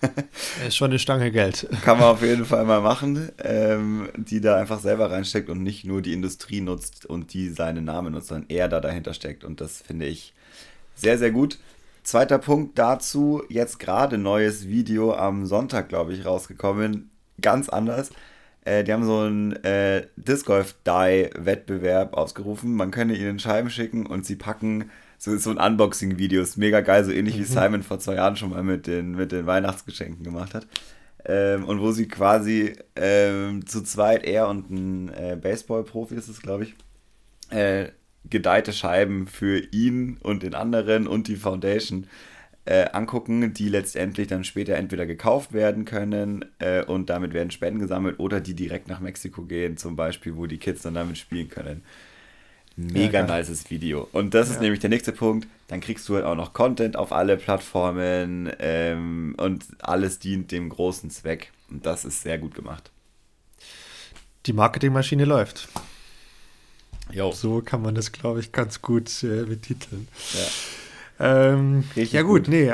ist 0.66 0.76
schon 0.76 0.90
eine 0.90 0.98
Stange 0.98 1.30
Geld. 1.30 1.68
Kann 1.82 1.98
man 1.98 2.08
auf 2.08 2.22
jeden 2.22 2.44
Fall 2.44 2.64
mal 2.64 2.80
machen, 2.80 3.30
ähm, 3.42 4.08
die 4.16 4.40
da 4.40 4.56
einfach 4.56 4.80
selber 4.80 5.10
reinsteckt 5.10 5.48
und 5.48 5.62
nicht 5.62 5.84
nur 5.84 6.02
die 6.02 6.12
Industrie 6.12 6.60
nutzt 6.60 7.06
und 7.06 7.32
die 7.32 7.48
seinen 7.50 7.84
Namen 7.84 8.12
nutzt, 8.12 8.28
sondern 8.28 8.48
er 8.50 8.68
da 8.68 8.80
dahinter 8.80 9.14
steckt. 9.14 9.44
Und 9.44 9.60
das 9.60 9.82
finde 9.82 10.06
ich 10.06 10.34
sehr, 10.94 11.18
sehr 11.18 11.30
gut. 11.30 11.58
Zweiter 12.02 12.38
Punkt 12.38 12.78
dazu, 12.78 13.42
jetzt 13.48 13.78
gerade 13.78 14.16
neues 14.16 14.68
Video 14.68 15.14
am 15.14 15.44
Sonntag, 15.46 15.88
glaube 15.88 16.12
ich, 16.12 16.24
rausgekommen. 16.24 17.10
Ganz 17.40 17.68
anders. 17.68 18.10
Äh, 18.64 18.84
die 18.84 18.92
haben 18.92 19.04
so 19.04 19.20
einen 19.20 19.52
äh, 19.64 20.06
Disc 20.16 20.46
Golf 20.46 20.76
Die 20.86 21.30
Wettbewerb 21.36 22.14
ausgerufen. 22.14 22.74
Man 22.74 22.90
könne 22.90 23.14
ihnen 23.14 23.38
Scheiben 23.38 23.70
schicken 23.70 24.06
und 24.06 24.24
sie 24.24 24.36
packen 24.36 24.90
so, 25.18 25.36
so 25.36 25.50
ein 25.50 25.58
Unboxing-Video. 25.58 26.42
Ist 26.42 26.56
mega 26.56 26.80
geil, 26.80 27.04
so 27.04 27.12
ähnlich 27.12 27.36
mhm. 27.36 27.40
wie 27.40 27.44
Simon 27.44 27.82
vor 27.82 27.98
zwei 27.98 28.14
Jahren 28.14 28.36
schon 28.36 28.50
mal 28.50 28.62
mit 28.62 28.86
den, 28.86 29.12
mit 29.12 29.32
den 29.32 29.46
Weihnachtsgeschenken 29.46 30.24
gemacht 30.24 30.54
hat. 30.54 30.66
Ähm, 31.24 31.64
und 31.64 31.80
wo 31.80 31.90
sie 31.90 32.06
quasi 32.06 32.76
ähm, 32.94 33.66
zu 33.66 33.82
zweit, 33.82 34.24
er 34.24 34.48
und 34.48 34.70
ein 34.70 35.08
äh, 35.08 35.36
Baseball-Profi 35.40 36.14
ist 36.14 36.28
es, 36.28 36.40
glaube 36.40 36.64
ich, 36.64 36.74
äh, 37.50 37.88
gedeihte 38.28 38.72
Scheiben 38.72 39.26
für 39.26 39.58
ihn 39.72 40.18
und 40.22 40.42
den 40.42 40.54
anderen 40.54 41.06
und 41.06 41.28
die 41.28 41.36
Foundation 41.36 42.06
äh, 42.64 42.86
angucken, 42.92 43.54
die 43.54 43.68
letztendlich 43.68 44.26
dann 44.26 44.44
später 44.44 44.74
entweder 44.74 45.06
gekauft 45.06 45.52
werden 45.52 45.84
können 45.84 46.44
äh, 46.58 46.84
und 46.84 47.08
damit 47.10 47.32
werden 47.32 47.52
Spenden 47.52 47.78
gesammelt 47.78 48.18
oder 48.18 48.40
die 48.40 48.54
direkt 48.54 48.88
nach 48.88 49.00
Mexiko 49.00 49.42
gehen, 49.42 49.76
zum 49.76 49.94
Beispiel, 49.94 50.36
wo 50.36 50.46
die 50.46 50.58
Kids 50.58 50.82
dann 50.82 50.94
damit 50.94 51.16
spielen 51.16 51.48
können. 51.48 51.82
Mega 52.76 53.26
ja, 53.26 53.36
nices 53.38 53.70
Video. 53.70 54.06
Und 54.12 54.34
das 54.34 54.50
ist 54.50 54.60
nämlich 54.60 54.80
der 54.80 54.90
nächste 54.90 55.12
Punkt. 55.12 55.48
Dann 55.68 55.80
kriegst 55.80 56.06
du 56.08 56.14
halt 56.14 56.26
auch 56.26 56.34
noch 56.34 56.52
Content 56.52 56.96
auf 56.96 57.10
alle 57.10 57.38
Plattformen 57.38 58.52
ähm, 58.58 59.34
und 59.38 59.64
alles 59.80 60.18
dient 60.18 60.52
dem 60.52 60.68
großen 60.68 61.10
Zweck. 61.10 61.52
Und 61.70 61.86
das 61.86 62.04
ist 62.04 62.22
sehr 62.22 62.38
gut 62.38 62.54
gemacht. 62.54 62.90
Die 64.44 64.52
Marketingmaschine 64.52 65.24
läuft. 65.24 65.68
Jo. 67.10 67.32
So 67.32 67.62
kann 67.62 67.82
man 67.82 67.94
das, 67.94 68.12
glaube 68.12 68.40
ich, 68.40 68.52
ganz 68.52 68.82
gut 68.82 69.10
äh, 69.22 69.44
betiteln. 69.44 70.08
Ja, 71.18 71.52
ähm, 71.52 71.84
ja 71.94 72.22
gut, 72.22 72.44
gut, 72.44 72.48
nee, 72.48 72.72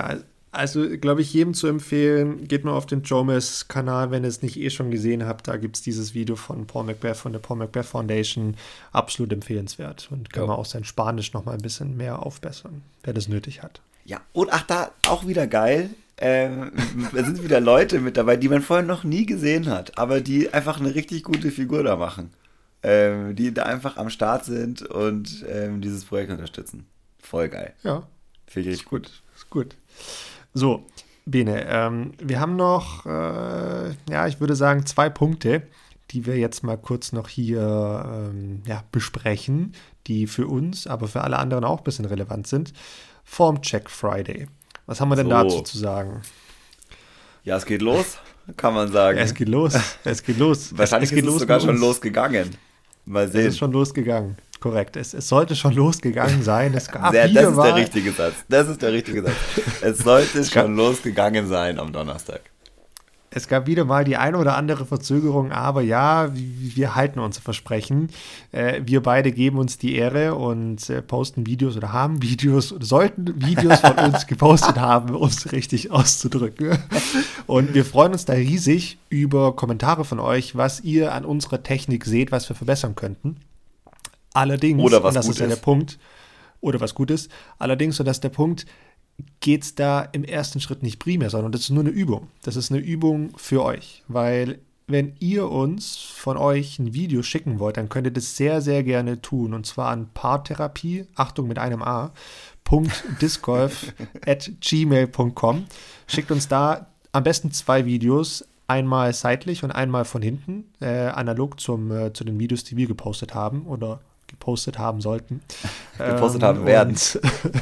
also, 0.53 0.87
glaube 0.99 1.23
ich, 1.23 1.33
jedem 1.33 1.55
zu 1.55 1.67
empfehlen, 1.67 2.47
geht 2.47 2.65
mal 2.65 2.75
auf 2.75 2.85
den 2.85 3.03
Jomes-Kanal, 3.03 4.11
wenn 4.11 4.23
ihr 4.23 4.29
es 4.29 4.43
nicht 4.43 4.61
eh 4.61 4.69
schon 4.69 4.91
gesehen 4.91 5.27
habt. 5.27 5.49
Da 5.49 5.57
gibt 5.57 5.77
es 5.77 5.83
dieses 5.83 6.13
Video 6.13 6.37
von 6.37 6.67
Paul 6.67 6.85
Macbeth 6.85 7.17
von 7.17 7.33
der 7.33 7.41
Paul 7.41 7.57
Macbeth 7.57 7.87
Foundation. 7.87 8.57
Absolut 8.93 9.33
empfehlenswert. 9.33 10.09
Und 10.11 10.31
kann 10.31 10.43
ja. 10.43 10.49
man 10.49 10.57
auch 10.57 10.67
sein 10.67 10.85
Spanisch 10.85 11.33
noch 11.33 11.47
mal 11.47 11.53
ein 11.53 11.63
bisschen 11.63 11.97
mehr 11.97 12.25
aufbessern, 12.25 12.83
wer 13.03 13.15
das 13.15 13.29
nötig 13.29 13.63
hat. 13.63 13.81
Ja, 14.05 14.21
und 14.35 14.53
ach, 14.53 14.63
da 14.63 14.93
auch 15.09 15.27
wieder 15.27 15.47
geil. 15.47 15.89
Ähm, 16.19 16.73
da 17.15 17.25
sind 17.25 17.43
wieder 17.43 17.61
Leute 17.61 17.99
mit 18.01 18.19
dabei, 18.19 18.37
die 18.37 18.51
man 18.51 18.61
vorher 18.61 18.85
noch 18.85 19.05
nie 19.05 19.25
gesehen 19.25 19.71
hat, 19.71 19.97
aber 19.97 20.21
die 20.21 20.53
einfach 20.53 20.79
eine 20.79 20.95
richtig 20.95 21.23
gute 21.23 21.51
Figur 21.51 21.83
da 21.83 21.97
machen. 21.97 22.31
Ähm, 22.83 23.37
die 23.37 23.55
da 23.55 23.63
einfach 23.63 23.97
am 23.97 24.11
Start 24.11 24.45
sind 24.45 24.83
und 24.83 25.47
ähm, 25.49 25.81
dieses 25.81 26.05
Projekt 26.05 26.33
unterstützen. 26.33 26.87
Voll 27.21 27.49
geil. 27.49 27.73
Ja. 27.85 28.03
Finde 28.47 28.71
ich 28.71 28.85
gut. 28.85 29.23
Ist 29.37 29.49
gut. 29.51 29.77
So, 30.55 30.87
Bene, 31.25 31.67
ähm, 31.69 32.13
wir 32.21 32.41
haben 32.41 32.57
noch, 32.57 33.07
äh, 33.07 33.91
ja, 34.11 34.27
ich 34.27 34.41
würde 34.41 34.57
sagen, 34.57 34.87
zwei 34.87 35.09
Punkte, 35.09 35.63
die 36.11 36.27
wir 36.27 36.37
jetzt 36.37 36.63
mal 36.65 36.77
kurz 36.77 37.13
noch 37.13 37.29
hier 37.29 38.31
ähm, 38.33 38.63
ja, 38.67 38.83
besprechen, 38.91 39.73
die 40.09 40.27
für 40.27 40.49
uns, 40.49 40.87
aber 40.87 41.07
für 41.07 41.23
alle 41.23 41.39
anderen 41.39 41.65
auch 41.65 41.79
ein 41.79 41.85
bisschen 41.85 42.05
relevant 42.05 42.49
sind. 42.49 42.73
Form 43.25 43.63
Check 43.63 43.89
Friday. 43.89 44.49
Was 44.87 45.01
haben 45.01 45.11
wir 45.11 45.17
denn 45.17 45.27
so. 45.27 45.31
dazu 45.31 45.61
zu 45.61 45.79
sagen? 45.79 46.23
Ja, 47.45 47.57
es 47.57 47.67
geht 47.67 47.83
los, 47.83 48.19
kann 48.57 48.75
man 48.75 48.91
sagen. 48.91 49.19
Es 49.19 49.33
geht 49.33 49.49
los, 49.49 49.79
es 50.05 50.23
geht 50.25 50.39
los. 50.39 50.77
Wahrscheinlich 50.77 51.13
es, 51.13 51.19
es 51.19 51.25
ist 51.25 51.35
es 51.35 51.41
sogar 51.41 51.61
schon 51.61 51.79
losgegangen. 51.79 52.51
Mal 53.05 53.29
sehen. 53.29 53.43
Es 53.43 53.55
ist 53.55 53.59
schon 53.59 53.73
losgegangen 53.73 54.37
korrekt. 54.63 54.97
Es, 54.97 55.13
es 55.13 55.29
sollte 55.29 55.55
schon 55.55 55.75
losgegangen 55.75 56.43
sein. 56.43 56.73
Es 56.75 56.89
gab 56.89 57.13
Sehr, 57.13 57.29
das 57.29 57.51
ist 57.51 57.57
der 57.57 57.77
richtige 57.77 58.13
Satz. 58.13 58.35
Das 58.49 58.69
ist 58.69 58.81
der 58.81 58.93
richtige 58.93 59.23
Satz. 59.23 59.35
Es 59.83 59.99
sollte 59.99 60.39
es 60.39 60.51
schon 60.51 60.77
losgegangen 60.77 61.47
sein 61.49 61.79
am 61.79 61.93
Donnerstag. 61.93 62.41
Es 63.35 63.49
gab 63.49 63.67
wieder 63.67 63.87
mal 63.87 64.05
die 64.05 64.19
eine 64.19 64.37
oder 64.37 64.57
andere 64.57 64.85
Verzögerung, 64.85 65.53
aber 65.53 65.81
ja, 65.81 66.31
wir 66.35 66.95
halten 66.95 67.19
unser 67.19 67.41
Versprechen. 67.41 68.11
Äh, 68.53 68.83
wir 68.85 69.03
beide 69.03 69.33
geben 69.33 69.59
uns 69.59 69.79
die 69.79 69.95
Ehre 69.95 70.35
und 70.35 70.91
äh, 70.91 71.01
posten 71.01 71.47
Videos 71.47 71.77
oder 71.77 71.93
haben 71.93 72.21
Videos 72.21 72.73
oder 72.73 72.85
sollten 72.85 73.43
Videos 73.43 73.81
von 73.81 73.99
uns 73.99 74.27
gepostet 74.27 74.79
haben, 74.79 75.15
um 75.15 75.29
es 75.29 75.51
richtig 75.51 75.91
auszudrücken. 75.91 76.79
Und 77.47 77.73
wir 77.73 77.87
freuen 77.87 78.13
uns 78.13 78.27
da 78.27 78.35
riesig 78.35 78.99
über 79.09 79.57
Kommentare 79.57 80.05
von 80.05 80.21
euch, 80.21 80.55
was 80.55 80.81
ihr 80.81 81.15
an 81.15 81.25
unserer 81.25 81.63
Technik 81.63 82.05
seht, 82.05 82.33
was 82.33 82.49
wir 82.51 82.57
verbessern 82.57 82.95
könnten. 82.95 83.37
Allerdings, 84.35 84.83
oder 84.83 85.03
was 85.03 85.11
und 85.11 85.17
das 85.17 85.29
ist 85.29 85.39
ja 85.39 85.47
der 85.47 85.57
Punkt, 85.57 85.99
oder 86.61 86.81
was 86.81 86.95
gut 86.95 87.11
ist, 87.11 87.31
allerdings, 87.59 87.99
und 88.01 88.07
das 88.07 88.19
ist 88.19 88.25
der 88.25 88.31
Punkt, 88.31 88.67
geht 89.41 89.63
es 89.63 89.75
da 89.75 90.03
im 90.03 90.25
ersten 90.25 90.61
Schritt 90.61 90.83
nicht 90.83 90.99
primär, 90.99 91.31
sondern 91.31 91.53
das 91.53 91.63
ist 91.63 91.71
nur 91.71 91.83
eine 91.83 91.91
Übung. 91.91 92.29
Das 92.43 92.57
ist 92.57 92.71
eine 92.71 92.81
Übung 92.81 93.33
für 93.37 93.63
euch, 93.63 94.03
weil 94.09 94.59
wenn 94.87 95.15
ihr 95.21 95.51
uns 95.51 95.97
von 95.97 96.37
euch 96.37 96.79
ein 96.79 96.93
Video 96.93 97.23
schicken 97.23 97.59
wollt, 97.59 97.77
dann 97.77 97.89
könnt 97.89 98.07
ihr 98.07 98.13
das 98.13 98.37
sehr, 98.37 98.61
sehr 98.61 98.83
gerne 98.83 99.23
tun. 99.23 99.55
Und 99.55 99.67
zwar 99.67 99.89
an 99.91 100.11
Paartherapie, 100.13 101.07
Achtung 101.15 101.49
mit 101.49 101.59
einem 101.59 101.83
A, 101.83 102.13
.discgolf 103.21 103.93
at 104.27 104.51
gmail.com. 104.61 105.67
Schickt 106.07 106.31
uns 106.31 106.49
da 106.49 106.87
am 107.13 107.23
besten 107.23 107.53
zwei 107.53 107.85
Videos, 107.85 108.47
einmal 108.67 109.13
seitlich 109.13 109.63
und 109.63 109.73
einmal 109.73 110.07
von 110.07 110.23
hinten, 110.23 110.65
äh, 110.81 111.09
analog 111.09 111.61
zum, 111.61 111.91
äh, 111.91 112.13
zu 112.15 112.25
den 112.25 112.39
Videos, 112.39 112.65
die 112.65 112.77
wir 112.77 112.87
gepostet 112.87 113.35
haben 113.35 113.67
oder 113.67 114.01
gepostet 114.33 114.79
haben 114.79 115.01
sollten. 115.01 115.41
gepostet 115.99 116.43
ähm, 116.43 116.49
haben 116.49 116.67
werden. 116.67 116.97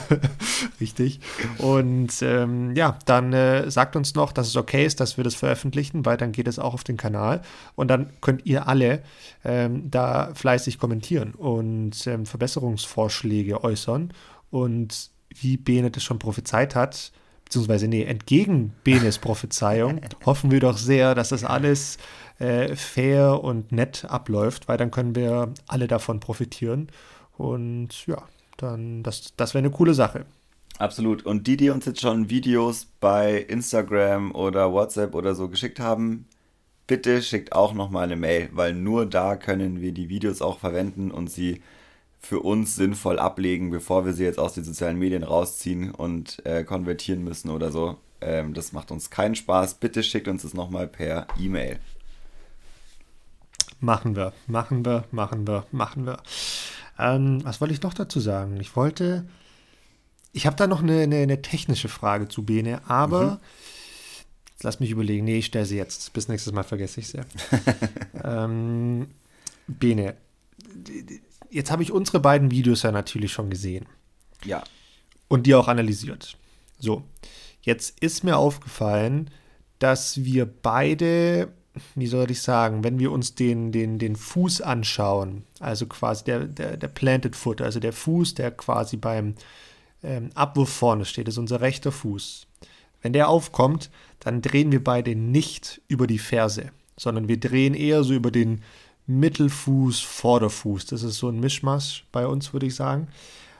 richtig. 0.80 1.20
Und 1.58 2.22
ähm, 2.22 2.74
ja, 2.74 2.98
dann 3.04 3.34
äh, 3.34 3.70
sagt 3.70 3.96
uns 3.96 4.14
noch, 4.14 4.32
dass 4.32 4.48
es 4.48 4.56
okay 4.56 4.86
ist, 4.86 5.00
dass 5.00 5.18
wir 5.18 5.24
das 5.24 5.34
veröffentlichen, 5.34 6.06
weil 6.06 6.16
dann 6.16 6.32
geht 6.32 6.48
es 6.48 6.58
auch 6.58 6.72
auf 6.72 6.84
den 6.84 6.96
Kanal. 6.96 7.42
Und 7.74 7.88
dann 7.88 8.10
könnt 8.22 8.46
ihr 8.46 8.66
alle 8.66 9.02
ähm, 9.44 9.90
da 9.90 10.32
fleißig 10.34 10.78
kommentieren 10.78 11.34
und 11.34 12.06
ähm, 12.06 12.24
Verbesserungsvorschläge 12.24 13.62
äußern. 13.62 14.12
Und 14.50 15.10
wie 15.28 15.56
Bene 15.56 15.90
das 15.90 16.02
schon 16.02 16.18
prophezeit 16.18 16.74
hat, 16.74 17.12
beziehungsweise 17.44 17.88
nee, 17.88 18.04
entgegen 18.04 18.72
Benes 18.84 19.18
Prophezeiung, 19.18 20.00
hoffen 20.24 20.50
wir 20.50 20.60
doch 20.60 20.78
sehr, 20.78 21.14
dass 21.14 21.30
das 21.30 21.44
alles 21.44 21.98
äh, 22.40 22.74
fair 22.74 23.44
und 23.44 23.70
nett 23.70 24.04
abläuft, 24.08 24.66
weil 24.68 24.76
dann 24.76 24.90
können 24.90 25.14
wir 25.14 25.52
alle 25.68 25.86
davon 25.86 26.20
profitieren. 26.20 26.88
Und 27.36 28.06
ja, 28.06 28.22
dann, 28.56 29.02
das, 29.02 29.34
das 29.36 29.54
wäre 29.54 29.60
eine 29.60 29.70
coole 29.70 29.94
Sache. 29.94 30.24
Absolut. 30.78 31.24
Und 31.26 31.46
die, 31.46 31.56
die 31.56 31.70
uns 31.70 31.84
jetzt 31.84 32.00
schon 32.00 32.30
Videos 32.30 32.86
bei 33.00 33.36
Instagram 33.36 34.34
oder 34.34 34.72
WhatsApp 34.72 35.14
oder 35.14 35.34
so 35.34 35.48
geschickt 35.48 35.78
haben, 35.78 36.26
bitte 36.86 37.22
schickt 37.22 37.52
auch 37.52 37.74
nochmal 37.74 38.04
eine 38.04 38.16
Mail, 38.16 38.48
weil 38.52 38.74
nur 38.74 39.06
da 39.06 39.36
können 39.36 39.80
wir 39.80 39.92
die 39.92 40.08
Videos 40.08 40.40
auch 40.42 40.58
verwenden 40.58 41.10
und 41.10 41.30
sie 41.30 41.62
für 42.18 42.40
uns 42.40 42.76
sinnvoll 42.76 43.18
ablegen, 43.18 43.70
bevor 43.70 44.04
wir 44.04 44.12
sie 44.12 44.24
jetzt 44.24 44.38
aus 44.38 44.54
den 44.54 44.64
sozialen 44.64 44.98
Medien 44.98 45.22
rausziehen 45.22 45.90
und 45.90 46.44
äh, 46.44 46.64
konvertieren 46.64 47.24
müssen 47.24 47.50
oder 47.50 47.70
so. 47.70 47.96
Ähm, 48.20 48.54
das 48.54 48.72
macht 48.72 48.90
uns 48.90 49.10
keinen 49.10 49.34
Spaß. 49.34 49.74
Bitte 49.74 50.02
schickt 50.02 50.28
uns 50.28 50.42
das 50.42 50.54
nochmal 50.54 50.86
per 50.86 51.26
E-Mail. 51.38 51.78
Machen 53.80 54.14
wir, 54.14 54.32
machen 54.46 54.84
wir, 54.84 55.04
machen 55.10 55.46
wir, 55.46 55.66
machen 55.72 56.06
wir. 56.06 56.18
Ähm, 56.98 57.42
was 57.44 57.60
wollte 57.60 57.74
ich 57.74 57.82
noch 57.82 57.94
dazu 57.94 58.20
sagen? 58.20 58.60
Ich 58.60 58.76
wollte, 58.76 59.26
ich 60.32 60.46
habe 60.46 60.56
da 60.56 60.66
noch 60.66 60.82
eine, 60.82 61.02
eine, 61.02 61.16
eine, 61.16 61.42
technische 61.42 61.88
Frage 61.88 62.28
zu 62.28 62.44
Bene, 62.44 62.82
aber 62.88 63.32
mhm. 63.32 63.38
lass 64.62 64.80
mich 64.80 64.90
überlegen. 64.90 65.24
Nee, 65.24 65.38
ich 65.38 65.46
stelle 65.46 65.64
sie 65.64 65.76
jetzt. 65.76 66.12
Bis 66.12 66.28
nächstes 66.28 66.52
Mal 66.52 66.62
vergesse 66.62 67.00
ich 67.00 67.08
sie. 67.08 67.20
ähm, 68.24 69.08
Bene, 69.66 70.16
jetzt 71.50 71.70
habe 71.70 71.82
ich 71.82 71.92
unsere 71.92 72.20
beiden 72.20 72.50
Videos 72.50 72.82
ja 72.82 72.92
natürlich 72.92 73.32
schon 73.32 73.50
gesehen. 73.50 73.86
Ja. 74.44 74.62
Und 75.28 75.46
die 75.46 75.54
auch 75.54 75.68
analysiert. 75.68 76.36
So, 76.78 77.04
jetzt 77.62 78.00
ist 78.00 78.24
mir 78.24 78.36
aufgefallen, 78.36 79.30
dass 79.78 80.24
wir 80.24 80.46
beide, 80.46 81.52
wie 81.94 82.06
soll 82.06 82.30
ich 82.30 82.42
sagen, 82.42 82.82
wenn 82.82 82.98
wir 82.98 83.12
uns 83.12 83.34
den, 83.34 83.72
den, 83.72 83.98
den 83.98 84.16
Fuß 84.16 84.60
anschauen, 84.60 85.44
also 85.60 85.86
quasi 85.86 86.24
der, 86.24 86.40
der, 86.46 86.76
der 86.76 86.88
Planted 86.88 87.36
Foot, 87.36 87.60
also 87.60 87.80
der 87.80 87.92
Fuß, 87.92 88.34
der 88.34 88.50
quasi 88.50 88.96
beim 88.96 89.34
ähm, 90.02 90.30
Abwurf 90.34 90.70
vorne 90.70 91.04
steht, 91.04 91.28
ist 91.28 91.38
unser 91.38 91.60
rechter 91.60 91.92
Fuß. 91.92 92.46
Wenn 93.02 93.12
der 93.12 93.28
aufkommt, 93.28 93.90
dann 94.18 94.42
drehen 94.42 94.72
wir 94.72 94.82
beide 94.82 95.14
nicht 95.14 95.80
über 95.88 96.06
die 96.06 96.18
Ferse, 96.18 96.70
sondern 96.96 97.28
wir 97.28 97.38
drehen 97.38 97.74
eher 97.74 98.04
so 98.04 98.14
über 98.14 98.30
den 98.30 98.62
Mittelfuß, 99.06 100.00
Vorderfuß. 100.00 100.86
Das 100.86 101.02
ist 101.02 101.18
so 101.18 101.28
ein 101.28 101.40
Mischmasch 101.40 102.04
bei 102.12 102.26
uns, 102.26 102.52
würde 102.52 102.66
ich 102.66 102.74
sagen. 102.74 103.08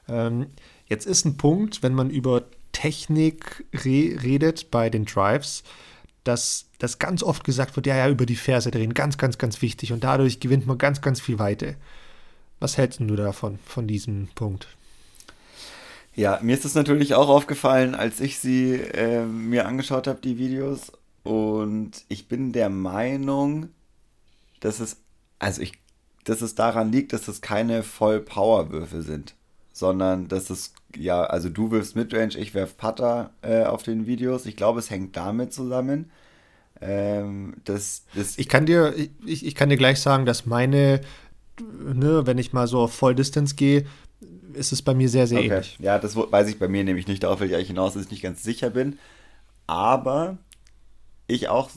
Ähm, 0.09 0.47
jetzt 0.87 1.07
ist 1.07 1.25
ein 1.25 1.37
Punkt, 1.37 1.83
wenn 1.83 1.95
man 1.95 2.11
über 2.11 2.45
Technik 2.73 3.65
re 3.73 4.17
redet 4.23 4.71
bei 4.71 4.91
den 4.91 5.05
Drives, 5.05 5.65
dass 6.25 6.67
das 6.79 6.99
ganz 6.99 7.23
oft 7.23 7.45
gesagt 7.45 7.77
wird, 7.77 7.87
ja, 7.87 7.97
ja, 7.97 8.09
über 8.09 8.27
die 8.27 8.37
Ferse 8.37 8.71
drehen, 8.71 8.95
ganz, 8.95 9.19
ganz, 9.19 9.39
ganz 9.39 9.63
wichtig. 9.63 9.93
Und 9.93 10.05
dadurch 10.05 10.41
gewinnt 10.41 10.67
man 10.67 10.79
ganz, 10.79 11.01
ganz 11.01 11.21
viel 11.21 11.39
Weite. 11.39 11.77
Was 12.59 12.77
hältst 12.77 13.01
du 13.01 13.17
davon, 13.17 13.59
von 13.65 13.87
diesem 13.87 14.29
Punkt? 14.35 14.69
Ja, 16.15 16.39
mir 16.43 16.55
ist 16.55 16.65
es 16.65 16.75
natürlich 16.75 17.15
auch 17.15 17.29
aufgefallen, 17.29 17.95
als 17.95 18.21
ich 18.21 18.39
sie 18.39 18.75
äh, 18.75 19.25
mir 19.25 19.67
angeschaut 19.67 20.07
habe, 20.07 20.21
die 20.21 20.39
Videos. 20.39 20.93
Und 21.23 22.05
ich 22.09 22.29
bin 22.29 22.53
der 22.53 22.69
Meinung, 22.69 23.69
dass 24.61 24.81
es 24.81 24.99
also 25.41 25.63
ich, 25.63 25.73
dass 26.25 26.43
es 26.43 26.55
daran 26.55 26.93
liegt, 26.93 27.13
dass 27.13 27.27
es 27.27 27.41
keine 27.41 27.83
Voll-Power-Würfe 27.83 29.03
sind, 29.03 29.35
sondern 29.81 30.29
dass 30.29 30.51
es, 30.51 30.75
ja, 30.95 31.25
also 31.25 31.49
du 31.49 31.73
wirfst 31.73 31.97
Midrange, 31.97 32.37
ich 32.37 32.55
werf 32.55 32.77
Putter 32.77 33.31
äh, 33.43 33.65
auf 33.65 33.83
den 33.83 34.07
Videos. 34.07 34.47
Ich 34.47 34.55
glaube, 34.55 34.79
es 34.79 34.91
hängt 34.91 35.17
damit 35.17 35.53
zusammen. 35.53 36.11
Ähm, 36.81 37.55
das, 37.65 38.05
das 38.15 38.39
ich 38.39 38.49
kann 38.49 38.67
dir, 38.67 38.95
ich, 39.27 39.45
ich 39.45 39.55
kann 39.55 39.71
dir 39.71 39.79
gleich 39.79 39.99
sagen, 39.99 40.27
dass 40.27 40.47
meine, 40.47 41.01
ne, 41.61 42.27
wenn 42.27 42.39
ich 42.39 42.53
mal 42.53 42.69
so 42.69 42.81
auf 42.81 42.93
Voll 42.93 43.15
Distance 43.15 43.57
gehe, 43.57 43.87
ist 44.53 44.73
es 44.73 44.83
bei 44.83 44.95
mir 44.95 45.09
sehr, 45.09 45.27
sehr 45.27 45.39
okay. 45.39 45.49
ähnlich. 45.49 45.79
Ja, 45.81 45.99
das 45.99 46.15
weiß 46.15 46.49
ich 46.49 46.59
bei 46.59 46.69
mir 46.69 46.85
nämlich 46.85 47.09
nicht. 47.09 47.23
Darauf 47.23 47.41
will 47.41 47.49
ich 47.49 47.55
eigentlich 47.55 47.69
hinaus, 47.69 47.95
dass 47.95 48.05
ich 48.05 48.11
nicht 48.11 48.23
ganz 48.23 48.43
sicher 48.43 48.69
bin. 48.71 48.99
Aber 49.67 50.37
ich 51.27 51.49
auch 51.49 51.71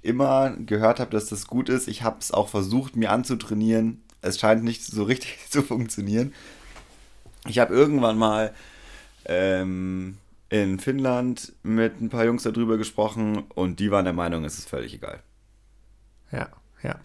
immer 0.00 0.56
gehört 0.56 1.00
habe, 1.00 1.10
dass 1.10 1.26
das 1.26 1.46
gut 1.46 1.68
ist. 1.68 1.86
Ich 1.86 2.02
habe 2.02 2.16
es 2.20 2.32
auch 2.32 2.48
versucht, 2.48 2.96
mir 2.96 3.10
anzutrainieren. 3.10 4.02
Es 4.22 4.40
scheint 4.40 4.64
nicht 4.64 4.84
so 4.84 5.04
richtig 5.04 5.36
zu 5.50 5.62
funktionieren. 5.62 6.32
Ich 7.46 7.58
habe 7.58 7.74
irgendwann 7.74 8.18
mal 8.18 8.52
ähm, 9.24 10.18
in 10.48 10.78
Finnland 10.78 11.52
mit 11.62 12.00
ein 12.00 12.08
paar 12.08 12.24
Jungs 12.24 12.42
darüber 12.42 12.78
gesprochen 12.78 13.44
und 13.54 13.80
die 13.80 13.90
waren 13.90 14.04
der 14.04 14.14
Meinung, 14.14 14.44
es 14.44 14.58
ist 14.58 14.68
völlig 14.68 14.94
egal. 14.94 15.20
Ja, 16.30 16.48
ja. 16.82 16.96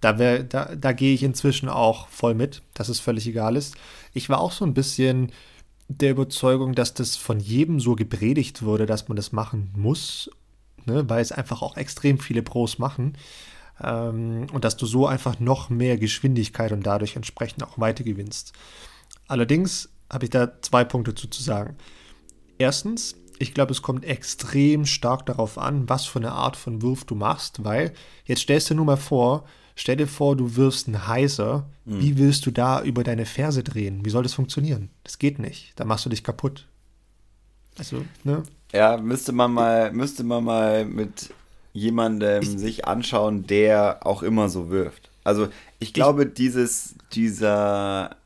Da, 0.00 0.12
da, 0.12 0.74
da 0.74 0.92
gehe 0.92 1.14
ich 1.14 1.22
inzwischen 1.22 1.68
auch 1.68 2.08
voll 2.08 2.34
mit, 2.34 2.62
dass 2.72 2.88
es 2.88 3.00
völlig 3.00 3.26
egal 3.26 3.56
ist. 3.56 3.74
Ich 4.14 4.30
war 4.30 4.40
auch 4.40 4.52
so 4.52 4.64
ein 4.64 4.74
bisschen 4.74 5.30
der 5.88 6.12
Überzeugung, 6.12 6.74
dass 6.74 6.94
das 6.94 7.16
von 7.16 7.38
jedem 7.38 7.80
so 7.80 7.96
gepredigt 7.96 8.62
wurde, 8.62 8.86
dass 8.86 9.08
man 9.08 9.16
das 9.16 9.32
machen 9.32 9.70
muss 9.76 10.30
ne, 10.86 11.08
weil 11.08 11.22
es 11.22 11.32
einfach 11.32 11.62
auch 11.62 11.76
extrem 11.76 12.18
viele 12.18 12.42
Pros 12.42 12.78
machen. 12.78 13.14
Ähm, 13.82 14.46
und 14.52 14.64
dass 14.64 14.76
du 14.76 14.86
so 14.86 15.06
einfach 15.06 15.40
noch 15.40 15.70
mehr 15.70 15.96
Geschwindigkeit 15.96 16.72
und 16.72 16.86
dadurch 16.86 17.16
entsprechend 17.16 17.62
auch 17.62 17.78
Weite 17.78 18.04
gewinnst. 18.04 18.52
Allerdings 19.30 19.88
habe 20.10 20.24
ich 20.24 20.30
da 20.30 20.60
zwei 20.60 20.82
Punkte 20.82 21.14
zu, 21.14 21.28
zu 21.28 21.40
sagen. 21.40 21.76
Erstens, 22.58 23.14
ich 23.38 23.54
glaube, 23.54 23.70
es 23.70 23.80
kommt 23.80 24.04
extrem 24.04 24.86
stark 24.86 25.24
darauf 25.24 25.56
an, 25.56 25.88
was 25.88 26.04
für 26.04 26.18
eine 26.18 26.32
Art 26.32 26.56
von 26.56 26.82
Wurf 26.82 27.04
du 27.04 27.14
machst, 27.14 27.62
weil 27.62 27.92
jetzt 28.24 28.40
stellst 28.40 28.70
du 28.70 28.74
nur 28.74 28.86
mal 28.86 28.96
vor, 28.96 29.44
stell 29.76 29.94
dir 29.94 30.08
vor, 30.08 30.34
du 30.34 30.56
wirfst 30.56 30.88
einen 30.88 31.06
Heiser. 31.06 31.70
Mhm. 31.84 32.00
Wie 32.00 32.18
willst 32.18 32.44
du 32.44 32.50
da 32.50 32.82
über 32.82 33.04
deine 33.04 33.24
Ferse 33.24 33.62
drehen? 33.62 34.04
Wie 34.04 34.10
soll 34.10 34.24
das 34.24 34.34
funktionieren? 34.34 34.90
Das 35.04 35.20
geht 35.20 35.38
nicht. 35.38 35.74
Da 35.76 35.84
machst 35.84 36.04
du 36.04 36.10
dich 36.10 36.24
kaputt. 36.24 36.66
Also, 37.78 38.04
ne? 38.24 38.42
Ja, 38.72 38.96
müsste 38.96 39.30
man 39.30 39.52
mal, 39.52 39.92
müsste 39.92 40.24
man 40.24 40.42
mal 40.42 40.84
mit 40.84 41.32
jemandem 41.72 42.42
ich, 42.42 42.48
sich 42.48 42.84
anschauen, 42.88 43.46
der 43.46 44.04
auch 44.04 44.24
immer 44.24 44.48
so 44.48 44.70
wirft. 44.70 45.08
Also 45.22 45.48
ich 45.78 45.92
glaube, 45.92 46.24
ich, 46.24 46.34
dieses, 46.34 46.94
dieser, 47.12 48.16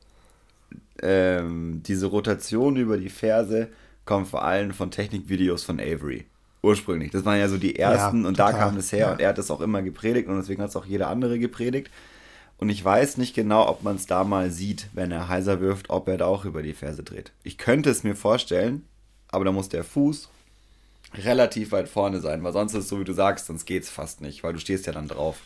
ähm, 1.05 1.83
diese 1.87 2.07
Rotation 2.07 2.77
über 2.77 2.97
die 2.97 3.11
Ferse 3.11 3.69
kommt 4.05 4.29
vor 4.29 4.45
allem 4.45 4.73
von 4.73 4.91
Technikvideos 4.91 5.63
von 5.63 5.79
Avery. 5.79 6.25
Ursprünglich. 6.63 7.11
Das 7.11 7.25
waren 7.25 7.39
ja 7.39 7.49
so 7.49 7.59
die 7.59 7.79
ersten 7.79 8.23
ja, 8.23 8.29
und 8.29 8.37
total. 8.37 8.53
da 8.53 8.59
kam 8.59 8.77
es 8.77 8.91
her 8.91 8.99
ja. 8.99 9.13
und 9.13 9.21
er 9.21 9.29
hat 9.29 9.39
das 9.39 9.51
auch 9.51 9.61
immer 9.61 9.83
gepredigt 9.83 10.29
und 10.29 10.37
deswegen 10.37 10.63
hat 10.63 10.71
es 10.71 10.77
auch 10.77 10.87
jeder 10.87 11.09
andere 11.09 11.39
gepredigt. 11.39 11.91
Und 12.57 12.71
ich 12.71 12.83
weiß 12.83 13.19
nicht 13.19 13.35
genau, 13.35 13.69
ob 13.69 13.83
man 13.83 13.97
es 13.97 14.07
da 14.07 14.25
mal 14.25 14.51
sieht, 14.51 14.89
wenn 14.93 15.11
er 15.11 15.29
heiser 15.29 15.61
wirft, 15.61 15.91
ob 15.91 16.09
er 16.09 16.17
da 16.17 16.27
auch 16.27 16.45
über 16.45 16.63
die 16.63 16.73
Ferse 16.73 17.03
dreht. 17.03 17.33
Ich 17.43 17.59
könnte 17.59 17.91
es 17.91 18.05
mir 18.05 18.15
vorstellen, 18.15 18.85
aber 19.29 19.45
da 19.45 19.53
muss 19.53 19.69
der 19.69 19.85
Fuß 19.85 20.29
relativ 21.17 21.73
weit 21.73 21.89
vorne 21.89 22.21
sein, 22.21 22.43
weil 22.43 22.53
sonst 22.53 22.73
ist 22.73 22.85
es 22.85 22.89
so, 22.89 22.99
wie 23.01 23.05
du 23.05 23.13
sagst, 23.13 23.47
sonst 23.47 23.67
geht 23.67 23.83
es 23.83 23.91
fast 23.91 24.21
nicht, 24.21 24.43
weil 24.43 24.53
du 24.53 24.59
stehst 24.59 24.87
ja 24.87 24.93
dann 24.93 25.09
drauf. 25.09 25.41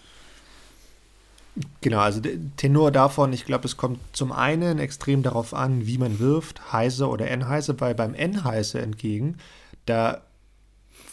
Genau, 1.81 1.99
also 1.99 2.21
Tenor 2.57 2.93
davon, 2.93 3.33
ich 3.33 3.45
glaube, 3.45 3.67
es 3.67 3.77
kommt 3.77 3.99
zum 4.13 4.31
einen 4.33 4.79
extrem 4.79 5.23
darauf 5.23 5.55
an, 5.55 5.87
wie 5.87 5.99
man 5.99 6.19
wirft, 6.19 6.73
heiße 6.73 7.09
oder 7.09 7.29
N-heiße, 7.29 7.81
weil 7.81 7.95
beim 7.95 8.15
N-heiße 8.15 8.81
entgegen, 8.81 9.39
da 9.87 10.23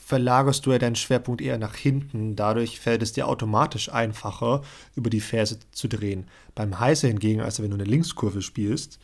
verlagerst 0.06 0.66
du 0.66 0.72
ja 0.72 0.78
deinen 0.78 0.96
Schwerpunkt 0.96 1.42
eher 1.42 1.58
nach 1.58 1.76
hinten. 1.76 2.36
Dadurch 2.36 2.80
fällt 2.80 3.02
es 3.02 3.14
dir 3.14 3.28
automatisch 3.28 3.92
einfacher, 3.92 4.62
über 4.96 5.10
die 5.10 5.20
Ferse 5.20 5.58
zu 5.72 5.88
drehen. 5.88 6.28
Beim 6.54 6.80
Heiße 6.80 7.08
hingegen, 7.08 7.42
also 7.42 7.64
wenn 7.64 7.72
du 7.72 7.76
eine 7.76 7.86
Linkskurve 7.86 8.44
spielst, 8.44 9.00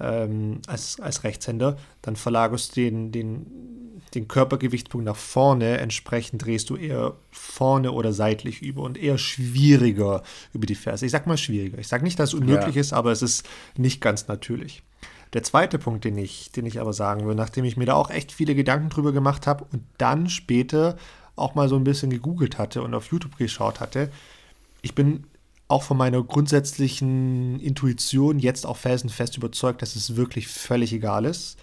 ähm, 0.00 0.60
als, 0.66 0.98
als 0.98 1.24
Rechtshänder, 1.24 1.76
dann 2.00 2.16
verlagerst 2.16 2.74
du 2.74 2.80
den, 2.80 3.12
den, 3.12 3.95
den 4.14 4.28
Körpergewichtspunkt 4.28 5.04
nach 5.04 5.16
vorne, 5.16 5.78
entsprechend 5.78 6.44
drehst 6.44 6.70
du 6.70 6.76
eher 6.76 7.14
vorne 7.30 7.92
oder 7.92 8.12
seitlich 8.12 8.62
über 8.62 8.82
und 8.82 8.98
eher 8.98 9.18
schwieriger 9.18 10.22
über 10.52 10.66
die 10.66 10.74
Ferse. 10.74 11.06
Ich 11.06 11.12
sag 11.12 11.26
mal 11.26 11.36
schwieriger. 11.36 11.78
Ich 11.78 11.88
sage 11.88 12.04
nicht, 12.04 12.18
dass 12.18 12.30
es 12.30 12.34
unmöglich 12.34 12.76
ja. 12.76 12.80
ist, 12.80 12.92
aber 12.92 13.12
es 13.12 13.22
ist 13.22 13.46
nicht 13.76 14.00
ganz 14.00 14.28
natürlich. 14.28 14.82
Der 15.32 15.42
zweite 15.42 15.78
Punkt, 15.78 16.04
den 16.04 16.16
ich, 16.16 16.52
den 16.52 16.66
ich 16.66 16.80
aber 16.80 16.92
sagen 16.92 17.26
will, 17.26 17.34
nachdem 17.34 17.64
ich 17.64 17.76
mir 17.76 17.86
da 17.86 17.94
auch 17.94 18.10
echt 18.10 18.32
viele 18.32 18.54
Gedanken 18.54 18.88
drüber 18.88 19.12
gemacht 19.12 19.46
habe 19.46 19.66
und 19.72 19.82
dann 19.98 20.28
später 20.28 20.96
auch 21.34 21.54
mal 21.54 21.68
so 21.68 21.76
ein 21.76 21.84
bisschen 21.84 22.10
gegoogelt 22.10 22.58
hatte 22.58 22.82
und 22.82 22.94
auf 22.94 23.10
YouTube 23.10 23.36
geschaut 23.36 23.80
hatte, 23.80 24.10
ich 24.82 24.94
bin 24.94 25.24
auch 25.68 25.82
von 25.82 25.96
meiner 25.96 26.22
grundsätzlichen 26.22 27.58
Intuition 27.60 28.38
jetzt 28.38 28.64
auch 28.64 28.76
felsenfest 28.76 29.36
überzeugt, 29.36 29.82
dass 29.82 29.96
es 29.96 30.16
wirklich 30.16 30.46
völlig 30.46 30.92
egal 30.92 31.24
ist. 31.24 31.58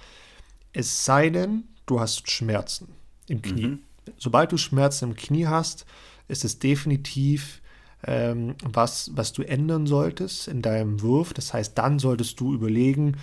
Es 0.74 1.06
sei 1.06 1.30
denn, 1.30 1.64
du 1.86 2.00
hast 2.00 2.30
Schmerzen 2.30 2.90
im 3.28 3.42
Knie. 3.42 3.68
Mhm. 3.68 3.80
Sobald 4.18 4.52
du 4.52 4.58
Schmerzen 4.58 5.10
im 5.10 5.16
Knie 5.16 5.48
hast, 5.48 5.86
ist 6.28 6.44
es 6.44 6.60
definitiv 6.60 7.62
ähm, 8.06 8.56
was, 8.64 9.12
was 9.16 9.34
du 9.34 9.44
ändern 9.44 9.88
solltest 9.88 10.48
in 10.48 10.62
deinem 10.62 11.02
Wurf. 11.02 11.34
Das 11.34 11.54
heißt, 11.54 11.78
dann 11.78 12.00
solltest 12.00 12.40
du 12.40 12.54
überlegen, 12.54 13.18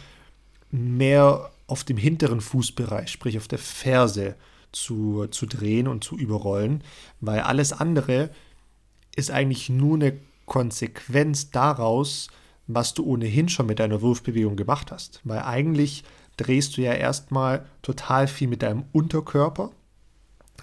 mehr 0.71 1.51
auf 1.67 1.85
dem 1.85 1.97
hinteren 1.97 2.41
Fußbereich, 2.41 3.11
sprich 3.11 3.37
auf 3.37 3.49
der 3.49 3.59
Ferse, 3.59 4.37
zu, 4.73 5.27
zu 5.27 5.47
drehen 5.47 5.89
und 5.89 6.05
zu 6.05 6.17
überrollen, 6.17 6.83
weil 7.21 7.41
alles 7.41 7.73
andere 7.73 8.31
ist 9.17 9.31
eigentlich 9.31 9.69
nur 9.69 9.97
eine 9.97 10.17
Konsequenz 10.47 11.51
daraus, 11.51 12.29
was 12.67 12.95
du 12.95 13.05
ohnehin 13.05 13.49
schon 13.49 13.67
mit 13.67 13.81
deiner 13.81 14.01
Wurfbewegung 14.01 14.57
gemacht 14.57 14.93
hast. 14.93 15.21
Weil 15.25 15.41
eigentlich 15.41 16.05
drehst 16.41 16.77
du 16.77 16.83
ja 16.83 16.93
erstmal 16.93 17.67
total 17.83 18.27
viel 18.27 18.49
mit 18.49 18.63
deinem 18.63 18.85
Unterkörper. 18.93 19.71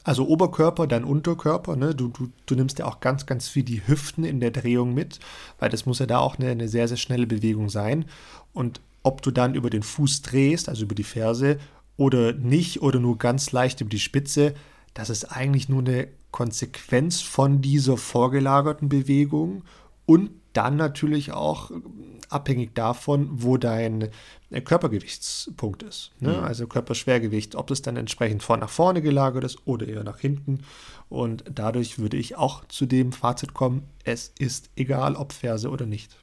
Also 0.04 0.28
Oberkörper, 0.28 0.88
dann 0.88 1.04
Unterkörper. 1.04 1.76
Ne? 1.76 1.94
Du, 1.94 2.08
du, 2.08 2.30
du 2.46 2.56
nimmst 2.56 2.80
ja 2.80 2.86
auch 2.86 3.00
ganz, 3.00 3.26
ganz 3.26 3.48
viel 3.48 3.64
die 3.64 3.86
Hüften 3.88 4.24
in 4.24 4.40
der 4.40 4.52
Drehung 4.52 4.94
mit, 4.94 5.20
weil 5.60 5.70
das 5.70 5.86
muss 5.86 6.00
ja 6.00 6.06
da 6.06 6.20
auch 6.20 6.38
eine, 6.38 6.50
eine 6.50 6.70
sehr, 6.70 6.88
sehr 6.88 6.98
schnelle 6.98 7.28
Bewegung 7.28 7.70
sein. 7.70 8.06
Und 8.54 8.82
ob 9.04 9.22
du 9.22 9.32
dann 9.32 9.56
über 9.56 9.70
den 9.70 9.84
Fuß 9.84 10.22
drehst, 10.22 10.70
also 10.70 10.84
über 10.84 10.96
die 10.96 11.04
Ferse, 11.04 11.58
oder 11.98 12.34
nicht, 12.34 12.82
oder 12.82 13.00
nur 13.00 13.18
ganz 13.18 13.52
leicht 13.52 13.82
über 13.82 13.90
die 13.90 14.00
Spitze, 14.00 14.54
das 14.94 15.10
ist 15.10 15.26
eigentlich 15.26 15.68
nur 15.70 15.80
eine 15.80 16.08
Konsequenz 16.32 17.22
von 17.22 17.62
dieser 17.62 17.98
vorgelagerten 17.98 18.90
Bewegung 18.90 19.64
und 20.06 20.30
dann 20.58 20.76
natürlich 20.76 21.32
auch 21.32 21.72
abhängig 22.30 22.74
davon, 22.74 23.30
wo 23.32 23.58
dein 23.58 24.10
äh, 24.50 24.62
Körpergewichtspunkt 24.62 25.84
ist. 25.84 26.12
Ne? 26.20 26.34
Mhm. 26.34 26.44
Also 26.44 26.68
Körperschwergewicht, 26.68 27.56
ob 27.56 27.70
es 27.72 27.84
dann 27.84 27.96
entsprechend 27.96 28.42
vor 28.44 28.58
nach 28.58 28.70
vorne 28.70 29.02
gelagert 29.02 29.44
ist 29.44 29.60
oder 29.66 29.88
eher 29.88 30.04
nach 30.04 30.20
hinten. 30.20 30.64
Und 31.10 31.44
dadurch 31.54 32.00
würde 32.00 32.18
ich 32.18 32.36
auch 32.36 32.66
zu 32.68 32.86
dem 32.88 33.12
Fazit 33.12 33.54
kommen, 33.54 33.84
es 34.04 34.34
ist 34.40 34.72
egal, 34.76 35.16
ob 35.16 35.32
Ferse 35.32 35.70
oder 35.70 35.86
nicht. 35.86 36.18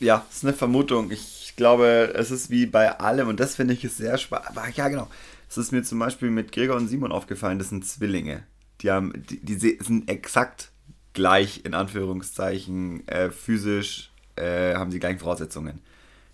Ja, 0.00 0.24
ist 0.30 0.44
eine 0.44 0.54
Vermutung. 0.54 1.10
Ich 1.10 1.54
glaube, 1.56 2.14
es 2.14 2.30
ist 2.30 2.50
wie 2.50 2.66
bei 2.66 3.00
allem 3.00 3.26
und 3.28 3.40
das 3.40 3.56
finde 3.56 3.74
ich 3.74 3.84
ist 3.84 3.96
sehr 3.96 4.16
spannend. 4.16 4.48
Aber 4.48 4.68
ja, 4.68 4.88
genau. 4.88 5.08
Es 5.50 5.58
ist 5.58 5.72
mir 5.72 5.82
zum 5.82 5.98
Beispiel 5.98 6.30
mit 6.30 6.52
Gregor 6.52 6.76
und 6.76 6.88
Simon 6.88 7.10
aufgefallen, 7.10 7.58
das 7.58 7.70
sind 7.70 7.84
Zwillinge. 7.84 8.44
Die, 8.80 8.90
haben, 8.90 9.12
die, 9.28 9.40
die 9.40 9.78
sind 9.80 10.08
exakt 10.08 10.70
gleich, 11.18 11.62
in 11.64 11.74
Anführungszeichen, 11.74 13.06
äh, 13.08 13.32
physisch 13.32 14.12
äh, 14.36 14.76
haben 14.76 14.92
sie 14.92 15.00
gleichen 15.00 15.18
Voraussetzungen. 15.18 15.80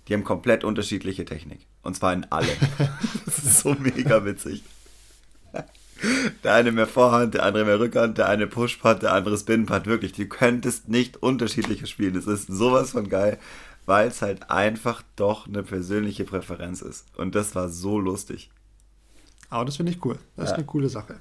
Die 0.07 0.13
haben 0.13 0.25
komplett 0.25 0.63
unterschiedliche 0.63 1.25
Technik. 1.25 1.61
Und 1.83 1.97
zwar 1.97 2.13
in 2.13 2.25
allem. 2.31 2.59
das 3.25 3.39
ist 3.39 3.61
so 3.61 3.75
mega 3.75 4.27
witzig. 4.27 4.63
Der 6.43 6.53
eine 6.53 6.71
mehr 6.71 6.87
Vorhand, 6.87 7.33
der 7.33 7.45
andere 7.45 7.65
mehr 7.65 7.81
Rückhand, 7.81 8.19
der 8.19 8.29
eine 8.29 8.47
Pushpad, 8.47 9.03
der 9.03 9.15
andere 9.15 9.39
Spinpad. 9.39 9.87
Wirklich, 9.87 10.13
du 10.13 10.27
könntest 10.27 10.91
nicht 10.91 11.17
unterschiedlicher 11.17 11.87
spielen. 11.87 12.13
Das 12.13 12.27
ist 12.27 12.47
sowas 12.49 12.91
von 12.91 13.09
geil, 13.09 13.39
weil 13.87 14.09
es 14.09 14.21
halt 14.21 14.51
einfach 14.51 15.03
doch 15.17 15.49
eine 15.49 15.63
persönliche 15.63 16.25
Präferenz 16.25 16.83
ist. 16.83 17.07
Und 17.17 17.35
das 17.35 17.55
war 17.55 17.71
so 17.71 17.99
lustig. 17.99 18.51
Aber 19.49 19.65
das 19.65 19.77
finde 19.79 19.93
ich 19.93 20.05
cool. 20.05 20.19
Das 20.37 20.51
ja. 20.51 20.53
ist 20.53 20.59
eine 20.59 20.67
coole 20.67 20.91
Sache. 20.91 21.21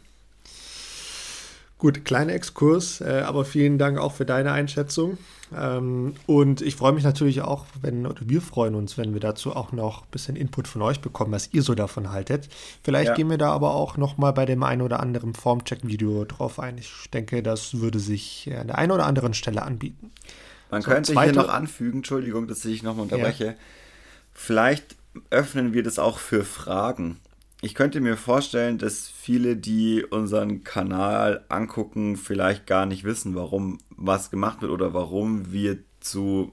Gut, 1.83 2.05
kleiner 2.05 2.31
Exkurs, 2.31 3.01
äh, 3.01 3.23
aber 3.25 3.43
vielen 3.43 3.77
Dank 3.77 3.97
auch 3.97 4.13
für 4.13 4.23
deine 4.23 4.53
Einschätzung. 4.53 5.17
Ähm, 5.53 6.15
und 6.27 6.61
ich 6.61 6.77
freue 6.77 6.93
mich 6.93 7.03
natürlich 7.03 7.41
auch, 7.41 7.65
wenn, 7.81 8.07
oder 8.07 8.21
wir 8.23 8.41
freuen 8.41 8.75
uns, 8.75 8.97
wenn 8.97 9.11
wir 9.11 9.19
dazu 9.19 9.53
auch 9.53 9.73
noch 9.73 10.03
ein 10.03 10.07
bisschen 10.09 10.37
Input 10.37 10.69
von 10.69 10.81
euch 10.81 11.01
bekommen, 11.01 11.33
was 11.33 11.49
ihr 11.51 11.61
so 11.61 11.75
davon 11.75 12.09
haltet. 12.09 12.47
Vielleicht 12.83 13.09
ja. 13.09 13.15
gehen 13.15 13.29
wir 13.29 13.37
da 13.37 13.51
aber 13.51 13.73
auch 13.73 13.97
nochmal 13.97 14.31
bei 14.31 14.45
dem 14.45 14.63
einen 14.63 14.81
oder 14.81 15.01
anderen 15.01 15.33
Formcheck-Video 15.33 16.23
drauf 16.23 16.57
ein. 16.57 16.77
Ich 16.77 17.09
denke, 17.11 17.43
das 17.43 17.81
würde 17.81 17.99
sich 17.99 18.49
an 18.57 18.67
der 18.67 18.77
einen 18.77 18.93
oder 18.93 19.05
anderen 19.05 19.33
Stelle 19.33 19.63
anbieten. 19.63 20.11
Man 20.71 20.83
so, 20.83 20.89
könnte 20.89 21.21
hier 21.21 21.33
noch 21.33 21.49
anfügen, 21.49 21.97
Entschuldigung, 21.97 22.47
dass 22.47 22.63
ich 22.63 22.81
nochmal 22.81 23.03
unterbreche. 23.03 23.45
Ja. 23.45 23.53
Vielleicht 24.33 24.95
öffnen 25.31 25.73
wir 25.73 25.83
das 25.83 25.99
auch 25.99 26.17
für 26.17 26.45
Fragen 26.45 27.19
ich 27.63 27.75
könnte 27.75 28.01
mir 28.01 28.17
vorstellen, 28.17 28.77
dass 28.77 29.07
viele, 29.07 29.55
die 29.55 30.03
unseren 30.03 30.63
Kanal 30.65 31.45
angucken, 31.47 32.17
vielleicht 32.17 32.67
gar 32.67 32.85
nicht 32.85 33.05
wissen, 33.05 33.35
warum 33.35 33.77
was 33.89 34.29
gemacht 34.29 34.61
wird 34.61 34.71
oder 34.71 34.93
warum 34.93 35.51
wir 35.53 35.77
zu 36.01 36.51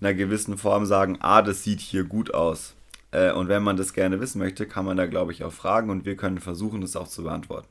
einer 0.00 0.12
gewissen 0.12 0.58
Form 0.58 0.84
sagen, 0.84 1.16
ah, 1.20 1.40
das 1.40 1.64
sieht 1.64 1.80
hier 1.80 2.04
gut 2.04 2.34
aus. 2.34 2.74
Äh, 3.10 3.32
und 3.32 3.48
wenn 3.48 3.62
man 3.62 3.78
das 3.78 3.94
gerne 3.94 4.20
wissen 4.20 4.38
möchte, 4.38 4.66
kann 4.66 4.84
man 4.84 4.98
da, 4.98 5.06
glaube 5.06 5.32
ich, 5.32 5.44
auch 5.44 5.52
fragen 5.52 5.88
und 5.88 6.04
wir 6.04 6.14
können 6.14 6.40
versuchen, 6.40 6.82
das 6.82 6.94
auch 6.94 7.08
zu 7.08 7.22
beantworten. 7.22 7.68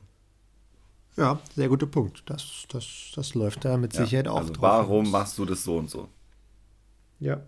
Ja, 1.16 1.38
sehr 1.54 1.68
guter 1.68 1.86
Punkt. 1.86 2.24
Das, 2.26 2.64
das, 2.68 3.12
das 3.14 3.34
läuft 3.34 3.64
da 3.64 3.76
mit 3.76 3.92
Sicherheit 3.92 4.26
ja, 4.26 4.32
auch 4.32 4.38
also 4.38 4.52
drauf. 4.52 4.62
Warum 4.62 5.10
machst 5.12 5.38
du 5.38 5.44
das 5.44 5.62
so 5.62 5.76
und 5.76 5.90
so? 5.90 6.08
Ja. 7.20 7.40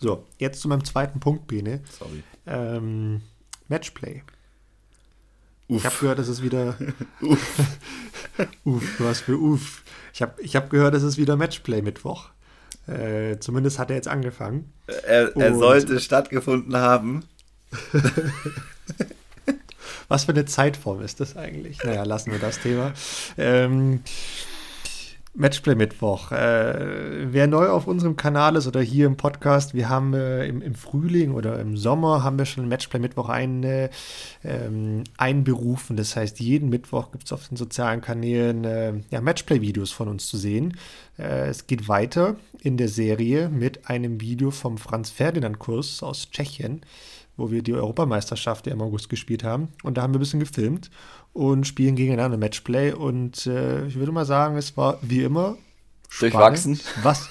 So, 0.00 0.24
jetzt 0.38 0.60
zu 0.62 0.68
meinem 0.68 0.84
zweiten 0.84 1.20
Punkt, 1.20 1.46
Bene. 1.46 1.80
Sorry. 1.90 2.22
Ähm, 2.46 3.22
Matchplay. 3.72 4.22
Uff. 5.68 5.78
Ich 5.78 5.86
habe 5.86 5.96
gehört, 5.98 6.18
es 6.18 6.28
ist 6.28 6.42
wieder. 6.42 6.76
Uff. 7.22 7.60
uff, 8.64 9.00
was 9.00 9.20
für 9.22 9.38
Uff. 9.38 9.82
Ich 10.12 10.20
habe 10.20 10.40
ich 10.42 10.54
hab 10.56 10.68
gehört, 10.68 10.94
es 10.94 11.02
ist 11.02 11.16
wieder 11.16 11.36
Matchplay-Mittwoch. 11.36 12.28
Äh, 12.86 13.38
zumindest 13.38 13.78
hat 13.78 13.88
er 13.88 13.96
jetzt 13.96 14.08
angefangen. 14.08 14.70
Er, 15.06 15.34
er 15.36 15.54
sollte 15.54 16.00
stattgefunden 16.00 16.76
haben. 16.76 17.24
was 20.08 20.24
für 20.24 20.32
eine 20.32 20.44
Zeitform 20.44 21.00
ist 21.00 21.20
das 21.20 21.36
eigentlich? 21.36 21.82
Naja, 21.82 22.02
lassen 22.02 22.32
wir 22.32 22.38
das 22.38 22.60
Thema. 22.60 22.92
Ähm, 23.38 24.02
Matchplay 25.34 25.74
Mittwoch. 25.74 26.30
Äh, 26.30 27.32
wer 27.32 27.46
neu 27.46 27.68
auf 27.68 27.86
unserem 27.86 28.16
Kanal 28.16 28.54
ist 28.56 28.66
oder 28.66 28.82
hier 28.82 29.06
im 29.06 29.16
Podcast, 29.16 29.72
wir 29.72 29.88
haben 29.88 30.12
äh, 30.12 30.44
im, 30.46 30.60
im, 30.60 30.74
Frühling 30.74 31.32
oder 31.32 31.58
im 31.58 31.78
Sommer 31.78 32.22
haben 32.22 32.36
wir 32.36 32.44
schon 32.44 32.68
Matchplay 32.68 33.00
Mittwoch 33.00 33.30
ein, 33.30 33.64
äh, 33.64 33.88
ähm, 34.44 35.04
einberufen. 35.16 35.96
Das 35.96 36.16
heißt, 36.16 36.38
jeden 36.38 36.68
Mittwoch 36.68 37.12
gibt 37.12 37.24
es 37.24 37.32
auf 37.32 37.48
den 37.48 37.56
sozialen 37.56 38.02
Kanälen 38.02 38.64
äh, 38.64 38.92
ja, 39.10 39.22
Matchplay-Videos 39.22 39.90
von 39.90 40.08
uns 40.08 40.28
zu 40.28 40.36
sehen. 40.36 40.76
Äh, 41.18 41.48
es 41.48 41.66
geht 41.66 41.88
weiter 41.88 42.36
in 42.60 42.76
der 42.76 42.88
Serie 42.88 43.48
mit 43.48 43.88
einem 43.88 44.20
Video 44.20 44.50
vom 44.50 44.76
Franz 44.76 45.08
Ferdinand-Kurs 45.08 46.02
aus 46.02 46.30
Tschechien 46.30 46.82
wo 47.36 47.50
wir 47.50 47.62
die 47.62 47.72
Europameisterschaft 47.72 48.66
im 48.66 48.82
August 48.82 49.08
gespielt 49.08 49.42
haben. 49.42 49.68
Und 49.82 49.96
da 49.96 50.02
haben 50.02 50.12
wir 50.12 50.18
ein 50.18 50.20
bisschen 50.20 50.40
gefilmt 50.40 50.90
und 51.32 51.66
spielen 51.66 51.96
gegeneinander 51.96 52.36
Matchplay. 52.36 52.92
Und 52.92 53.46
äh, 53.46 53.86
ich 53.86 53.96
würde 53.96 54.12
mal 54.12 54.24
sagen, 54.24 54.56
es 54.56 54.76
war 54.76 54.98
wie 55.02 55.22
immer 55.22 55.56
spannend. 56.08 56.34
durchwachsen. 56.34 56.80
Was? 57.02 57.28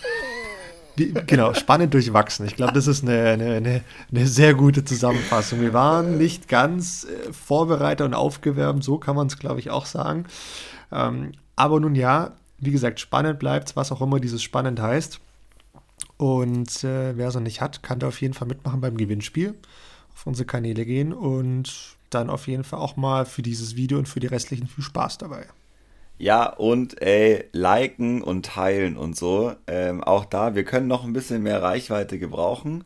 Wie, 0.95 1.13
genau, 1.25 1.53
spannend 1.53 1.93
durchwachsen. 1.93 2.45
Ich 2.45 2.55
glaube, 2.55 2.73
das 2.73 2.87
ist 2.87 3.03
eine, 3.03 3.29
eine, 3.29 3.81
eine, 4.11 4.27
sehr 4.27 4.53
gute 4.53 4.83
Zusammenfassung. 4.83 5.61
Wir 5.61 5.73
waren 5.73 6.17
nicht 6.17 6.47
ganz 6.47 7.05
äh, 7.05 7.31
vorbereitet 7.31 8.05
und 8.05 8.13
aufgewärmt, 8.13 8.83
so 8.83 8.97
kann 8.97 9.15
man 9.15 9.27
es, 9.27 9.37
glaube 9.37 9.59
ich, 9.59 9.69
auch 9.69 9.85
sagen. 9.85 10.25
Ähm, 10.91 11.31
aber 11.55 11.79
nun 11.79 11.95
ja, 11.95 12.33
wie 12.57 12.71
gesagt, 12.71 12.99
spannend 12.99 13.39
bleibt 13.39 13.75
was 13.75 13.91
auch 13.91 14.01
immer 14.01 14.19
dieses 14.19 14.43
spannend 14.43 14.79
heißt. 14.79 15.19
Und 16.17 16.83
äh, 16.83 17.17
wer 17.17 17.29
es 17.29 17.35
noch 17.35 17.41
nicht 17.41 17.61
hat, 17.61 17.83
kann 17.83 17.99
da 17.99 18.07
auf 18.09 18.21
jeden 18.21 18.33
Fall 18.33 18.47
mitmachen 18.47 18.81
beim 18.81 18.97
Gewinnspiel 18.97 19.55
auf 20.13 20.27
unsere 20.27 20.45
Kanäle 20.45 20.85
gehen 20.85 21.13
und 21.13 21.95
dann 22.14 22.30
auf 22.30 22.47
jeden 22.47 22.64
Fall 22.64 22.80
auch 22.80 22.95
mal 22.95 23.26
für 23.26 23.41
dieses 23.41 23.76
Video 23.76 23.97
und 23.97 24.07
für 24.07 24.20
die 24.20 24.28
restlichen 24.28 24.68
viel 24.68 24.84
Spaß 24.84 25.18
dabei. 25.18 25.47
Ja, 26.18 26.45
und 26.45 27.01
ey, 27.01 27.45
liken 27.51 28.22
und 28.22 28.45
teilen 28.45 28.95
und 28.95 29.18
so. 29.18 29.55
Ähm, 29.66 30.03
auch 30.03 30.26
da, 30.26 30.53
wir 30.53 30.64
können 30.64 30.88
noch 30.88 31.03
ein 31.03 31.14
bisschen 31.14 31.41
mehr 31.41 31.64
Reichweite 31.64 32.20
gebrauchen. 32.20 32.84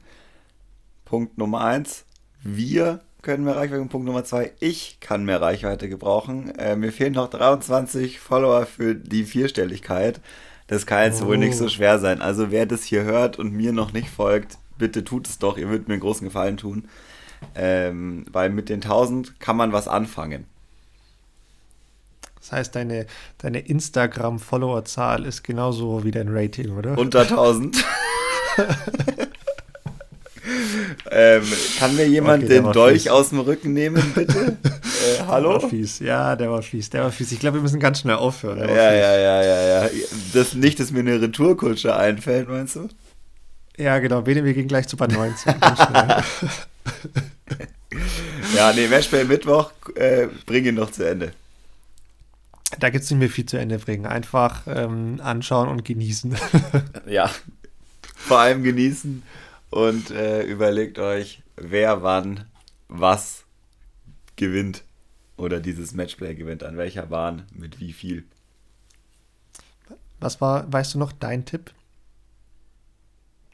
Punkt 1.04 1.38
Nummer 1.38 1.62
eins. 1.62 2.06
Wir 2.42 3.02
können 3.22 3.44
mehr 3.44 3.58
Reichweite. 3.58 3.84
Punkt 3.86 4.06
Nummer 4.08 4.24
zwei. 4.24 4.54
Ich 4.62 5.00
kann 5.02 5.26
mehr 5.26 5.42
Reichweite 5.42 5.90
gebrauchen. 5.90 6.56
Äh, 6.58 6.78
mir 6.78 6.94
fehlen 6.94 7.14
noch 7.14 7.30
23 7.30 8.20
Follower 8.20 8.66
für 8.66 8.96
die 8.96 9.26
Vierstelligkeit. 9.26 10.22
Das 10.68 10.86
kann 10.86 11.04
jetzt 11.04 11.22
oh. 11.22 11.28
wohl 11.28 11.38
nicht 11.38 11.58
so 11.58 11.66
oh. 11.66 11.70
schwer 11.70 12.00
sein. 12.00 12.22
Also 12.22 12.52
wer 12.52 12.66
das 12.66 12.84
hier 12.84 13.04
hört 13.04 13.38
und 13.38 13.52
mir 13.52 13.74
noch 13.74 13.92
nicht 13.92 14.10
folgt, 14.10 14.58
bitte 14.78 15.04
tut 15.04 15.28
es 15.28 15.40
doch. 15.40 15.58
Ihr 15.58 15.70
würdet 15.70 15.88
mir 15.88 15.96
einen 15.96 16.02
großen 16.02 16.26
Gefallen 16.26 16.58
tun. 16.58 16.88
Ähm, 17.54 18.26
weil 18.32 18.50
mit 18.50 18.70
den 18.70 18.82
1000 18.82 19.40
kann 19.40 19.58
man 19.58 19.72
was 19.72 19.88
anfangen. 19.88 20.46
Das 22.40 22.52
heißt, 22.52 22.76
deine, 22.76 23.08
deine 23.40 23.60
Instagram-Follower-Zahl 23.60 25.26
ist 25.26 25.44
genauso 25.44 26.04
wie 26.04 26.12
dein 26.12 26.28
Rating, 26.30 26.78
oder? 26.78 26.96
Unter 26.96 27.22
1000. 27.22 27.84
ähm, 31.12 31.44
kann 31.80 31.96
mir 31.96 32.08
jemand 32.08 32.44
okay, 32.44 32.62
den 32.62 32.72
Dolch 32.72 33.10
aus 33.10 33.30
dem 33.30 33.40
Rücken 33.40 33.74
nehmen, 33.74 34.12
bitte? 34.14 34.58
äh, 34.64 35.24
hallo? 35.28 35.54
Der 35.54 35.64
war 35.64 35.70
fies. 35.70 35.98
Ja, 35.98 36.36
der 36.36 36.52
war 36.52 36.62
fies, 36.62 36.92
der 36.92 37.02
war 37.02 37.12
fies. 37.12 37.32
Ich 37.32 37.40
glaube, 37.40 37.58
wir 37.58 37.62
müssen 37.64 37.80
ganz 37.80 38.02
schnell 38.02 38.18
aufhören. 38.18 38.60
Ja, 38.60 38.94
ja, 38.94 39.18
ja, 39.18 39.42
ja, 39.44 39.84
ja. 39.84 39.90
Das 40.34 40.54
nicht, 40.54 40.80
dass 40.80 40.92
mir 40.92 41.00
eine 41.00 41.20
Retourkutsche 41.20 41.96
einfällt, 41.96 42.48
meinst 42.48 42.76
du? 42.76 42.90
Ja, 43.78 43.98
genau. 44.00 44.26
Wir 44.26 44.54
gehen 44.54 44.68
gleich 44.68 44.88
zu 44.88 44.98
Band 44.98 45.14
19. 45.14 45.56
ja, 48.56 48.74
nee, 48.74 48.88
Matchplay 48.88 49.24
Mittwoch, 49.24 49.72
äh, 49.96 50.28
bring 50.46 50.66
ihn 50.66 50.76
noch 50.76 50.92
zu 50.92 51.08
Ende. 51.08 51.34
Da 52.80 52.90
gibt 52.90 53.04
es 53.04 53.12
nicht 53.12 53.20
mehr 53.20 53.30
viel 53.30 53.46
zu 53.46 53.58
Ende 53.58 53.78
bringen. 53.80 54.06
Einfach 54.06 54.64
ähm, 54.68 55.20
anschauen 55.24 55.70
und 55.70 55.86
genießen. 55.86 56.36
ja, 57.06 57.30
vor 58.16 58.40
allem 58.40 58.64
genießen 58.64 59.24
und 59.70 60.12
äh, 60.12 60.44
überlegt 60.44 61.00
euch, 61.00 61.42
wer 61.56 62.02
wann 62.02 62.46
was 62.88 63.44
gewinnt 64.36 64.84
oder 65.38 65.60
dieses 65.60 65.94
Matchplay 65.94 66.36
gewinnt, 66.36 66.64
an 66.64 66.78
welcher 66.78 67.06
Bahn, 67.06 67.44
mit 67.52 67.80
wie 67.80 67.94
viel. 67.94 68.24
Was 70.20 70.42
war, 70.42 70.72
weißt 70.72 70.96
du 70.96 71.00
noch, 71.00 71.12
dein 71.12 71.46
Tipp? 71.46 71.72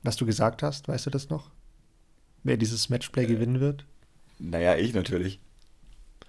Was 0.03 0.15
du 0.15 0.25
gesagt 0.25 0.63
hast, 0.63 0.87
weißt 0.87 1.07
du 1.07 1.09
das 1.09 1.29
noch? 1.29 1.49
Wer 2.43 2.57
dieses 2.57 2.89
Matchplay 2.89 3.23
äh, 3.23 3.27
gewinnen 3.27 3.59
wird? 3.59 3.85
Naja, 4.39 4.75
ich 4.75 4.93
natürlich. 4.93 5.39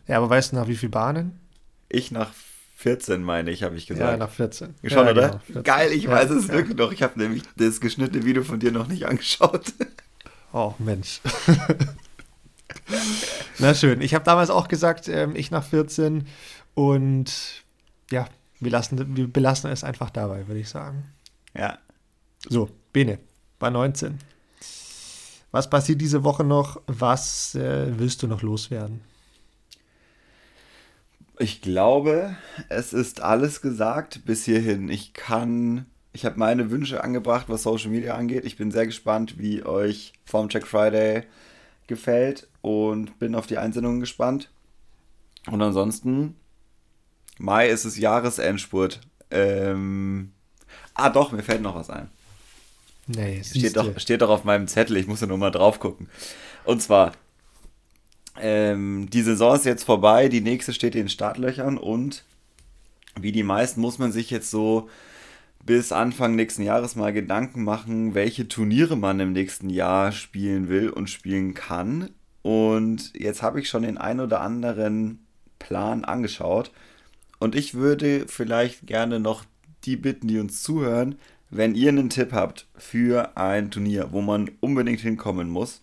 Ja, 0.06 0.18
aber 0.18 0.30
weißt 0.30 0.52
du 0.52 0.56
nach 0.56 0.68
wie 0.68 0.76
vielen 0.76 0.90
Bahnen? 0.90 1.40
Ich 1.88 2.10
nach 2.10 2.32
14, 2.76 3.22
meine 3.22 3.50
ich, 3.50 3.62
habe 3.62 3.76
ich 3.76 3.86
gesagt. 3.86 4.10
Ja, 4.10 4.16
nach 4.16 4.30
14. 4.30 4.74
Schon, 4.82 4.90
ja, 4.90 5.10
oder? 5.10 5.28
Genau, 5.28 5.38
14. 5.38 5.62
Geil, 5.62 5.92
ich 5.92 6.04
ja, 6.04 6.10
weiß 6.10 6.30
es 6.30 6.48
ja. 6.48 6.54
wirklich 6.54 6.76
noch. 6.76 6.92
Ich 6.92 7.02
habe 7.02 7.18
nämlich 7.18 7.42
das 7.56 7.80
geschnittene 7.80 8.24
Video 8.24 8.42
von 8.42 8.58
dir 8.58 8.72
noch 8.72 8.88
nicht 8.88 9.06
angeschaut. 9.06 9.72
Oh, 10.54 10.74
Mensch. 10.78 11.22
Na 13.58 13.72
schön. 13.72 14.02
Ich 14.02 14.12
habe 14.12 14.26
damals 14.26 14.50
auch 14.50 14.68
gesagt, 14.68 15.08
ähm, 15.08 15.34
ich 15.34 15.50
nach 15.50 15.64
14 15.64 16.26
und 16.74 17.64
ja, 18.10 18.28
wir, 18.60 18.70
lassen, 18.70 19.16
wir 19.16 19.28
belassen 19.28 19.70
es 19.70 19.82
einfach 19.82 20.10
dabei, 20.10 20.46
würde 20.48 20.60
ich 20.60 20.68
sagen. 20.68 21.10
Ja. 21.56 21.78
So, 22.50 22.68
Bene, 22.92 23.18
bei 23.58 23.70
19. 23.70 24.18
Was 25.52 25.68
passiert 25.68 26.00
diese 26.00 26.24
Woche 26.24 26.44
noch? 26.44 26.80
Was 26.86 27.54
äh, 27.54 27.98
willst 27.98 28.22
du 28.22 28.26
noch 28.26 28.42
loswerden? 28.42 29.02
Ich 31.38 31.60
glaube, 31.60 32.36
es 32.68 32.92
ist 32.92 33.20
alles 33.20 33.60
gesagt 33.60 34.24
bis 34.24 34.44
hierhin. 34.44 34.88
Ich 34.88 35.12
kann, 35.12 35.86
ich 36.12 36.24
habe 36.24 36.38
meine 36.38 36.70
Wünsche 36.70 37.04
angebracht, 37.04 37.46
was 37.48 37.64
Social 37.64 37.90
Media 37.90 38.14
angeht. 38.14 38.44
Ich 38.44 38.56
bin 38.56 38.70
sehr 38.70 38.86
gespannt, 38.86 39.38
wie 39.38 39.62
euch 39.62 40.14
Formcheck 40.24 40.66
Friday 40.66 41.24
gefällt 41.86 42.48
und 42.62 43.18
bin 43.18 43.34
auf 43.34 43.46
die 43.46 43.58
Einsendungen 43.58 44.00
gespannt. 44.00 44.50
Und 45.50 45.60
ansonsten, 45.60 46.36
Mai 47.38 47.68
ist 47.68 47.84
es 47.84 47.98
Jahresendspurt. 47.98 49.00
Ähm, 49.30 50.32
ah, 50.94 51.10
doch, 51.10 51.32
mir 51.32 51.42
fällt 51.42 51.62
noch 51.62 51.74
was 51.74 51.90
ein. 51.90 52.08
Nee, 53.06 53.42
steht 53.42 53.76
doch, 53.76 53.98
steht 53.98 54.22
doch 54.22 54.30
auf 54.30 54.44
meinem 54.44 54.68
Zettel, 54.68 54.96
ich 54.96 55.06
muss 55.06 55.20
ja 55.20 55.26
nur 55.26 55.38
mal 55.38 55.50
drauf 55.50 55.80
gucken. 55.80 56.08
Und 56.64 56.80
zwar, 56.80 57.12
ähm, 58.40 59.08
die 59.10 59.22
Saison 59.22 59.56
ist 59.56 59.64
jetzt 59.64 59.84
vorbei, 59.84 60.28
die 60.28 60.40
nächste 60.40 60.72
steht 60.72 60.94
in 60.94 61.02
den 61.02 61.08
Startlöchern 61.08 61.78
und 61.78 62.24
wie 63.20 63.32
die 63.32 63.42
meisten 63.42 63.80
muss 63.80 63.98
man 63.98 64.12
sich 64.12 64.30
jetzt 64.30 64.50
so 64.50 64.88
bis 65.64 65.92
Anfang 65.92 66.34
nächsten 66.34 66.62
Jahres 66.62 66.96
mal 66.96 67.12
Gedanken 67.12 67.62
machen, 67.64 68.14
welche 68.14 68.48
Turniere 68.48 68.96
man 68.96 69.20
im 69.20 69.32
nächsten 69.32 69.70
Jahr 69.70 70.12
spielen 70.12 70.68
will 70.68 70.90
und 70.90 71.10
spielen 71.10 71.54
kann. 71.54 72.10
Und 72.42 73.12
jetzt 73.14 73.42
habe 73.42 73.60
ich 73.60 73.68
schon 73.68 73.82
den 73.82 73.98
ein 73.98 74.20
oder 74.20 74.40
anderen 74.40 75.24
Plan 75.58 76.04
angeschaut. 76.04 76.72
Und 77.38 77.54
ich 77.54 77.74
würde 77.74 78.26
vielleicht 78.26 78.86
gerne 78.86 79.20
noch 79.20 79.44
die 79.84 79.96
bitten, 79.96 80.28
die 80.28 80.38
uns 80.38 80.62
zuhören, 80.62 81.16
wenn 81.52 81.74
ihr 81.74 81.90
einen 81.90 82.08
Tipp 82.08 82.32
habt 82.32 82.66
für 82.76 83.36
ein 83.36 83.70
Turnier, 83.70 84.08
wo 84.10 84.22
man 84.22 84.50
unbedingt 84.60 85.00
hinkommen 85.00 85.50
muss, 85.50 85.82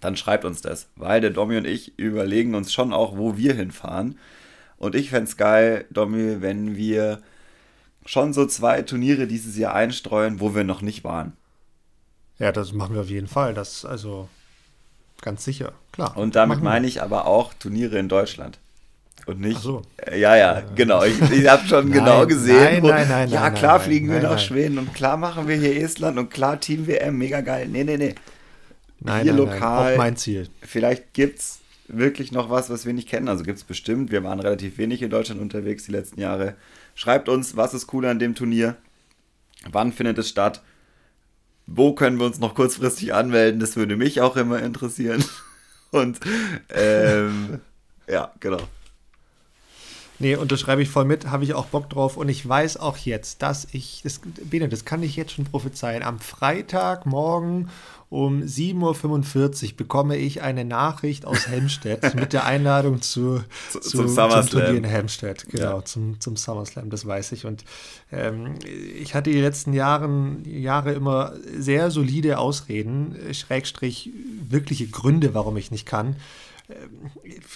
dann 0.00 0.16
schreibt 0.16 0.44
uns 0.44 0.62
das, 0.62 0.88
weil 0.94 1.20
der 1.20 1.30
Domi 1.30 1.56
und 1.56 1.66
ich 1.66 1.98
überlegen 1.98 2.54
uns 2.54 2.72
schon 2.72 2.92
auch, 2.92 3.16
wo 3.16 3.36
wir 3.36 3.54
hinfahren. 3.54 4.16
Und 4.78 4.94
ich 4.94 5.10
fände 5.10 5.28
es 5.28 5.36
geil, 5.36 5.86
Domi, 5.90 6.40
wenn 6.40 6.76
wir 6.76 7.20
schon 8.04 8.32
so 8.32 8.46
zwei 8.46 8.82
Turniere 8.82 9.26
dieses 9.26 9.56
Jahr 9.56 9.74
einstreuen, 9.74 10.38
wo 10.38 10.54
wir 10.54 10.62
noch 10.62 10.82
nicht 10.82 11.02
waren. 11.02 11.32
Ja, 12.38 12.52
das 12.52 12.72
machen 12.72 12.94
wir 12.94 13.00
auf 13.00 13.10
jeden 13.10 13.26
Fall. 13.26 13.54
Das 13.54 13.84
also 13.84 14.28
ganz 15.20 15.44
sicher, 15.44 15.72
klar. 15.90 16.16
Und 16.16 16.36
damit 16.36 16.62
meine 16.62 16.86
ich 16.86 17.02
aber 17.02 17.26
auch 17.26 17.54
Turniere 17.54 17.98
in 17.98 18.08
Deutschland. 18.08 18.60
Und 19.26 19.40
nicht. 19.40 19.56
Ach 19.58 19.62
so. 19.62 19.82
Ja, 20.12 20.36
ja, 20.36 20.62
genau. 20.74 21.02
Ich, 21.02 21.20
ich 21.20 21.48
habe 21.48 21.66
schon 21.66 21.88
nein, 21.90 21.98
genau 21.98 22.26
gesehen. 22.26 22.62
Nein, 22.62 22.82
wo, 22.82 22.88
nein, 22.88 23.08
nein, 23.08 23.28
ja, 23.28 23.50
klar 23.50 23.78
nein, 23.78 23.86
fliegen 23.86 24.08
wir 24.08 24.20
nein, 24.20 24.30
nach 24.30 24.38
Schweden 24.38 24.78
und 24.78 24.94
klar 24.94 25.16
machen 25.16 25.48
wir 25.48 25.56
hier 25.56 25.76
Estland 25.82 26.16
und 26.18 26.30
klar 26.30 26.60
Team 26.60 26.86
WM, 26.86 27.18
mega 27.18 27.40
geil. 27.40 27.68
Nee, 27.68 27.82
nee, 27.84 27.96
nee. 27.96 28.14
Nein, 29.00 29.22
hier 29.24 29.32
nein, 29.32 29.44
lokal. 29.44 29.94
Auch 29.94 29.98
mein 29.98 30.16
Ziel. 30.16 30.48
Vielleicht 30.62 31.12
gibt 31.12 31.40
es 31.40 31.58
wirklich 31.88 32.30
noch 32.30 32.50
was, 32.50 32.70
was 32.70 32.86
wir 32.86 32.92
nicht 32.92 33.08
kennen. 33.08 33.28
Also 33.28 33.42
gibt 33.42 33.58
es 33.58 33.64
bestimmt. 33.64 34.12
Wir 34.12 34.22
waren 34.22 34.40
relativ 34.40 34.78
wenig 34.78 35.02
in 35.02 35.10
Deutschland 35.10 35.40
unterwegs 35.40 35.84
die 35.84 35.92
letzten 35.92 36.20
Jahre. 36.20 36.54
Schreibt 36.94 37.28
uns, 37.28 37.56
was 37.56 37.74
ist 37.74 37.92
cool 37.92 38.06
an 38.06 38.18
dem 38.18 38.34
Turnier? 38.34 38.76
Wann 39.70 39.92
findet 39.92 40.18
es 40.18 40.28
statt? 40.28 40.62
Wo 41.66 41.94
können 41.94 42.18
wir 42.18 42.26
uns 42.26 42.38
noch 42.38 42.54
kurzfristig 42.54 43.12
anmelden? 43.12 43.58
Das 43.58 43.76
würde 43.76 43.96
mich 43.96 44.20
auch 44.20 44.36
immer 44.36 44.62
interessieren. 44.62 45.24
Und 45.90 46.20
ähm, 46.70 47.60
ja, 48.08 48.32
genau. 48.40 48.60
Nee, 50.18 50.36
unterschreibe 50.36 50.82
ich 50.82 50.88
voll 50.88 51.04
mit, 51.04 51.26
habe 51.26 51.44
ich 51.44 51.54
auch 51.54 51.66
Bock 51.66 51.90
drauf 51.90 52.16
und 52.16 52.28
ich 52.28 52.46
weiß 52.46 52.78
auch 52.78 52.96
jetzt, 52.96 53.42
dass 53.42 53.68
ich, 53.72 54.00
das, 54.02 54.20
Bene, 54.44 54.68
das 54.68 54.84
kann 54.84 55.02
ich 55.02 55.16
jetzt 55.16 55.32
schon 55.32 55.44
prophezeien, 55.44 56.02
am 56.02 56.20
Freitagmorgen 56.20 57.68
um 58.08 58.42
7.45 58.42 59.70
Uhr 59.72 59.76
bekomme 59.76 60.16
ich 60.16 60.40
eine 60.40 60.64
Nachricht 60.64 61.26
aus 61.26 61.48
Hemstedt 61.48 62.14
mit 62.14 62.32
der 62.32 62.44
Einladung 62.44 63.02
zu, 63.02 63.42
zu, 63.70 63.80
zu 63.80 64.06
zum, 64.06 64.08
zum 64.08 64.46
Turnier 64.48 64.76
in 64.76 64.84
Hemstedt, 64.84 65.48
genau, 65.48 65.78
ja. 65.78 65.84
zum, 65.84 66.20
zum 66.20 66.36
SummerSlam, 66.36 66.88
das 66.88 67.04
weiß 67.04 67.32
ich. 67.32 67.46
Und 67.46 67.64
ähm, 68.12 68.54
ich 68.64 69.14
hatte 69.14 69.30
die 69.30 69.40
letzten 69.40 69.72
Jahren, 69.72 70.44
Jahre 70.44 70.92
immer 70.92 71.32
sehr 71.58 71.90
solide 71.90 72.38
Ausreden, 72.38 73.16
Schrägstrich 73.32 74.10
wirkliche 74.48 74.86
Gründe, 74.86 75.34
warum 75.34 75.56
ich 75.56 75.72
nicht 75.72 75.86
kann. 75.86 76.14
Ähm, 76.68 77.10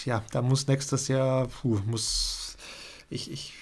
ja, 0.04 0.24
da 0.32 0.42
muss 0.42 0.66
nächstes 0.66 1.08
Jahr, 1.08 1.46
puh, 1.46 1.78
muss 1.86 2.39
ich, 3.10 3.30
ich, 3.30 3.52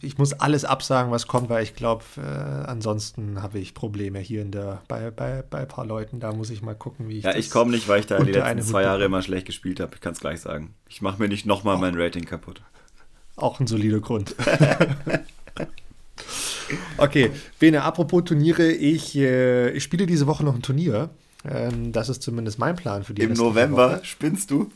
ich 0.00 0.18
muss 0.18 0.34
alles 0.34 0.64
absagen, 0.64 1.10
was 1.10 1.26
kommt, 1.26 1.48
weil 1.48 1.62
ich 1.62 1.74
glaube, 1.74 2.04
äh, 2.16 2.20
ansonsten 2.20 3.42
habe 3.42 3.58
ich 3.58 3.74
Probleme 3.74 4.18
hier 4.18 4.42
in 4.42 4.50
der, 4.50 4.82
bei, 4.88 5.10
bei, 5.10 5.42
bei 5.48 5.60
ein 5.60 5.68
paar 5.68 5.86
Leuten. 5.86 6.20
Da 6.20 6.32
muss 6.32 6.50
ich 6.50 6.62
mal 6.62 6.74
gucken, 6.74 7.08
wie 7.08 7.18
ich. 7.18 7.24
Ja, 7.24 7.34
ich 7.34 7.50
komme 7.50 7.72
nicht, 7.72 7.88
weil 7.88 8.00
ich 8.00 8.06
da 8.06 8.22
die 8.22 8.32
letzten 8.32 8.62
zwei 8.62 8.82
Jahre 8.82 9.04
immer 9.04 9.22
schlecht 9.22 9.46
gespielt 9.46 9.80
habe. 9.80 9.94
Ich 9.94 10.00
kann 10.00 10.12
es 10.12 10.20
gleich 10.20 10.40
sagen. 10.40 10.74
Ich 10.88 11.02
mache 11.02 11.20
mir 11.20 11.28
nicht 11.28 11.46
nochmal 11.46 11.78
mein 11.78 12.00
Rating 12.00 12.24
kaputt. 12.24 12.62
Auch 13.36 13.58
ein 13.58 13.66
solider 13.66 14.00
Grund. 14.00 14.36
okay, 16.98 17.30
Bene, 17.58 17.82
apropos 17.82 18.24
Turniere, 18.24 18.70
ich, 18.70 19.16
äh, 19.16 19.70
ich 19.70 19.82
spiele 19.82 20.06
diese 20.06 20.26
Woche 20.26 20.44
noch 20.44 20.54
ein 20.54 20.62
Turnier. 20.62 21.10
Ähm, 21.44 21.92
das 21.92 22.08
ist 22.08 22.22
zumindest 22.22 22.58
mein 22.58 22.76
Plan 22.76 23.02
für 23.02 23.14
die 23.14 23.22
Im 23.22 23.32
November 23.32 23.96
Woche. 23.96 24.04
spinnst 24.04 24.50
du? 24.50 24.70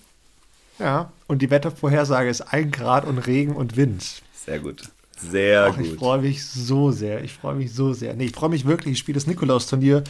Ja, 0.78 1.12
und 1.26 1.42
die 1.42 1.50
Wettervorhersage 1.50 2.28
ist 2.28 2.40
1 2.40 2.72
Grad 2.72 3.04
und 3.04 3.18
Regen 3.18 3.56
und 3.56 3.76
Wind. 3.76 4.22
Sehr 4.32 4.60
gut. 4.60 4.90
Sehr 5.18 5.68
Ach, 5.70 5.76
gut. 5.76 5.86
Ich 5.86 5.94
freue 5.94 6.20
mich 6.20 6.46
so 6.46 6.90
sehr. 6.90 7.24
Ich 7.24 7.34
freue 7.34 7.56
mich 7.56 7.74
so 7.74 7.92
sehr. 7.92 8.14
Nee, 8.14 8.26
ich 8.26 8.32
freue 8.32 8.50
mich 8.50 8.66
wirklich. 8.66 8.92
Ich 8.92 8.98
spiele 8.98 9.16
das 9.16 9.26
Nikolaus-Turnier 9.26 10.04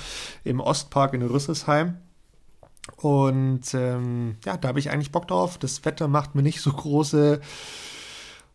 im 0.44 0.60
Ostpark 0.60 1.14
in 1.14 1.22
Rüsselsheim. 1.22 1.96
Und 2.96 3.74
ähm, 3.74 4.36
ja, 4.44 4.56
da 4.56 4.68
habe 4.68 4.78
ich 4.78 4.90
eigentlich 4.90 5.12
Bock 5.12 5.28
drauf. 5.28 5.58
Das 5.58 5.84
Wetter 5.84 6.08
macht 6.08 6.34
mir 6.34 6.42
nicht 6.42 6.60
so 6.60 6.72
große 6.72 7.40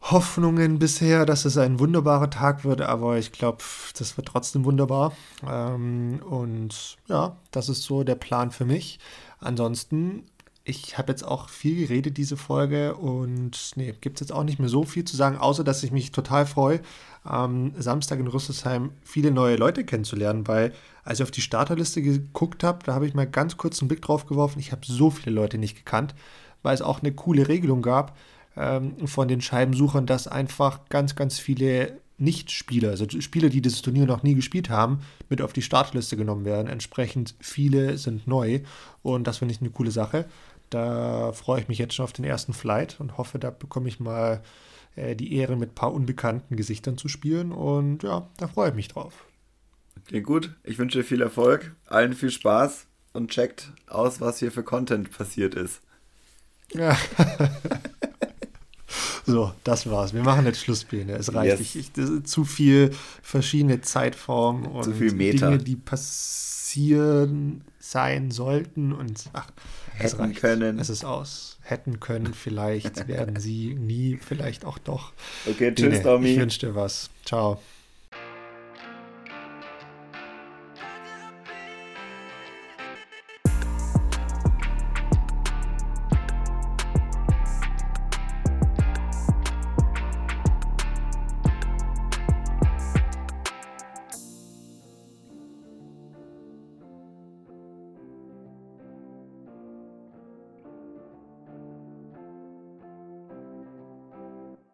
Hoffnungen 0.01 0.79
bisher, 0.79 1.25
dass 1.25 1.45
es 1.45 1.57
ein 1.57 1.79
wunderbarer 1.79 2.29
Tag 2.29 2.65
wird, 2.65 2.81
aber 2.81 3.17
ich 3.17 3.31
glaube, 3.31 3.63
das 3.97 4.17
wird 4.17 4.27
trotzdem 4.27 4.65
wunderbar. 4.65 5.13
Ähm, 5.49 6.21
und 6.29 6.97
ja, 7.07 7.37
das 7.51 7.69
ist 7.69 7.83
so 7.83 8.03
der 8.03 8.15
Plan 8.15 8.51
für 8.51 8.65
mich. 8.65 8.99
Ansonsten 9.39 10.25
ich 10.65 10.97
habe 10.97 11.11
jetzt 11.11 11.23
auch 11.23 11.49
viel 11.49 11.75
geredet, 11.75 12.17
diese 12.17 12.37
Folge, 12.37 12.95
und 12.95 13.71
nee, 13.75 13.93
gibt 13.99 14.17
es 14.17 14.27
jetzt 14.27 14.31
auch 14.31 14.45
nicht 14.45 14.59
mehr 14.59 14.69
so 14.69 14.83
viel 14.83 15.03
zu 15.03 15.17
sagen, 15.17 15.37
außer 15.37 15.63
dass 15.63 15.83
ich 15.83 15.91
mich 15.91 16.11
total 16.11 16.45
freue, 16.45 16.79
am 17.23 17.73
Samstag 17.77 18.19
in 18.19 18.27
Rüsselsheim 18.27 18.91
viele 19.03 19.31
neue 19.31 19.57
Leute 19.57 19.83
kennenzulernen, 19.83 20.47
weil 20.47 20.73
als 21.03 21.19
ich 21.19 21.23
auf 21.23 21.31
die 21.31 21.41
Starterliste 21.41 22.01
geguckt 22.01 22.63
habe, 22.63 22.79
da 22.85 22.93
habe 22.93 23.05
ich 23.05 23.13
mal 23.13 23.27
ganz 23.27 23.57
kurz 23.57 23.81
einen 23.81 23.89
Blick 23.89 24.01
drauf 24.01 24.25
geworfen. 24.25 24.59
Ich 24.59 24.71
habe 24.71 24.81
so 24.85 25.09
viele 25.09 25.35
Leute 25.35 25.57
nicht 25.57 25.75
gekannt, 25.75 26.15
weil 26.61 26.73
es 26.73 26.81
auch 26.81 27.01
eine 27.01 27.11
coole 27.11 27.49
Regelung 27.49 27.81
gab 27.81 28.17
ähm, 28.55 29.07
von 29.07 29.27
den 29.27 29.41
Scheibensuchern, 29.41 30.05
dass 30.05 30.27
einfach 30.27 30.87
ganz, 30.87 31.15
ganz 31.15 31.39
viele 31.39 31.97
nicht-Spieler, 32.17 32.89
also 32.89 33.07
Spieler, 33.19 33.49
die 33.49 33.61
dieses 33.61 33.81
Turnier 33.81 34.05
noch 34.05 34.23
nie 34.23 34.35
gespielt 34.35 34.69
haben, 34.69 34.99
mit 35.29 35.41
auf 35.41 35.51
die 35.51 35.61
Startliste 35.61 36.15
genommen 36.15 36.45
werden. 36.45 36.67
Entsprechend 36.67 37.35
viele 37.39 37.97
sind 37.97 38.27
neu 38.27 38.61
und 39.01 39.27
das 39.27 39.39
finde 39.39 39.53
ich 39.53 39.61
eine 39.61 39.71
coole 39.71 39.91
Sache. 39.91 40.25
Da 40.73 41.31
freue 41.33 41.61
ich 41.61 41.67
mich 41.67 41.77
jetzt 41.77 41.93
schon 41.93 42.03
auf 42.03 42.13
den 42.13 42.25
ersten 42.25 42.53
Flight 42.53 42.99
und 42.99 43.17
hoffe, 43.17 43.39
da 43.39 43.51
bekomme 43.51 43.87
ich 43.87 43.99
mal 43.99 44.41
äh, 44.95 45.15
die 45.15 45.35
Ehre, 45.35 45.55
mit 45.55 45.71
ein 45.71 45.75
paar 45.75 45.93
unbekannten 45.93 46.55
Gesichtern 46.55 46.97
zu 46.97 47.07
spielen. 47.07 47.51
Und 47.51 48.03
ja, 48.03 48.27
da 48.37 48.47
freue 48.47 48.69
ich 48.69 48.75
mich 48.75 48.87
drauf. 48.87 49.25
Klingt 50.07 50.25
gut. 50.25 50.55
Ich 50.63 50.77
wünsche 50.79 50.99
dir 50.99 51.03
viel 51.03 51.21
Erfolg, 51.21 51.75
allen 51.85 52.13
viel 52.13 52.31
Spaß 52.31 52.87
und 53.13 53.29
checkt 53.29 53.71
aus, 53.87 54.19
was 54.21 54.39
hier 54.39 54.51
für 54.51 54.63
Content 54.63 55.11
passiert 55.11 55.55
ist. 55.55 55.81
Ja. 56.73 56.97
so, 59.25 59.53
das 59.63 59.89
war's. 59.89 60.13
Wir 60.13 60.23
machen 60.23 60.45
jetzt 60.45 60.59
Schlusspläne. 60.59 61.13
Es 61.13 61.33
reicht. 61.33 61.59
Yes. 61.59 61.75
Ich, 61.75 61.75
ich, 61.97 62.23
zu 62.23 62.43
viel 62.43 62.91
verschiedene 63.21 63.81
Zeitformen 63.81 64.65
und. 64.65 64.99
Dinge, 64.99 65.57
die 65.59 65.75
passieren 65.75 67.63
sein 67.83 68.31
sollten 68.31 68.93
und 68.93 69.25
ach, 69.33 69.51
hätten 69.93 70.05
es 70.05 70.17
reicht. 70.17 70.39
können. 70.39 70.79
Es 70.79 70.89
ist 70.89 71.03
aus. 71.03 71.57
Hätten 71.61 71.99
können, 71.99 72.33
vielleicht 72.33 73.07
werden 73.09 73.39
sie 73.39 73.75
nie, 73.75 74.17
vielleicht 74.17 74.63
auch 74.63 74.77
doch. 74.77 75.11
Okay, 75.45 75.73
tschüss, 75.75 76.01
Tommy. 76.01 76.29
Ich 76.29 76.39
wünsche 76.39 76.59
dir 76.59 76.75
was. 76.75 77.09
Ciao. 77.25 77.61